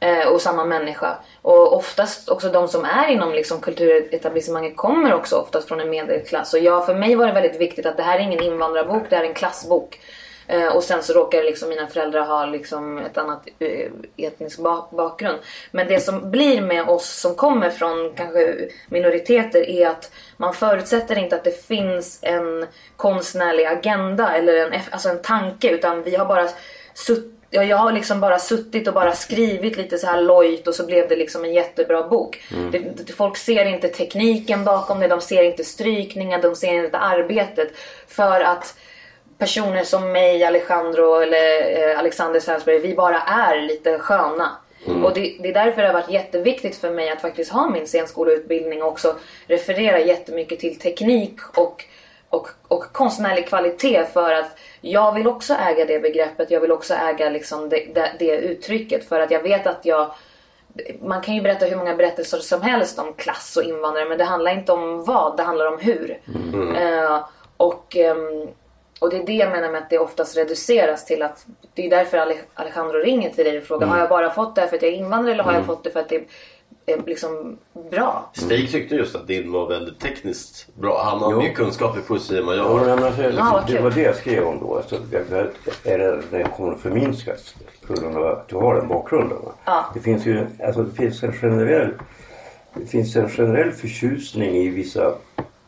Eh, 0.00 0.28
och 0.28 0.40
samma 0.40 0.64
människa. 0.64 1.18
Och 1.42 1.76
oftast 1.76 2.28
också 2.28 2.48
de 2.48 2.68
som 2.68 2.84
är 2.84 3.08
inom 3.08 3.32
liksom, 3.32 3.60
kulturetablissemanget 3.60 4.76
kommer 4.76 5.14
också 5.14 5.36
oftast 5.36 5.68
från 5.68 5.80
en 5.80 5.90
medelklass. 5.90 6.54
Och 6.54 6.60
ja, 6.60 6.86
för 6.86 6.94
mig 6.94 7.14
var 7.14 7.26
det 7.26 7.32
väldigt 7.32 7.60
viktigt 7.60 7.86
att 7.86 7.96
det 7.96 8.02
här 8.02 8.18
är 8.18 8.22
ingen 8.22 8.42
invandrarbok, 8.42 9.02
det 9.10 9.16
här 9.16 9.24
är 9.24 9.28
en 9.28 9.34
klassbok. 9.34 10.00
Eh, 10.48 10.76
och 10.76 10.84
sen 10.84 11.02
så 11.02 11.12
råkar 11.12 11.42
liksom 11.42 11.68
mina 11.68 11.86
föräldrar 11.86 12.26
ha 12.26 12.46
liksom 12.46 12.98
ett 12.98 13.18
annat 13.18 13.48
eh, 13.58 13.90
etnisk 14.16 14.58
bakgrund. 14.90 15.38
Men 15.70 15.88
det 15.88 16.00
som 16.00 16.30
blir 16.30 16.60
med 16.60 16.88
oss 16.88 17.20
som 17.20 17.34
kommer 17.34 17.70
från 17.70 18.12
kanske 18.16 18.68
minoriteter 18.88 19.68
är 19.68 19.88
att 19.88 20.10
man 20.36 20.54
förutsätter 20.54 21.18
inte 21.18 21.36
att 21.36 21.44
det 21.44 21.66
finns 21.66 22.18
en 22.22 22.66
konstnärlig 22.96 23.64
agenda 23.64 24.36
eller 24.36 24.54
en, 24.54 24.80
alltså 24.90 25.08
en 25.08 25.22
tanke 25.22 25.70
utan 25.70 26.02
vi 26.02 26.16
har 26.16 26.26
bara 26.26 26.48
suttit 26.94 27.35
ja, 27.50 27.64
jag 27.64 27.76
har 27.76 27.92
liksom 27.92 28.20
bara 28.20 28.38
suttit 28.38 28.88
och 28.88 28.94
bara 28.94 29.12
skrivit 29.12 29.76
lite 29.76 29.98
så 29.98 30.06
här 30.06 30.22
lojt 30.22 30.68
och 30.68 30.74
så 30.74 30.86
blev 30.86 31.08
det 31.08 31.16
liksom 31.16 31.44
en 31.44 31.52
jättebra 31.52 32.08
bok. 32.08 32.42
Det, 32.72 32.78
det, 32.78 33.12
folk 33.12 33.36
ser 33.36 33.64
inte 33.64 33.88
tekniken 33.88 34.64
bakom 34.64 35.00
det, 35.00 35.08
de 35.08 35.20
ser 35.20 35.42
inte 35.42 35.64
strykningar, 35.64 36.42
de 36.42 36.56
ser 36.56 36.84
inte 36.84 36.98
arbetet. 36.98 37.68
För 38.08 38.40
att 38.40 38.74
personer 39.38 39.84
som 39.84 40.12
mig, 40.12 40.44
Alejandro 40.44 41.14
eller 41.14 41.80
eh, 41.90 41.98
Alexander 41.98 42.40
Salisbury, 42.40 42.78
vi 42.78 42.94
bara 42.94 43.20
är 43.20 43.62
lite 43.62 43.98
sköna. 43.98 44.56
Och 45.04 45.14
det, 45.14 45.36
det 45.40 45.48
är 45.48 45.54
därför 45.54 45.82
det 45.82 45.88
har 45.88 45.94
varit 45.94 46.10
jätteviktigt 46.10 46.76
för 46.76 46.90
mig 46.90 47.10
att 47.10 47.20
faktiskt 47.20 47.52
ha 47.52 47.70
min 47.70 47.86
scenskoleutbildning 47.86 48.82
och 48.82 48.88
också 48.88 49.14
referera 49.46 50.00
jättemycket 50.00 50.60
till 50.60 50.78
teknik 50.78 51.40
och, 51.54 51.84
och, 52.30 52.48
och 52.68 52.92
konstnärlig 52.92 53.48
kvalitet 53.48 54.04
för 54.12 54.32
att 54.32 54.58
jag 54.80 55.14
vill 55.14 55.26
också 55.26 55.54
äga 55.54 55.84
det 55.84 55.98
begreppet, 55.98 56.50
jag 56.50 56.60
vill 56.60 56.72
också 56.72 56.94
äga 56.94 57.30
liksom 57.30 57.68
det, 57.68 57.94
det, 57.94 58.12
det 58.18 58.36
uttrycket. 58.36 59.08
För 59.08 59.20
att 59.20 59.30
jag 59.30 59.42
vet 59.42 59.66
att 59.66 59.80
jag 59.84 60.10
man 61.02 61.20
kan 61.20 61.34
ju 61.34 61.42
berätta 61.42 61.66
hur 61.66 61.76
många 61.76 61.96
berättelser 61.96 62.38
som 62.38 62.62
helst 62.62 62.98
om 62.98 63.12
klass 63.12 63.56
och 63.56 63.62
invandrare 63.62 64.08
men 64.08 64.18
det 64.18 64.24
handlar 64.24 64.52
inte 64.52 64.72
om 64.72 65.04
vad, 65.04 65.36
det 65.36 65.42
handlar 65.42 65.66
om 65.66 65.78
hur. 65.78 66.18
Eh, 66.76 67.24
och, 67.56 67.96
ehm, 67.96 68.48
och 69.00 69.10
det 69.10 69.16
är 69.16 69.26
det 69.26 69.32
jag 69.32 69.50
menar 69.50 69.70
med 69.70 69.82
att 69.82 69.90
det 69.90 69.98
oftast 69.98 70.36
reduceras 70.36 71.04
till 71.04 71.22
att 71.22 71.46
det 71.74 71.86
är 71.86 71.90
därför 71.90 72.18
Ale- 72.18 72.44
Alejandro 72.54 72.98
ringer 72.98 73.30
till 73.30 73.44
dig 73.44 73.58
och 73.58 73.64
frågar 73.64 73.86
har 73.86 73.98
jag 73.98 74.08
bara 74.08 74.30
fått 74.30 74.54
det 74.54 74.60
här 74.60 74.68
för 74.68 74.76
att 74.76 74.82
jag 74.82 74.92
är 74.92 74.96
invandrare 74.96 75.34
eller 75.34 75.44
har 75.44 75.52
jag 75.52 75.66
fått 75.66 75.84
det 75.84 75.90
för 75.90 76.00
att 76.00 76.08
det 76.08 76.16
är 76.16 76.24
liksom 77.06 77.58
bra? 77.90 78.30
Stig 78.34 78.70
tyckte 78.72 78.94
just 78.94 79.16
att 79.16 79.26
din 79.26 79.52
var 79.52 79.68
väldigt 79.68 80.00
tekniskt 80.00 80.66
bra. 80.74 81.02
Han 81.04 81.18
har 81.18 81.36
mer 81.36 81.52
kunskap 81.52 81.98
i 81.98 82.00
poesi 82.00 82.38
än 82.38 82.46
vad 82.46 82.56
jag 82.56 82.64
Ja, 82.64 82.78
har. 82.78 82.84
men 82.84 83.04
alltså, 83.04 83.22
Ja, 83.22 83.50
vad 83.52 83.66
det 83.66 83.72
kul. 83.72 83.82
var 83.82 83.90
det 83.90 84.02
jag 84.02 84.16
skrev 84.16 84.44
om 84.44 84.58
då. 84.60 84.76
Alltså, 84.76 84.96
jag- 85.10 85.46
är 85.84 85.98
det 86.30 86.38
jag 86.40 86.52
kommer 86.52 86.72
att 86.72 86.80
förminskas 86.80 87.54
på 87.86 87.94
grund 87.94 88.16
av 88.16 88.26
att 88.26 88.48
du 88.48 88.56
har 88.56 88.74
den 88.74 88.88
bakgrunden. 88.88 89.38
Ja. 89.64 89.84
Det 89.94 90.00
finns 90.00 90.26
ju 90.26 90.46
alltså, 90.64 90.82
det 90.82 90.94
finns 90.94 91.22
en 91.22 91.32
generell 91.32 91.90
det 92.74 92.86
finns 92.86 93.16
en 93.16 93.28
generell 93.28 93.72
förtjusning 93.72 94.56
i 94.56 94.68
vissa, 94.68 95.14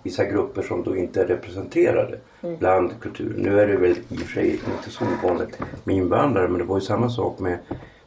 vissa 0.02 0.24
grupper 0.24 0.62
som 0.62 0.82
då 0.82 0.96
inte 0.96 1.22
är 1.22 1.26
representerade 1.26 2.18
Mm. 2.42 2.56
bland 2.58 3.00
kulturen. 3.00 3.34
Nu 3.42 3.60
är 3.60 3.66
det 3.66 3.76
väl 3.76 3.90
i 3.90 4.14
och 4.14 4.18
för 4.18 4.32
sig 4.32 4.50
inte 4.50 4.90
så 4.90 5.04
ovanligt 5.22 5.58
med 5.84 5.96
invandrare 5.96 6.48
men 6.48 6.58
det 6.58 6.64
var 6.64 6.76
ju 6.76 6.80
samma 6.80 7.08
sak 7.10 7.38
med, 7.38 7.58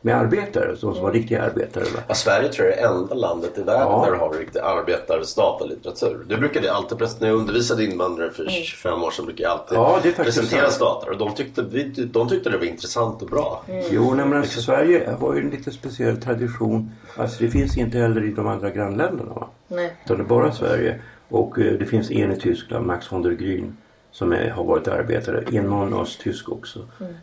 med 0.02 0.16
arbetare, 0.18 0.68
de 0.68 0.76
som 0.78 0.89
Mm. 0.91 1.04
var 1.04 1.12
riktiga 1.12 1.41
arbetare. 1.43 1.84
Ja, 2.08 2.14
Sverige 2.14 2.49
tror 2.49 2.68
jag 2.68 2.78
är 2.78 2.82
det 2.82 2.88
enda 2.88 3.16
landet 3.16 3.58
i 3.58 3.62
världen 3.62 3.82
Ja. 3.88 4.04
där 4.06 4.12
du 4.12 4.18
har 4.18 4.34
riktig 4.34 4.60
arbetarstat 4.60 5.62
och 5.62 5.68
litteratur. 5.70 6.26
Det 6.30 6.38
brukade 6.38 6.74
alltid, 6.74 6.97
när 7.20 7.28
jag 7.28 7.38
undervisade 7.38 7.84
invandrare 7.86 8.32
för 8.32 8.45
25 8.49 9.04
år 9.04 9.12
sedan 9.12 9.26
brukade 9.26 9.43
jag 9.43 9.52
alltid 9.52 9.78
Ja, 9.78 10.24
presentera 10.24 10.62
sant. 10.62 10.74
stater 10.74 11.12
och 11.12 11.18
de 11.18 11.34
tyckte, 11.36 11.62
de 12.06 12.30
tyckte 12.30 12.49
det 12.49 12.58
var 12.58 12.66
intressant 12.66 13.22
och 13.22 13.28
bra. 13.28 13.64
Jo, 13.91 14.14
nej, 14.14 14.26
men 14.26 14.38
alltså, 14.39 14.62
Sverige 14.62 15.10
har 15.20 15.34
ju 15.36 15.41
en 15.41 15.49
lite 15.49 15.72
speciell 15.72 16.18
tradition. 16.22 16.91
Alltså 17.18 17.43
det 17.43 17.49
finns 17.49 17.78
inte 17.78 17.97
heller 17.97 18.24
i 18.24 18.32
de 18.32 18.47
andra 18.47 18.70
grannländerna. 18.70 19.34
Va? 19.34 19.47
Nej. 19.68 19.93
Utan 20.06 20.18
det 20.18 20.24
är 20.24 20.28
bara 20.28 20.52
Sverige. 20.52 21.02
Och 21.30 21.60
eh, 21.60 21.74
det 21.74 21.86
finns 21.86 22.12
en 22.12 22.32
i 22.32 22.39
Tyskland, 22.39 22.86
Max 22.86 23.12
von 23.12 23.22
der 23.24 23.32
Grün, 23.32 23.78
som 24.12 24.34
är, 24.34 24.49
har 24.49 24.64
varit 24.64 24.88
arbetare. 24.88 25.43
En 25.51 25.64
någon 25.66 25.93
östtysk 25.93 26.49
också. 26.49 26.80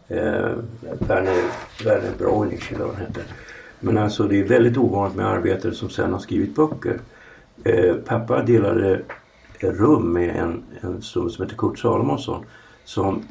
Eh, 0.09 0.51
Werner, 0.99 1.43
Werner 1.85 2.13
Bräunig 2.19 2.63
eller 2.71 2.85
vad 2.85 2.95
han 2.95 3.07
heter. 3.07 3.23
Men 3.81 3.99
alltså 3.99 4.23
det 4.23 4.41
är 4.41 4.45
väldigt 4.45 4.77
ovanligt 4.77 5.17
med 5.17 5.27
arbetare 5.27 5.73
som 5.73 5.91
sen 5.91 6.13
har 6.13 6.21
skrivit 6.21 6.55
böcker. 6.55 7.01
Eh, 7.65 7.95
pappa 7.95 8.43
delade 8.43 9.01
rum 9.61 10.13
med 10.13 10.37
en, 10.37 10.63
en 10.81 11.03
som, 11.03 11.31
som 11.31 11.45
heter 11.45 11.57
Kurt 11.57 11.79
Salomonsson. 11.79 12.45
Som 12.85 13.23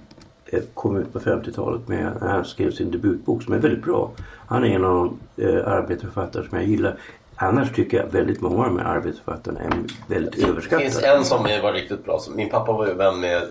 eh, 0.45 0.63
kom 0.73 0.97
ut 0.97 1.13
på 1.13 1.19
50-talet 1.19 1.87
med, 1.87 2.11
han 2.21 2.45
skrev 2.45 2.71
sin 2.71 2.91
debutbok 2.91 3.43
som 3.43 3.53
är 3.53 3.59
väldigt 3.59 3.83
bra. 3.83 4.11
Han 4.47 4.63
är 4.63 4.75
en 4.75 4.85
av 4.85 4.93
de 5.35 5.43
eh, 5.43 5.67
arbetarförfattare 5.67 6.47
som 6.49 6.57
jag 6.57 6.67
gillar. 6.67 6.99
Annars 7.39 7.71
tycker 7.75 7.97
jag 7.97 8.05
väldigt 8.07 8.41
många 8.41 8.57
av 8.57 8.63
de 8.65 8.79
här 8.79 8.85
arbetarförfattarna 8.85 9.59
är 9.59 9.69
väldigt 10.07 10.31
Det 10.31 10.37
finns 10.37 10.49
överskattade. 10.49 11.07
en 11.17 11.25
som 11.25 11.45
är- 11.45 11.61
var 11.61 11.73
riktigt 11.73 12.05
bra. 12.05 12.19
Min 12.35 12.49
pappa 12.49 12.71
var 12.71 12.87
ju 12.87 12.93
vän 12.93 13.19
med, 13.19 13.41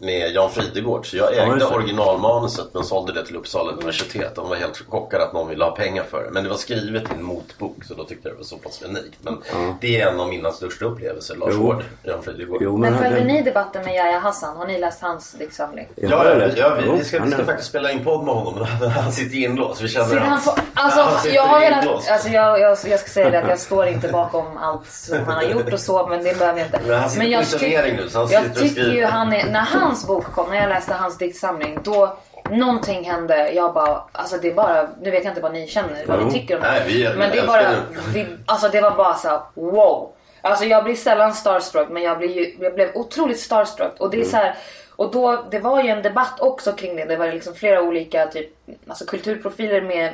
med 0.00 0.30
Jan 0.32 0.50
Fridegård 0.50 1.06
så 1.10 1.16
jag 1.16 1.34
Ja, 1.34 1.42
ägde 1.42 1.58
det. 1.58 1.64
originalmanuset 1.66 2.66
men 2.74 2.84
sålde 2.84 3.12
det 3.12 3.26
till 3.26 3.36
Uppsala 3.36 3.72
universitet. 3.72 4.34
De 4.34 4.48
var 4.48 4.56
helt 4.56 4.82
chockade 4.88 5.24
att 5.24 5.32
någon 5.32 5.48
ville 5.48 5.64
ha 5.64 5.70
pengar 5.70 6.02
för 6.02 6.24
det. 6.24 6.30
Men 6.30 6.42
det 6.44 6.50
var 6.50 6.56
skrivet 6.56 7.02
i 7.02 7.14
en 7.18 7.22
motbok 7.22 7.84
så 7.84 7.94
då 7.94 8.04
tyckte 8.04 8.28
jag 8.28 8.34
det 8.36 8.38
var 8.38 8.44
så 8.44 8.56
pass 8.56 8.82
unikt. 8.82 9.18
Men 9.22 9.36
det 9.80 10.00
är 10.00 10.08
en 10.10 10.20
av 10.20 10.28
mina 10.28 10.52
största 10.52 10.84
upplevelser, 10.84 11.36
Lars 11.36 11.50
Jo. 11.56 11.62
Hård, 11.62 11.82
Jan 12.02 12.22
Fridegård. 12.22 12.58
Jo, 12.62 12.76
Men 12.76 12.92
han- 12.94 13.02
följde 13.02 13.18
den- 13.20 13.26
ni 13.28 13.42
debatten 13.42 13.84
med 13.84 13.94
Yahya 13.94 14.18
Hassan? 14.18 14.56
Har 14.56 14.66
ni 14.66 14.78
läst 14.78 15.02
hans 15.02 15.32
diktsamling? 15.32 15.88
Ja, 15.96 16.08
Ja, 16.10 16.34
ja, 16.38 16.48
ja, 16.56 16.76
vi, 16.84 16.98
vi, 16.98 17.04
ska, 17.04 17.22
vi 17.24 17.30
ska 17.30 17.44
faktiskt 17.44 17.68
spela 17.68 17.90
in 17.92 18.04
podd 18.04 18.24
med 18.24 18.34
honom 18.34 18.66
men 18.80 18.90
han 18.90 19.12
sitter 19.12 19.36
inlåst. 19.36 19.80
Vi 19.82 19.88
känner 19.88 20.06
Sitter 20.06 20.20
han 20.20 20.40
på, 20.40 20.54
alltså, 20.74 21.00
han 21.02 21.20
sitter 21.20 21.36
jag, 21.36 21.42
har 21.46 21.80
inlåst. 21.82 22.10
alltså 22.10 22.28
jag, 22.28 22.60
jag, 22.60 22.78
jag 22.88 22.99
ska 23.00 23.10
säga 23.10 23.30
det 23.30 23.38
att 23.38 23.48
jag 23.48 23.58
står 23.58 23.86
inte 23.86 24.08
bakom 24.08 24.56
allt 24.56 24.86
som 24.86 25.18
han 25.18 25.34
har 25.34 25.42
gjort 25.42 25.72
och 25.72 25.80
så 25.80 26.06
men 26.06 26.24
det 26.24 26.38
behöver 26.38 26.58
jag 26.58 26.66
inte. 26.66 26.80
Men 26.86 27.00
han 27.00 27.10
sitter 27.10 27.26
på 27.26 27.32
jag 27.32 27.42
isolering 27.42 27.96
nu, 27.96 28.08
så 28.08 28.18
han 28.18 28.30
jag 28.30 28.54
tycker 28.54 28.92
ju 28.92 29.04
han 29.04 29.32
är, 29.32 29.50
när 29.50 29.60
hans 29.60 30.06
bok 30.06 30.24
kom, 30.24 30.50
när 30.50 30.56
jag 30.56 30.68
läste 30.68 30.94
hans 30.94 31.18
diktsamling 31.18 31.78
då 31.82 32.16
Någonting 32.50 33.04
hände, 33.04 33.50
jag 33.52 33.74
bara, 33.74 34.02
alltså 34.12 34.36
det 34.36 34.48
är 34.48 34.54
bara, 34.54 34.88
nu 35.00 35.10
vet 35.10 35.24
jag 35.24 35.30
inte 35.30 35.40
vad 35.40 35.52
ni 35.52 35.66
känner, 35.66 36.06
vad 36.06 36.24
ni 36.24 36.32
tycker 36.32 36.56
om 36.56 36.62
Nej, 36.62 36.82
vi 36.86 37.08
Men 37.16 37.30
det 37.30 37.46
bara, 37.46 37.62
det. 37.62 37.76
vi, 38.14 38.26
alltså 38.46 38.68
det 38.68 38.80
var 38.80 38.96
bara 38.96 39.14
så 39.14 39.42
wow. 39.54 40.12
Alltså 40.42 40.64
jag 40.64 40.84
blir 40.84 40.94
sällan 40.94 41.34
starstruck 41.34 41.88
men 41.88 42.02
jag, 42.02 42.18
blir 42.18 42.36
ju, 42.36 42.56
jag 42.60 42.74
blev 42.74 42.90
otroligt 42.94 43.40
starstruck 43.40 43.92
och 43.98 44.10
det 44.10 44.20
är 44.20 44.24
så 44.24 44.36
här, 44.36 44.54
och 44.96 45.12
då, 45.12 45.44
det 45.50 45.58
var 45.58 45.82
ju 45.82 45.88
en 45.88 46.02
debatt 46.02 46.40
också 46.40 46.72
kring 46.72 46.96
det. 46.96 47.04
Det 47.04 47.16
var 47.16 47.32
liksom 47.32 47.54
flera 47.54 47.82
olika 47.82 48.26
typ, 48.26 48.50
alltså 48.88 49.04
kulturprofiler 49.04 49.80
med 49.80 50.12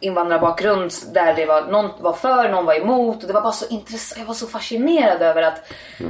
invandrarbakgrund 0.00 0.92
där 1.12 1.34
det 1.34 1.46
var, 1.46 1.62
någon 1.62 1.90
var 2.00 2.12
för, 2.12 2.48
någon 2.48 2.66
var 2.66 2.74
emot. 2.74 3.22
Och 3.22 3.26
det 3.28 3.32
var 3.34 3.40
bara 3.40 3.52
så 3.52 3.66
intressant. 3.66 4.18
Jag 4.18 4.26
var 4.26 4.34
så 4.34 4.46
fascinerad 4.46 5.22
över 5.22 5.42
att, 5.42 5.62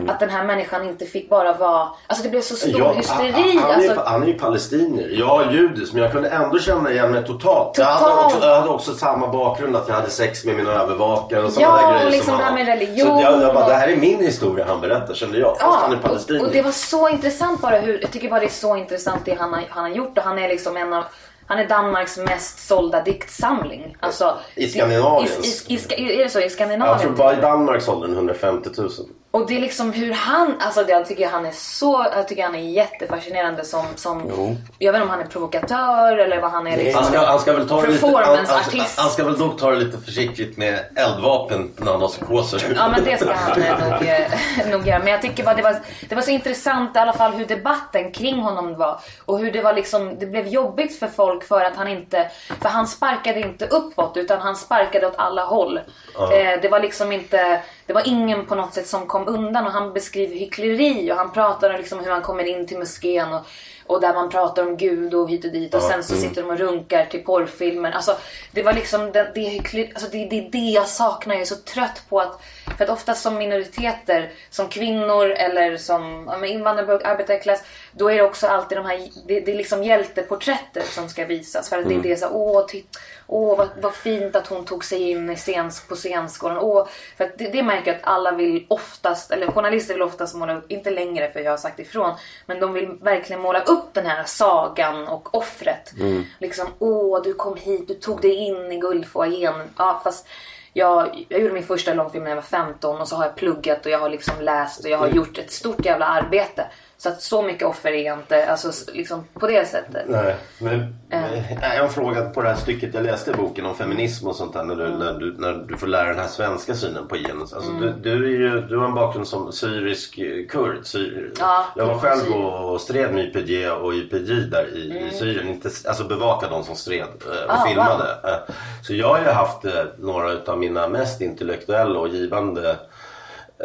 att 0.08 0.20
den 0.20 0.30
här 0.30 0.44
människan 0.44 0.84
inte 0.88 1.04
fick 1.06 1.30
bara 1.30 1.52
vara... 1.52 1.88
Alltså 2.06 2.24
det 2.24 2.28
blev 2.30 2.40
så 2.40 2.54
stor 2.56 2.78
Ja, 2.80 2.92
hysteri. 2.92 3.30
han, 3.32 3.58
han, 3.62 3.70
är, 3.70 3.88
alltså, 3.88 4.02
han 4.06 4.22
är 4.22 4.26
ju 4.26 4.34
palestinier. 4.38 5.08
Jag 5.18 5.42
är 5.46 5.50
judisk 5.52 5.92
men 5.92 6.02
jag 6.02 6.12
kunde 6.12 6.28
ändå 6.28 6.58
känna 6.58 6.90
igen 6.90 7.10
mig 7.12 7.24
totalt. 7.26 7.78
Jag, 7.78 7.84
hade 7.84 8.00
Totalt. 8.10 8.34
också, 8.34 8.46
jag 8.48 8.54
hade 8.60 8.68
också 8.70 8.94
samma 8.94 9.28
bakgrund 9.28 9.76
att 9.76 9.88
jag 9.88 9.94
hade 9.94 10.10
sex 10.10 10.44
med 10.44 10.56
mina 10.56 10.70
övervakare 10.72 11.42
och 11.42 11.52
sådana 11.52 11.80
Ja, 11.82 11.86
där 11.88 11.94
grejer 11.98 12.10
liksom 12.10 12.30
som 12.30 12.38
det 12.38 12.44
här 12.44 12.54
med 12.54 12.66
religion 12.66 13.16
Så 13.18 13.22
jag, 13.22 13.42
jag 13.42 13.54
bara, 13.54 13.64
och- 13.64 13.70
det 13.70 13.76
här 13.76 13.88
är 13.88 13.96
min 13.96 14.18
historia 14.20 14.64
han 14.68 14.80
berättar 14.80 15.14
kände 15.14 15.38
jag. 15.38 15.58
Fast 15.58 15.80
han 15.80 15.92
är 15.92 15.96
palestinier. 15.96 16.42
och, 16.42 16.46
och 16.48 16.52
det 16.52 16.62
var 16.62 16.70
så 16.70 17.08
intressant 17.08 17.60
bara 17.60 17.76
hur, 17.78 17.98
jag 18.02 18.10
tycker 18.10 18.30
bara 18.30 18.40
det 18.40 18.46
är 18.46 18.50
så 18.50 18.76
intressant 18.76 19.20
det 19.24 19.34
han 19.40 19.52
har, 19.52 19.62
han 19.68 19.82
har 19.84 19.90
gjort 19.90 20.18
och 20.18 20.24
han 20.24 20.38
är 20.38 20.48
liksom 20.48 20.76
en 20.76 20.92
av 20.92 21.04
han 21.46 21.58
är 21.58 21.68
Danmarks 21.68 22.18
mest 22.18 22.66
sålda 22.66 23.02
diktsamling. 23.02 23.96
Alltså, 24.00 24.38
I 24.54 24.68
Skandinavien. 24.68 25.32
I, 25.42 25.46
i, 25.46 25.74
i, 25.74 25.78
ska- 25.78 25.94
är 25.94 26.18
det 26.24 26.28
så? 26.28 26.38
I 26.38 26.42
jag 26.42 26.52
Skandinavien? 26.52 26.98
tror 27.00 27.10
bara 27.16 27.38
i 27.38 27.40
Danmark 27.40 27.82
sålde 27.82 28.06
den 28.06 28.16
150 28.16 28.70
000. 28.78 28.90
Och 29.34 29.46
det 29.46 29.56
är 29.56 29.60
liksom 29.60 29.92
hur 29.92 30.12
han, 30.12 30.54
alltså 30.60 30.84
jag 30.88 31.06
tycker 31.06 31.28
han 31.28 31.46
är 31.46 31.52
så, 31.52 32.06
jag 32.16 32.28
tycker 32.28 32.42
han 32.42 32.54
är 32.54 32.58
jättefascinerande 32.58 33.64
som, 33.64 33.86
som 33.96 34.22
Jo. 34.28 34.56
jag 34.78 34.92
vet 34.92 34.98
inte 34.98 35.04
om 35.04 35.10
han 35.10 35.20
är 35.20 35.30
provokatör 35.30 36.18
eller 36.18 36.40
vad 36.40 36.50
han 36.50 36.66
är 36.66 36.76
liksom. 36.76 37.02
Han 37.02 37.12
ska, 37.12 37.26
han 37.26 37.38
ska 37.38 37.52
väl 37.52 37.68
ta 37.68 37.82
det 37.82 37.88
lite, 37.88 38.06
han, 38.06 38.24
han, 38.46 38.84
han 38.96 39.10
ska 39.10 39.24
väl 39.24 39.38
dock 39.38 39.60
ta 39.60 39.70
det 39.70 39.76
lite 39.76 39.98
försiktigt 39.98 40.56
med 40.56 40.80
eldvapen 40.96 41.72
när 41.76 41.92
han 41.92 42.00
har 42.00 42.08
psykoser. 42.08 42.74
Ja 42.76 42.88
men 42.88 43.04
det 43.04 43.20
ska 43.20 43.32
han 43.32 43.60
nog, 43.60 44.08
eh, 44.08 44.70
nog 44.70 44.86
göra. 44.86 44.98
Men 44.98 45.08
jag 45.08 45.22
tycker 45.22 45.44
bara 45.44 45.54
det 45.54 45.62
var, 45.62 45.76
det 46.08 46.14
var 46.14 46.22
så 46.22 46.30
intressant 46.30 46.96
i 46.96 46.98
alla 46.98 47.12
fall 47.12 47.32
hur 47.32 47.46
debatten 47.46 48.12
kring 48.12 48.38
honom 48.38 48.74
var. 48.74 49.00
Och 49.24 49.38
hur 49.38 49.52
det 49.52 49.62
var 49.62 49.72
liksom, 49.72 50.18
det 50.18 50.26
blev 50.26 50.46
jobbigt 50.48 50.98
för 50.98 51.06
folk 51.06 51.44
för 51.44 51.60
att 51.64 51.76
han 51.76 51.88
inte, 51.88 52.30
för 52.60 52.68
han 52.68 52.86
sparkade 52.86 53.40
inte 53.40 53.66
uppåt 53.66 54.16
utan 54.16 54.40
han 54.40 54.56
sparkade 54.56 55.06
åt 55.06 55.16
alla 55.16 55.44
håll. 55.44 55.76
Eh, 55.76 56.60
det 56.62 56.68
var 56.70 56.80
liksom 56.80 57.12
inte, 57.12 57.60
det 57.86 57.92
var 57.92 58.02
ingen 58.08 58.46
på 58.46 58.54
något 58.54 58.74
sätt 58.74 58.86
som 58.86 59.06
kom 59.06 59.28
undan 59.28 59.66
och 59.66 59.72
han 59.72 59.92
beskriver 59.92 60.36
hyckleri 60.36 61.12
och 61.12 61.16
han 61.16 61.32
pratar 61.32 61.70
om 61.70 61.76
liksom 61.76 62.00
hur 62.00 62.10
han 62.10 62.22
kommer 62.22 62.44
in 62.44 62.66
till 62.66 62.78
moskén 62.78 63.32
och, 63.32 63.46
och 63.86 64.00
där 64.00 64.14
man 64.14 64.30
pratar 64.30 64.66
om 64.66 64.76
Gud 64.76 65.14
och 65.14 65.30
hit 65.30 65.44
och 65.44 65.52
dit 65.52 65.74
och 65.74 65.82
sen 65.82 66.04
så 66.04 66.16
sitter 66.16 66.42
de 66.42 66.50
och 66.50 66.58
runkar 66.58 67.06
till 67.06 67.24
porrfilmer. 67.24 67.92
Alltså 67.92 68.16
det 68.52 68.62
var 68.62 68.72
liksom 68.72 69.12
det, 69.12 69.30
det, 69.34 69.40
hyckleri, 69.40 69.92
alltså 69.94 70.10
det, 70.10 70.24
det 70.24 70.38
är 70.38 70.50
det 70.50 70.58
jag 70.58 70.88
saknar. 70.88 71.34
Jag 71.34 71.42
är 71.42 71.46
så 71.46 71.56
trött 71.56 72.02
på 72.08 72.20
att, 72.20 72.40
för 72.78 72.84
att 72.84 72.90
ofta 72.90 73.14
som 73.14 73.38
minoriteter, 73.38 74.32
som 74.50 74.68
kvinnor 74.68 75.30
eller 75.30 75.76
som 75.76 76.30
ja, 76.32 76.46
invandrare 76.46 76.94
och 76.94 77.04
arbetarklass, 77.04 77.62
då 77.92 78.10
är 78.10 78.14
det 78.14 78.22
också 78.22 78.46
alltid 78.46 78.78
de 78.78 78.86
här, 78.86 79.08
det, 79.26 79.40
det 79.40 79.52
är 79.52 79.56
liksom 79.56 79.84
hjälteporträtter 79.84 80.82
som 80.82 81.08
ska 81.08 81.24
visas. 81.24 81.68
För 81.68 81.78
att 81.78 81.88
det, 81.88 82.00
det 82.02 82.12
är 82.12 82.16
så 82.16 82.24
här, 82.24 82.34
åh, 82.34 82.66
titt, 82.66 82.98
åh 83.26 83.58
vad, 83.58 83.68
vad 83.80 83.94
fint 83.94 84.36
att 84.36 84.46
hon 84.46 84.64
tog 84.64 84.84
sig 84.84 85.10
in 85.10 85.30
i 85.30 85.36
scens, 85.36 85.86
på 85.88 85.96
scenskålen. 85.96 86.58
Åh, 86.58 86.86
för 87.16 87.32
det, 87.38 87.48
det 87.48 87.62
märker 87.62 87.90
jag 87.90 88.00
att 88.00 88.06
alla 88.06 88.32
vill 88.32 88.66
oftast, 88.68 89.30
eller 89.30 89.46
journalister 89.46 89.94
vill 89.94 90.02
oftast 90.02 90.34
måla 90.34 90.56
upp, 90.56 90.70
inte 90.70 90.90
längre 90.90 91.32
för 91.32 91.40
jag 91.40 91.52
har 91.52 91.58
sagt 91.58 91.78
ifrån, 91.78 92.14
men 92.46 92.60
de 92.60 92.72
vill 92.72 92.86
verkligen 92.86 93.42
måla 93.42 93.62
upp 93.62 93.94
den 93.94 94.06
här 94.06 94.24
sagan 94.24 95.08
och 95.08 95.34
offret. 95.34 95.92
Liksom, 96.38 96.68
åh 96.78 97.22
du 97.22 97.34
kom 97.34 97.56
hit, 97.56 97.88
du 97.88 97.94
tog 97.94 98.20
dig 98.20 98.34
in 98.34 98.72
i 98.72 98.76
guldfoajén. 98.76 99.54
Ja, 99.78 100.00
fast 100.04 100.26
jag, 100.72 101.26
jag 101.28 101.40
gjorde 101.40 101.54
min 101.54 101.66
första 101.66 101.94
långfilm 101.94 102.24
när 102.24 102.30
jag 102.30 102.36
var 102.36 102.42
15 102.42 103.00
och 103.00 103.08
så 103.08 103.16
har 103.16 103.24
jag 103.24 103.36
pluggat 103.36 103.86
och 103.86 103.92
jag 103.92 103.98
har 103.98 104.08
liksom 104.08 104.40
läst 104.40 104.84
och 104.84 104.90
jag 104.90 104.98
har 104.98 105.08
gjort 105.08 105.38
ett 105.38 105.52
stort 105.52 105.84
jävla 105.84 106.06
arbete. 106.06 106.66
Så 107.04 107.10
att 107.10 107.22
så 107.22 107.42
mycket 107.42 107.68
offer 107.68 107.92
är 107.92 108.04
jag 108.04 108.18
inte, 108.18 108.46
alltså 108.50 108.92
liksom 108.92 109.24
på 109.34 109.46
det 109.46 109.68
sättet. 109.68 110.04
Nej, 110.08 110.36
men 110.58 110.94
eh, 111.10 111.78
en 111.80 111.88
fråga 111.88 112.30
på 112.30 112.42
det 112.42 112.48
här 112.48 112.56
stycket 112.56 112.94
jag 112.94 113.02
läste 113.04 113.30
i 113.30 113.34
boken 113.34 113.66
om 113.66 113.74
feminism 113.74 114.28
och 114.28 114.36
sånt 114.36 114.52
där. 114.52 114.62
När 114.64 114.76
du, 114.76 114.88
när 114.88 115.12
du, 115.12 115.34
när 115.38 115.52
du 115.52 115.76
får 115.76 115.86
lära 115.86 116.08
den 116.08 116.18
här 116.18 116.26
svenska 116.28 116.74
synen 116.74 117.08
på 117.08 117.16
genus. 117.16 117.52
Alltså, 117.52 117.70
du, 117.72 117.92
du, 117.92 118.12
är 118.24 118.30
ju, 118.30 118.60
du 118.60 118.78
har 118.78 118.84
en 118.86 118.94
bakgrund 118.94 119.28
som 119.28 119.52
syrisk 119.52 120.18
eh, 120.18 120.46
kurd. 120.48 120.76
Syr, 120.86 121.32
Ja, 121.38 121.64
jag 121.76 121.86
var 121.86 121.98
själv 121.98 122.20
Syrien. 122.20 122.42
och 122.42 122.80
stred 122.80 123.14
med 123.14 123.24
YPG 123.24 123.70
och 123.70 123.92
YPJ 123.94 124.34
där 124.50 124.76
i, 124.76 125.08
i 125.08 125.10
Syrien. 125.18 125.48
Inte, 125.48 125.70
alltså 125.88 126.04
bevaka 126.04 126.48
de 126.48 126.64
som 126.64 126.76
stred 126.76 127.06
och 127.26 127.32
Ah, 127.54 127.66
filmade. 127.66 128.04
Eh, 128.24 128.54
Så 128.82 128.94
jag 128.94 129.08
har 129.08 129.18
ju 129.18 129.28
haft 129.28 129.64
några 129.98 130.32
utav 130.32 130.58
mina 130.58 130.88
mest 130.88 131.20
intellektuella 131.20 131.98
och 131.98 132.08
givande 132.08 132.76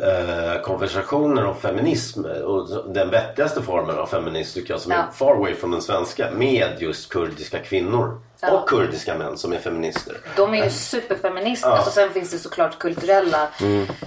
eh, 0.04 0.62
konversationer 0.62 1.46
om 1.46 1.56
feminism 1.56 2.26
och 2.26 2.94
den 2.94 3.10
vettigaste 3.10 3.62
formen 3.62 3.98
av 4.00 4.06
feminism 4.08 4.54
tycker 4.60 4.74
jag 4.74 4.82
som 4.82 4.92
Ja. 4.92 4.98
är 4.98 5.12
far 5.12 5.32
away 5.36 5.56
från 5.56 5.72
den 5.72 5.82
svenska 5.82 6.32
med 6.32 6.70
just 6.80 7.10
kurdiska 7.10 7.60
kvinnor 7.60 8.22
Ja. 8.42 8.52
och 8.52 8.70
kurdiska 8.70 9.16
män 9.18 9.38
som 9.38 9.54
är 9.54 9.58
feminister. 9.60 10.18
De 10.36 10.54
är 10.54 10.64
ju 10.64 10.70
superfeminister. 10.70 11.70
Alltså, 11.70 11.92
sen 11.92 12.10
finns 12.10 12.32
det 12.32 12.38
såklart 12.38 12.80
kulturella 12.80 13.48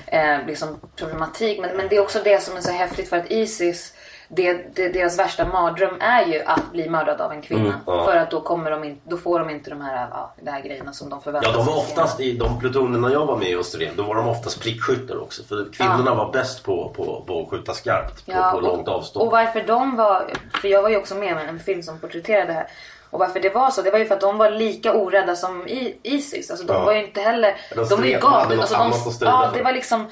eh, 0.07 0.47
liksom, 0.47 0.81
problematik. 0.97 1.61
Men, 1.61 1.77
men 1.77 1.89
det 1.89 1.97
är 1.97 2.01
också 2.01 2.19
det 2.25 2.43
som 2.43 2.57
är 2.57 2.61
så 2.61 2.71
häftigt 2.73 3.09
för 3.09 3.17
att 3.17 3.31
Isis, 3.31 3.93
det, 4.35 4.77
det, 4.77 4.89
deras 4.89 5.19
värsta 5.19 5.45
mardröm 5.47 5.95
är 6.01 6.27
ju 6.27 6.43
att 6.43 6.73
bli 6.73 6.89
mördad 6.89 7.21
av 7.21 7.33
en 7.33 7.43
kvinna. 7.43 7.81
ja. 7.87 8.05
För 8.05 8.17
att 8.17 8.31
då, 8.31 8.41
kommer 8.41 8.71
de 8.71 8.85
in, 8.85 9.01
då 9.05 9.17
får 9.17 9.39
de 9.39 9.51
inte 9.51 9.71
de 9.71 9.81
här, 9.81 10.09
ja, 10.11 10.35
de 10.41 10.51
här 10.51 10.61
grejerna 10.61 10.93
som 10.93 11.09
de 11.11 11.23
förväntar 11.23 11.51
Ja, 11.51 11.57
de 11.57 11.67
var 11.67 11.73
sig. 11.73 11.83
oftast 11.83 12.21
i 12.21 12.33
de 12.33 12.61
plutonerna 12.61 13.13
jag 13.13 13.27
var 13.27 13.37
med 13.37 13.59
och 13.59 13.67
stred, 13.67 13.91
då 13.97 14.03
var 14.03 14.15
de 14.15 14.29
oftast 14.29 14.61
prickskyttar 14.63 15.23
också. 15.23 15.43
För 15.45 15.73
kvinnorna 15.73 16.15
var 16.15 16.33
bäst 16.33 16.65
på, 16.65 16.89
på, 16.97 17.25
på 17.27 17.41
att 17.43 17.49
skjuta 17.51 17.75
skarpt 17.75 18.27
på, 18.27 18.51
på 18.53 18.61
långt 18.61 18.89
avstånd. 18.89 19.27
Och 19.27 19.33
varför 19.33 19.63
de 19.67 19.97
var, 19.97 20.31
för 20.63 20.69
jag 20.69 20.83
var 20.83 20.89
ju 20.89 20.97
också 20.97 21.15
med 21.15 21.29
i 21.45 21.49
en 21.49 21.59
film 21.61 21.83
som 21.83 21.99
porträtterade 21.99 22.47
det 22.47 22.53
här. 22.53 22.67
Och 23.11 23.19
varför 23.19 23.41
det 23.41 23.55
var 23.55 23.71
så, 23.71 23.83
det 23.83 23.91
var 23.91 23.99
ju 23.99 24.05
för 24.07 24.15
att 24.15 24.21
de 24.21 24.39
var 24.39 24.51
lika 24.51 24.95
orädda 24.95 25.37
som 25.37 25.69
I- 25.69 25.97
Isis. 26.03 26.51
Alltså 26.51 26.67
de 26.67 26.73
Ja. 26.73 26.85
var 26.85 26.93
ju 26.93 27.07
inte 27.07 27.21
heller... 27.21 27.55
De 27.75 27.89
De, 27.89 27.97
var 28.01 28.05
ju 28.07 28.13
de 28.13 28.19
galna. 28.19 28.63
Alltså, 28.63 29.11
strida 29.11 29.31
ja, 29.33 29.51
det 29.55 29.63
var 29.63 29.73
liksom... 29.73 30.07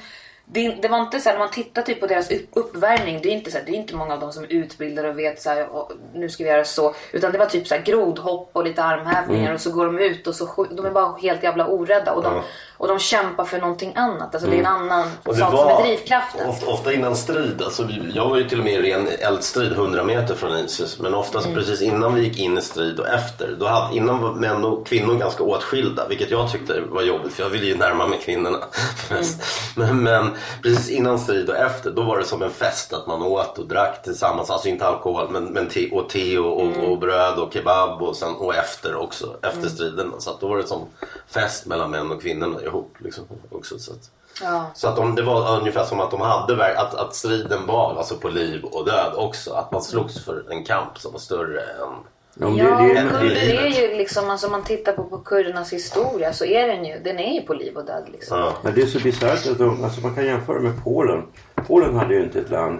Det, 0.53 0.69
det 0.81 0.87
var 0.87 0.99
inte 0.99 1.19
så 1.19 1.29
här, 1.29 1.35
när 1.35 1.45
man 1.45 1.51
tittar 1.53 1.81
typ 1.81 1.99
på 1.99 2.07
deras 2.07 2.31
upp- 2.31 2.49
uppvärmning, 2.53 3.19
det 3.23 3.29
är 3.29 3.33
inte 3.33 3.51
så 3.51 3.57
här, 3.57 3.65
det 3.65 3.71
är 3.71 3.75
inte 3.75 3.95
många 3.95 4.13
av 4.13 4.19
dem 4.19 4.33
som 4.33 4.43
är 4.43 4.47
utbildade 4.47 5.09
och 5.09 5.19
vet 5.19 5.41
så 5.41 5.49
här, 5.49 5.67
"Åh, 5.71 5.87
nu 6.13 6.29
ska 6.29 6.43
vi 6.43 6.49
göra 6.49 6.63
så. 6.65 6.95
Utan 7.11 7.31
det 7.31 7.37
var 7.37 7.45
typ 7.45 7.67
så 7.67 7.75
här 7.75 7.81
grodhopp 7.81 8.49
och 8.53 8.63
lite 8.63 8.83
armhävningar 8.83 9.43
Mm. 9.43 9.55
och 9.55 9.61
så 9.61 9.71
går 9.71 9.85
de 9.85 9.99
ut 9.99 10.27
och 10.27 10.35
så 10.35 10.67
de 10.71 10.85
är 10.85 10.91
bara 10.91 11.17
helt 11.17 11.43
jävla 11.43 11.67
orädda. 11.67 12.11
Och 12.13 12.23
de, 12.23 12.41
och 12.81 12.87
de 12.87 12.99
kämpar 12.99 13.45
för 13.45 13.59
någonting 13.59 13.93
annat. 13.95 14.35
Alltså 14.35 14.49
det 14.49 14.55
är 14.55 14.59
en 14.59 14.65
annan 14.65 15.01
Mm. 15.01 15.13
Och 15.23 15.33
det 15.33 15.39
sak 15.39 15.51
som 15.59 15.67
är 15.67 15.83
drivkraften. 15.83 16.49
Ofta, 16.49 16.65
ofta 16.67 16.93
innan 16.93 17.15
strid, 17.15 17.61
alltså 17.61 17.87
jag 18.13 18.29
var 18.29 18.37
ju 18.37 18.49
till 18.49 18.59
och 18.59 18.65
med 18.65 18.73
i 18.73 18.91
ren 18.91 19.07
eldstrid 19.19 19.71
100 19.71 20.03
meter 20.03 20.35
från 20.35 20.57
Isis. 20.57 20.99
Men 20.99 21.13
oftast 21.13 21.45
Mm. 21.45 21.57
precis 21.57 21.81
innan 21.81 22.15
vi 22.15 22.21
gick 22.21 22.39
in 22.39 22.57
i 22.57 22.61
strid 22.61 22.99
och 22.99 23.07
efter. 23.07 23.55
Då 23.59 23.67
hade, 23.67 23.95
innan 23.97 24.21
var 24.21 24.33
män 24.33 24.65
och 24.65 24.87
kvinnor 24.87 25.15
ganska 25.15 25.43
åtskilda. 25.43 26.07
Vilket 26.07 26.31
jag 26.31 26.51
tyckte 26.51 26.81
var 26.81 27.01
jobbigt 27.01 27.33
för 27.33 27.43
jag 27.43 27.49
ville 27.49 27.65
ju 27.65 27.77
närma 27.77 28.07
mig 28.07 28.19
kvinnorna. 28.19 28.57
mest. 29.09 29.43
Men, 29.75 30.03
men 30.03 30.29
precis 30.63 30.89
innan 30.89 31.19
strid 31.19 31.49
och 31.49 31.57
efter 31.57 31.91
då 31.91 32.01
var 32.01 32.17
det 32.17 32.25
som 32.25 32.41
en 32.41 32.49
fest. 32.51 32.93
Att 32.93 33.07
man 33.07 33.21
åt 33.21 33.57
och 33.57 33.65
drack 33.65 34.03
tillsammans. 34.03 34.49
Alltså 34.49 34.67
inte 34.67 34.85
alkohol 34.87 35.29
men, 35.29 35.45
men 35.45 35.67
te, 35.67 35.91
och 35.91 36.09
te 36.09 36.37
och, 36.37 36.61
och, 36.61 36.91
och 36.91 36.99
bröd 36.99 37.39
och 37.39 37.53
kebab. 37.53 38.01
Och, 38.01 38.15
sen, 38.15 38.35
och 38.35 38.55
efter 38.55 38.95
också. 38.95 39.35
Efter 39.41 39.69
striden. 39.69 40.13
Så 40.19 40.37
då 40.39 40.47
var 40.47 40.57
det 40.57 40.67
som 40.67 40.85
fest 41.27 41.65
mellan 41.65 41.91
män 41.91 42.11
och 42.11 42.21
kvinnorna 42.21 42.59
ihop. 42.71 42.95
Liksom, 42.99 43.23
också, 43.51 43.79
så 43.79 43.91
att, 43.91 44.11
Ja. 44.41 44.71
så 44.73 44.87
att 44.87 44.95
de, 44.95 45.15
det 45.15 45.21
var 45.21 45.59
ungefär 45.59 45.83
som 45.83 45.99
att 45.99 46.11
de 46.11 46.21
hade 46.21 46.79
att, 46.79 46.95
att 46.95 47.15
striden 47.15 47.65
var 47.67 47.95
alltså 47.97 48.15
på 48.15 48.27
liv 48.27 48.63
och 48.63 48.85
död 48.85 49.13
också. 49.15 49.53
Att 49.53 49.71
man 49.71 49.81
slogs 49.81 50.25
för 50.25 50.43
en 50.49 50.63
kamp 50.63 50.97
som 50.97 51.11
var 51.11 51.19
större 51.19 51.61
än... 51.61 51.93
Ja, 52.33 52.49
men 52.49 52.57
Ja, 52.57 52.77
det, 52.77 52.93
det, 52.93 53.09
kurder 53.09 53.63
är 53.63 53.67
ju 53.67 53.97
liksom, 53.97 54.29
alltså 54.29 54.47
om 54.47 54.51
man 54.51 54.63
tittar 54.63 54.93
på, 54.93 55.03
på 55.03 55.17
kurdernas 55.17 55.73
historia 55.73 56.33
så 56.33 56.45
är 56.45 56.67
den 56.67 56.85
ju, 56.85 56.99
den 56.99 57.19
är 57.19 57.33
ju 57.33 57.41
på 57.41 57.53
liv 57.53 57.77
och 57.77 57.85
död 57.85 58.03
liksom. 58.11 58.39
Ja. 58.39 58.53
Men 58.61 58.75
det 58.75 58.81
är 58.81 58.85
så 58.87 58.99
bisarrt 58.99 59.47
att 59.47 59.57
de, 59.57 59.83
alltså 59.83 60.01
man 60.01 60.15
kan 60.15 60.25
jämföra 60.25 60.59
med 60.59 60.83
Polen. 60.83 61.23
Polen 61.55 61.95
hade 61.95 62.13
ju 62.13 62.23
inte 62.23 62.39
ett 62.39 62.49
land 62.49 62.79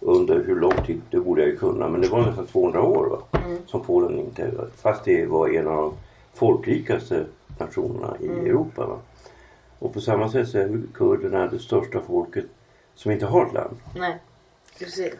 under 0.00 0.44
hur 0.44 0.60
lång 0.60 0.84
tid, 0.86 1.00
det 1.10 1.20
borde 1.20 1.40
jag 1.40 1.50
ju 1.50 1.56
kunna, 1.56 1.88
men 1.88 2.00
det 2.00 2.08
var 2.08 2.20
nästan 2.22 2.46
200 2.46 2.82
år 2.82 3.06
va? 3.06 3.40
som 3.66 3.80
Polen 3.80 4.18
inte, 4.18 4.50
fast 4.82 5.04
det 5.04 5.26
var 5.26 5.48
en 5.48 5.66
av 5.66 5.76
de 5.76 5.94
folkrikaste 6.34 7.24
nationerna 7.58 8.16
i 8.20 8.26
Europa. 8.26 8.86
Va? 8.86 8.96
Och 9.82 9.94
på 9.94 10.00
samma 10.00 10.28
sätt 10.28 10.48
så 10.48 10.58
är 10.58 10.82
kurderna 10.94 11.46
det 11.46 11.58
största 11.58 12.00
folket 12.00 12.44
som 12.94 13.10
inte 13.10 13.26
har 13.26 13.46
ett 13.46 13.52
land. 13.52 13.76
Nej, 13.96 14.18
precis. 14.78 15.14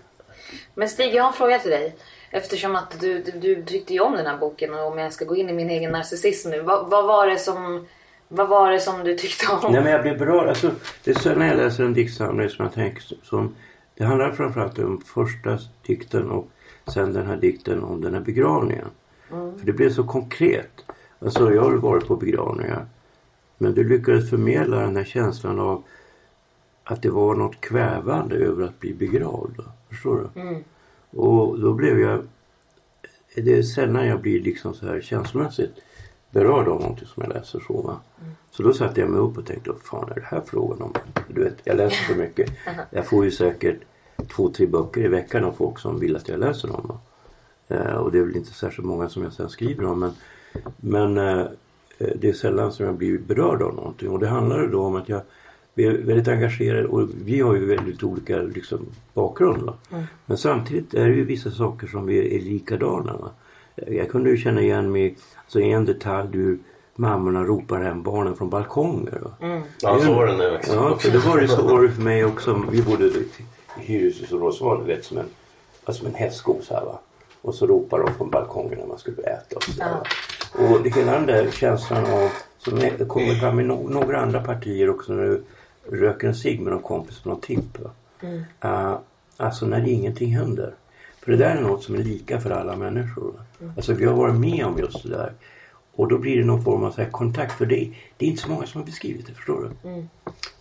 Men 0.75 0.89
Stig, 0.89 1.15
jag 1.15 1.23
har 1.23 1.29
en 1.29 1.35
fråga 1.35 1.59
till 1.59 1.71
dig. 1.71 1.97
Eftersom 2.31 2.77
att 2.77 3.01
du, 3.01 3.23
du, 3.23 3.33
du 3.33 3.63
tyckte 3.63 3.95
ju 3.95 4.01
om 4.01 4.13
den 4.13 4.27
här 4.27 4.39
boken 4.39 4.75
och 4.75 4.87
om 4.87 4.99
jag 4.99 5.13
ska 5.13 5.25
gå 5.25 5.37
in 5.37 5.51
i 5.51 5.53
min 5.53 5.71
egen 5.71 5.93
narcissism 5.93 6.51
nu. 6.51 6.61
Vad, 6.61 6.91
vad 6.91 7.07
var 7.07 7.27
det 7.27 7.39
som 7.39 7.87
vad 8.29 8.49
var 8.49 8.71
det 8.71 8.81
som 8.81 9.05
du 9.05 9.17
tyckte 9.17 9.53
om? 9.53 9.73
Nej 9.73 9.83
men 9.83 9.93
jag 9.93 10.03
blev 10.03 10.19
berörd. 10.19 10.49
Alltså, 10.49 10.71
det 11.05 11.11
är 11.11 11.15
så 11.15 11.35
när 11.35 11.47
jag 11.47 11.57
läser 11.57 11.85
en 11.85 11.95
diktsamling 11.95 12.49
som 12.49 12.65
jag 12.65 12.75
tänker 12.75 13.03
som 13.23 13.55
Det 13.95 14.05
handlar 14.05 14.33
framförallt 14.33 14.79
om 14.79 15.01
första 15.01 15.59
dikten 15.87 16.31
och 16.31 16.49
sen 16.95 17.13
den 17.13 17.27
här 17.27 17.37
dikten 17.37 17.83
om 17.83 18.01
den 18.01 18.15
här 18.15 18.21
begravningen. 18.21 18.89
För 19.29 19.67
det 19.67 19.73
blev 19.73 19.93
så 19.93 20.05
konkret. 20.05 20.71
Alltså 21.19 21.53
jag 21.53 21.63
har 21.63 21.73
varit 21.73 22.07
på 22.07 22.17
begravningar. 22.17 22.87
Men 23.63 23.75
du 23.75 23.85
lyckades 23.89 24.31
förmedla 24.31 24.81
den 24.81 24.97
här 24.97 25.05
känslan 25.05 25.61
av 25.61 25.83
att 26.85 27.03
det 27.03 27.11
var 27.11 27.35
något 27.35 27.61
kvävande 27.61 28.37
över 28.37 28.65
att 28.65 28.81
bli 28.81 28.95
begravd. 28.95 29.61
Förstår 29.89 30.31
du? 30.35 30.65
Och 31.19 31.61
då 31.61 31.73
blev 31.73 32.01
jag... 32.01 32.23
Det 33.35 33.59
är 33.59 33.63
sällan 33.63 34.07
jag 34.07 34.21
blir 34.21 34.43
liksom 34.43 34.75
så 34.75 34.87
här 34.87 35.01
känslomässigt 35.01 35.75
berörd 36.31 36.69
av 36.69 36.81
någonting 36.81 37.07
som 37.07 37.23
jag 37.23 37.33
läser 37.33 37.61
så. 37.67 37.83
Va? 37.83 38.01
Så 38.51 38.63
då 38.63 38.73
satte 38.73 39.01
jag 39.01 39.11
mig 39.11 39.21
upp 39.21 39.39
och 39.39 39.47
tänkte, 39.47 39.71
vad 39.71 39.83
fan 39.83 40.11
är 40.11 40.15
det 40.15 40.27
här 40.27 40.43
frågan 40.47 40.83
om? 40.83 40.93
Du 41.29 41.45
vet, 41.45 41.57
jag 41.65 41.77
läser 41.77 42.13
så 42.13 42.19
mycket. 42.19 42.51
Jag 42.91 43.07
får 43.07 43.25
ju 43.25 43.31
säkert 43.31 43.81
två, 44.37 44.49
tre 44.49 44.67
böcker 44.67 45.01
i 45.01 45.09
veckan 45.09 45.45
av 45.45 45.53
folk 45.53 45.79
som 45.79 46.01
vill 46.01 46.17
att 46.17 46.29
jag 46.29 46.41
läser 46.41 46.69
dem. 46.69 46.87
Va? 46.89 46.99
Eh, 47.77 47.95
och 47.95 48.13
det 48.13 48.19
är 48.19 48.23
väl 48.23 48.37
inte 48.37 48.53
särskilt 48.53 48.87
många 48.87 49.09
som 49.09 49.23
jag 49.23 49.33
sen 49.33 49.49
skriver 49.49 49.85
om. 49.85 50.01
Men, 50.01 50.13
men 50.77 51.19
eh, 51.19 51.47
det 52.17 52.29
är 52.29 52.33
sällan 52.33 52.73
som 52.73 52.87
jag 52.87 52.95
blir 52.95 53.19
berörd 53.19 53.63
av 53.63 53.75
någonting. 53.75 54.11
Och 54.11 54.19
det 54.19 54.29
handlar 54.29 54.67
då 54.67 54.83
om 54.83 54.97
att 54.97 55.09
jag 55.09 55.21
är 55.75 55.91
väldigt 55.91 56.29
engagerad 56.29 56.87
och 56.87 57.09
vi 57.25 57.41
har 57.41 57.55
ju 57.55 57.67
väldigt 57.67 58.03
olika 58.03 58.37
liksom, 58.37 58.87
bakgrund. 59.15 59.63
Va? 59.63 59.75
Men 60.27 60.39
samtidigt 60.39 60.95
är 60.95 61.09
det 61.09 61.15
ju 61.15 61.25
vissa 61.25 61.51
saker 61.51 61.87
som 61.87 62.09
är, 62.09 62.23
är 62.23 62.41
likadana. 62.41 63.13
Va? 63.13 63.31
Jag 63.87 64.11
kunde 64.11 64.31
ju 64.31 64.37
känna 64.37 64.61
igen 64.61 64.93
mig, 64.93 65.17
alltså 65.45 65.61
en 65.61 65.85
detalj 65.85 66.39
ur 66.39 66.59
mammorna 66.95 67.45
ropar 67.45 67.81
hem 67.81 68.03
barnen 68.03 68.37
från 68.37 68.51
balkonger. 68.51 69.21
va. 69.23 69.63
Ja, 69.81 70.01
så 70.01 70.15
var 70.15 70.27
det 70.27 70.37
nu 70.37 70.57
också. 70.57 70.75
Ja, 70.75 70.97
för 70.99 71.11
det 71.11 71.19
var 71.19 71.41
det 71.41 71.49
så 71.49 71.63
var 71.63 71.83
det 71.83 71.91
för 71.91 72.03
mig 72.03 72.25
också. 72.25 72.65
Vi 72.71 72.83
bodde 72.83 73.05
i 73.05 74.13
då 74.31 74.53
så 74.53 74.65
var 74.65 74.79
det 74.79 74.85
vet, 74.85 75.05
som 75.05 75.19
en, 75.19 75.25
alltså 75.85 76.05
som 76.05 76.15
en 76.15 76.21
här 76.71 76.85
va. 76.85 77.01
Och 77.43 77.55
så 77.55 77.67
ropar 77.67 77.99
de 77.99 78.15
från 78.15 78.31
balkongen 78.31 78.79
när 78.79 78.87
man 78.87 78.99
skulle 78.99 79.23
äta 79.23 79.57
och 79.57 79.63
sådär. 79.63 79.91
va. 79.91 80.03
Och 80.55 80.83
det 80.83 80.95
hela 80.95 81.13
den 81.13 81.27
där 81.27 81.51
känslan 81.51 82.05
av, 82.07 82.31
som 82.59 82.81
kommer 83.09 83.35
fram 83.35 83.61
i 83.61 83.63
no, 83.63 83.89
några 83.91 84.21
andra 84.21 84.41
partier 84.43 84.91
också 84.91 85.13
när 85.13 85.23
du 85.23 85.45
röker 85.97 86.29
en 86.29 86.35
cigg 86.35 86.61
med 86.61 86.73
någon 86.73 86.83
kompis 86.83 87.21
på 87.21 87.29
någon 87.29 87.41
tipp. 87.41 87.79
Va? 87.79 87.91
Uh, 88.65 88.99
alltså 89.37 89.67
när 89.67 89.89
ingenting 89.89 90.37
händer. 90.37 90.75
För 91.21 91.33
det 91.33 91.39
där 91.39 91.57
är 91.57 91.61
något 91.61 91.85
som 91.85 91.95
är 91.95 91.99
lika 91.99 92.41
för 92.41 92.51
alla 92.51 92.77
människor. 92.77 93.33
va. 93.59 93.73
Alltså 93.77 93.93
vi 93.95 94.05
har 94.05 94.15
varit 94.15 94.35
med 94.35 94.67
om 94.67 94.79
just 94.79 95.03
det 95.03 95.09
där. 95.09 95.33
Och 95.95 96.09
då 96.09 96.19
blir 96.19 96.39
det 96.39 96.45
någon 96.45 96.65
form 96.65 96.85
av 96.85 96.91
så 96.91 97.03
här 97.03 97.11
kontakt. 97.11 97.53
För 97.53 97.67
det, 97.67 97.91
det 98.17 98.27
är 98.27 98.31
inte 98.31 98.43
så 98.43 98.49
många 98.51 98.67
som 98.67 98.81
har 98.81 98.87
beskrivit 98.87 99.27
det, 99.27 99.33
förstår 99.35 99.61
du? 99.83 99.91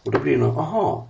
Och 0.04 0.12
då 0.12 0.20
blir 0.20 0.32
det 0.32 0.38
någon, 0.44 0.58
aha. 0.58 1.08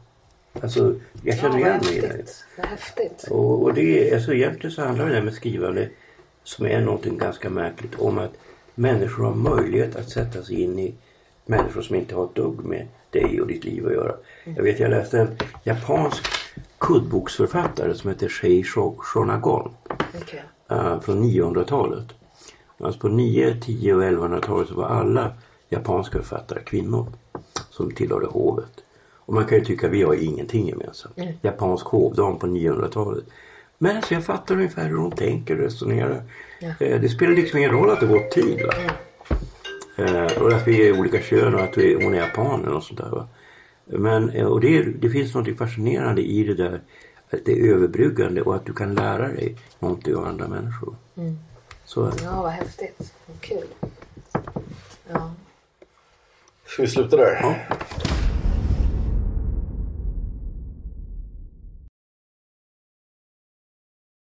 Alltså 0.62 0.96
jag 1.24 1.40
känner 1.40 1.60
Ja, 1.60 1.68
igen 1.68 1.80
mig 1.86 1.98
i 1.98 2.02
det. 2.02 2.08
häftigt. 2.08 2.46
Vad 2.58 2.66
häftigt. 2.68 3.28
Och, 3.30 3.64
och 3.64 3.74
det 3.74 4.10
är, 4.12 4.16
alltså 4.16 4.34
egentligen 4.34 4.72
så 4.72 4.82
handlar 4.86 5.06
det 5.08 5.14
där 5.14 5.22
med 5.22 5.34
skrivande 5.34 5.90
som 6.44 6.66
är 6.66 6.82
någonting 6.82 7.18
ganska 7.18 7.50
märkligt 7.50 7.96
om 8.00 8.18
att 8.18 8.32
människor 8.76 9.24
har 9.24 9.34
möjlighet 9.36 9.96
att 9.96 10.10
sätta 10.10 10.44
sig 10.44 10.62
in 10.62 10.80
i 10.80 10.94
människor 11.46 11.82
som 11.82 11.96
inte 11.96 12.16
har 12.16 12.26
ett 12.26 12.36
dugg 12.36 12.64
med 12.66 12.88
dig 13.10 13.42
och 13.42 13.48
ditt 13.48 13.64
liv 13.64 13.86
att 13.88 13.94
göra. 13.94 14.16
Jag 14.56 14.64
vet 14.64 14.80
jag 14.80 14.90
läste 14.90 15.20
en 15.20 15.38
japansk 15.64 16.24
kuddboksförfattare 16.78 17.94
som 17.94 18.10
heter 18.10 18.30
Shei 18.30 18.64
Sho- 18.64 18.98
Shonagon 18.98 19.72
Okej. 20.22 20.44
eh, 20.70 21.00
från 21.02 21.24
900-talet. 21.24 22.06
Alltså 22.80 23.00
på 23.00 23.08
9, 23.08 23.56
10 23.62 23.94
och 23.96 24.04
1100-talet 24.04 24.68
så 24.68 24.76
var 24.76 24.86
alla 24.86 25.34
japanska 25.70 26.18
författare 26.18 26.64
kvinnor 26.64 27.08
som 27.70 27.92
tillhörde 27.92 28.26
hovet. 28.28 28.72
Och 29.26 29.34
man 29.34 29.46
kan 29.46 29.58
ju 29.58 29.64
tycka 29.66 29.88
att 29.88 29.94
vi 29.94 30.04
har 30.04 30.14
ingenting 30.24 30.68
gemensamt. 30.68 31.18
Japansk 31.42 31.86
hovdam 31.86 32.40
på 32.40 32.48
900-talet. 32.48 33.24
Men 33.78 33.96
alltså 33.98 34.14
jag 34.14 34.24
fattar 34.26 34.56
ungefär 34.56 34.88
hur 34.90 34.98
hon 34.98 35.12
tänker 35.12 35.54
och 35.58 35.60
resonerar. 35.64 36.24
Eh, 36.62 37.02
Det 37.02 37.10
spelar 37.10 37.34
liksom 37.36 37.60
ingen 37.60 37.72
roll 37.72 37.90
att 37.90 38.00
det 38.00 38.06
gått 38.08 38.32
tid. 38.32 38.62
Va? 38.66 38.74
Eh, 39.98 40.42
och 40.42 40.54
att 40.54 40.68
vi 40.68 40.88
är 40.88 41.00
olika 41.00 41.22
kön 41.22 41.56
och 41.56 41.62
att 41.62 41.78
vi, 41.78 42.04
hon 42.04 42.14
är 42.14 42.18
japan 42.18 42.62
eller 42.62 42.72
något 42.72 42.84
sånt 42.84 43.00
där. 43.00 43.10
Va? 43.10 43.28
Men, 43.86 44.30
eh, 44.30 44.46
och 44.46 44.62
det, 44.62 44.84
det 44.84 45.10
finns 45.10 45.36
något 45.36 45.58
fascinerande 45.58 46.22
i 46.22 46.44
det 46.44 46.54
där. 46.54 46.82
Att 47.34 47.46
det 47.46 47.52
är 47.52 47.74
överbryggande 47.74 48.42
och 48.42 48.56
att 48.56 48.66
du 48.66 48.74
kan 48.74 48.96
lära 48.96 49.28
dig 49.28 49.56
någonting 49.80 50.16
av 50.16 50.26
andra 50.26 50.48
människor. 50.48 50.96
Så 51.86 52.06
är 52.06 52.12
det. 52.12 52.24
Ja, 52.24 52.42
vad 52.42 52.52
häftigt. 52.52 53.14
Vad 53.26 53.42
kul. 53.42 53.68
Ja. 55.12 55.34
Ska 56.66 56.82
vi 56.82 56.88
sluta 56.88 57.18
där? 57.18 57.40
Ja, 57.42 57.56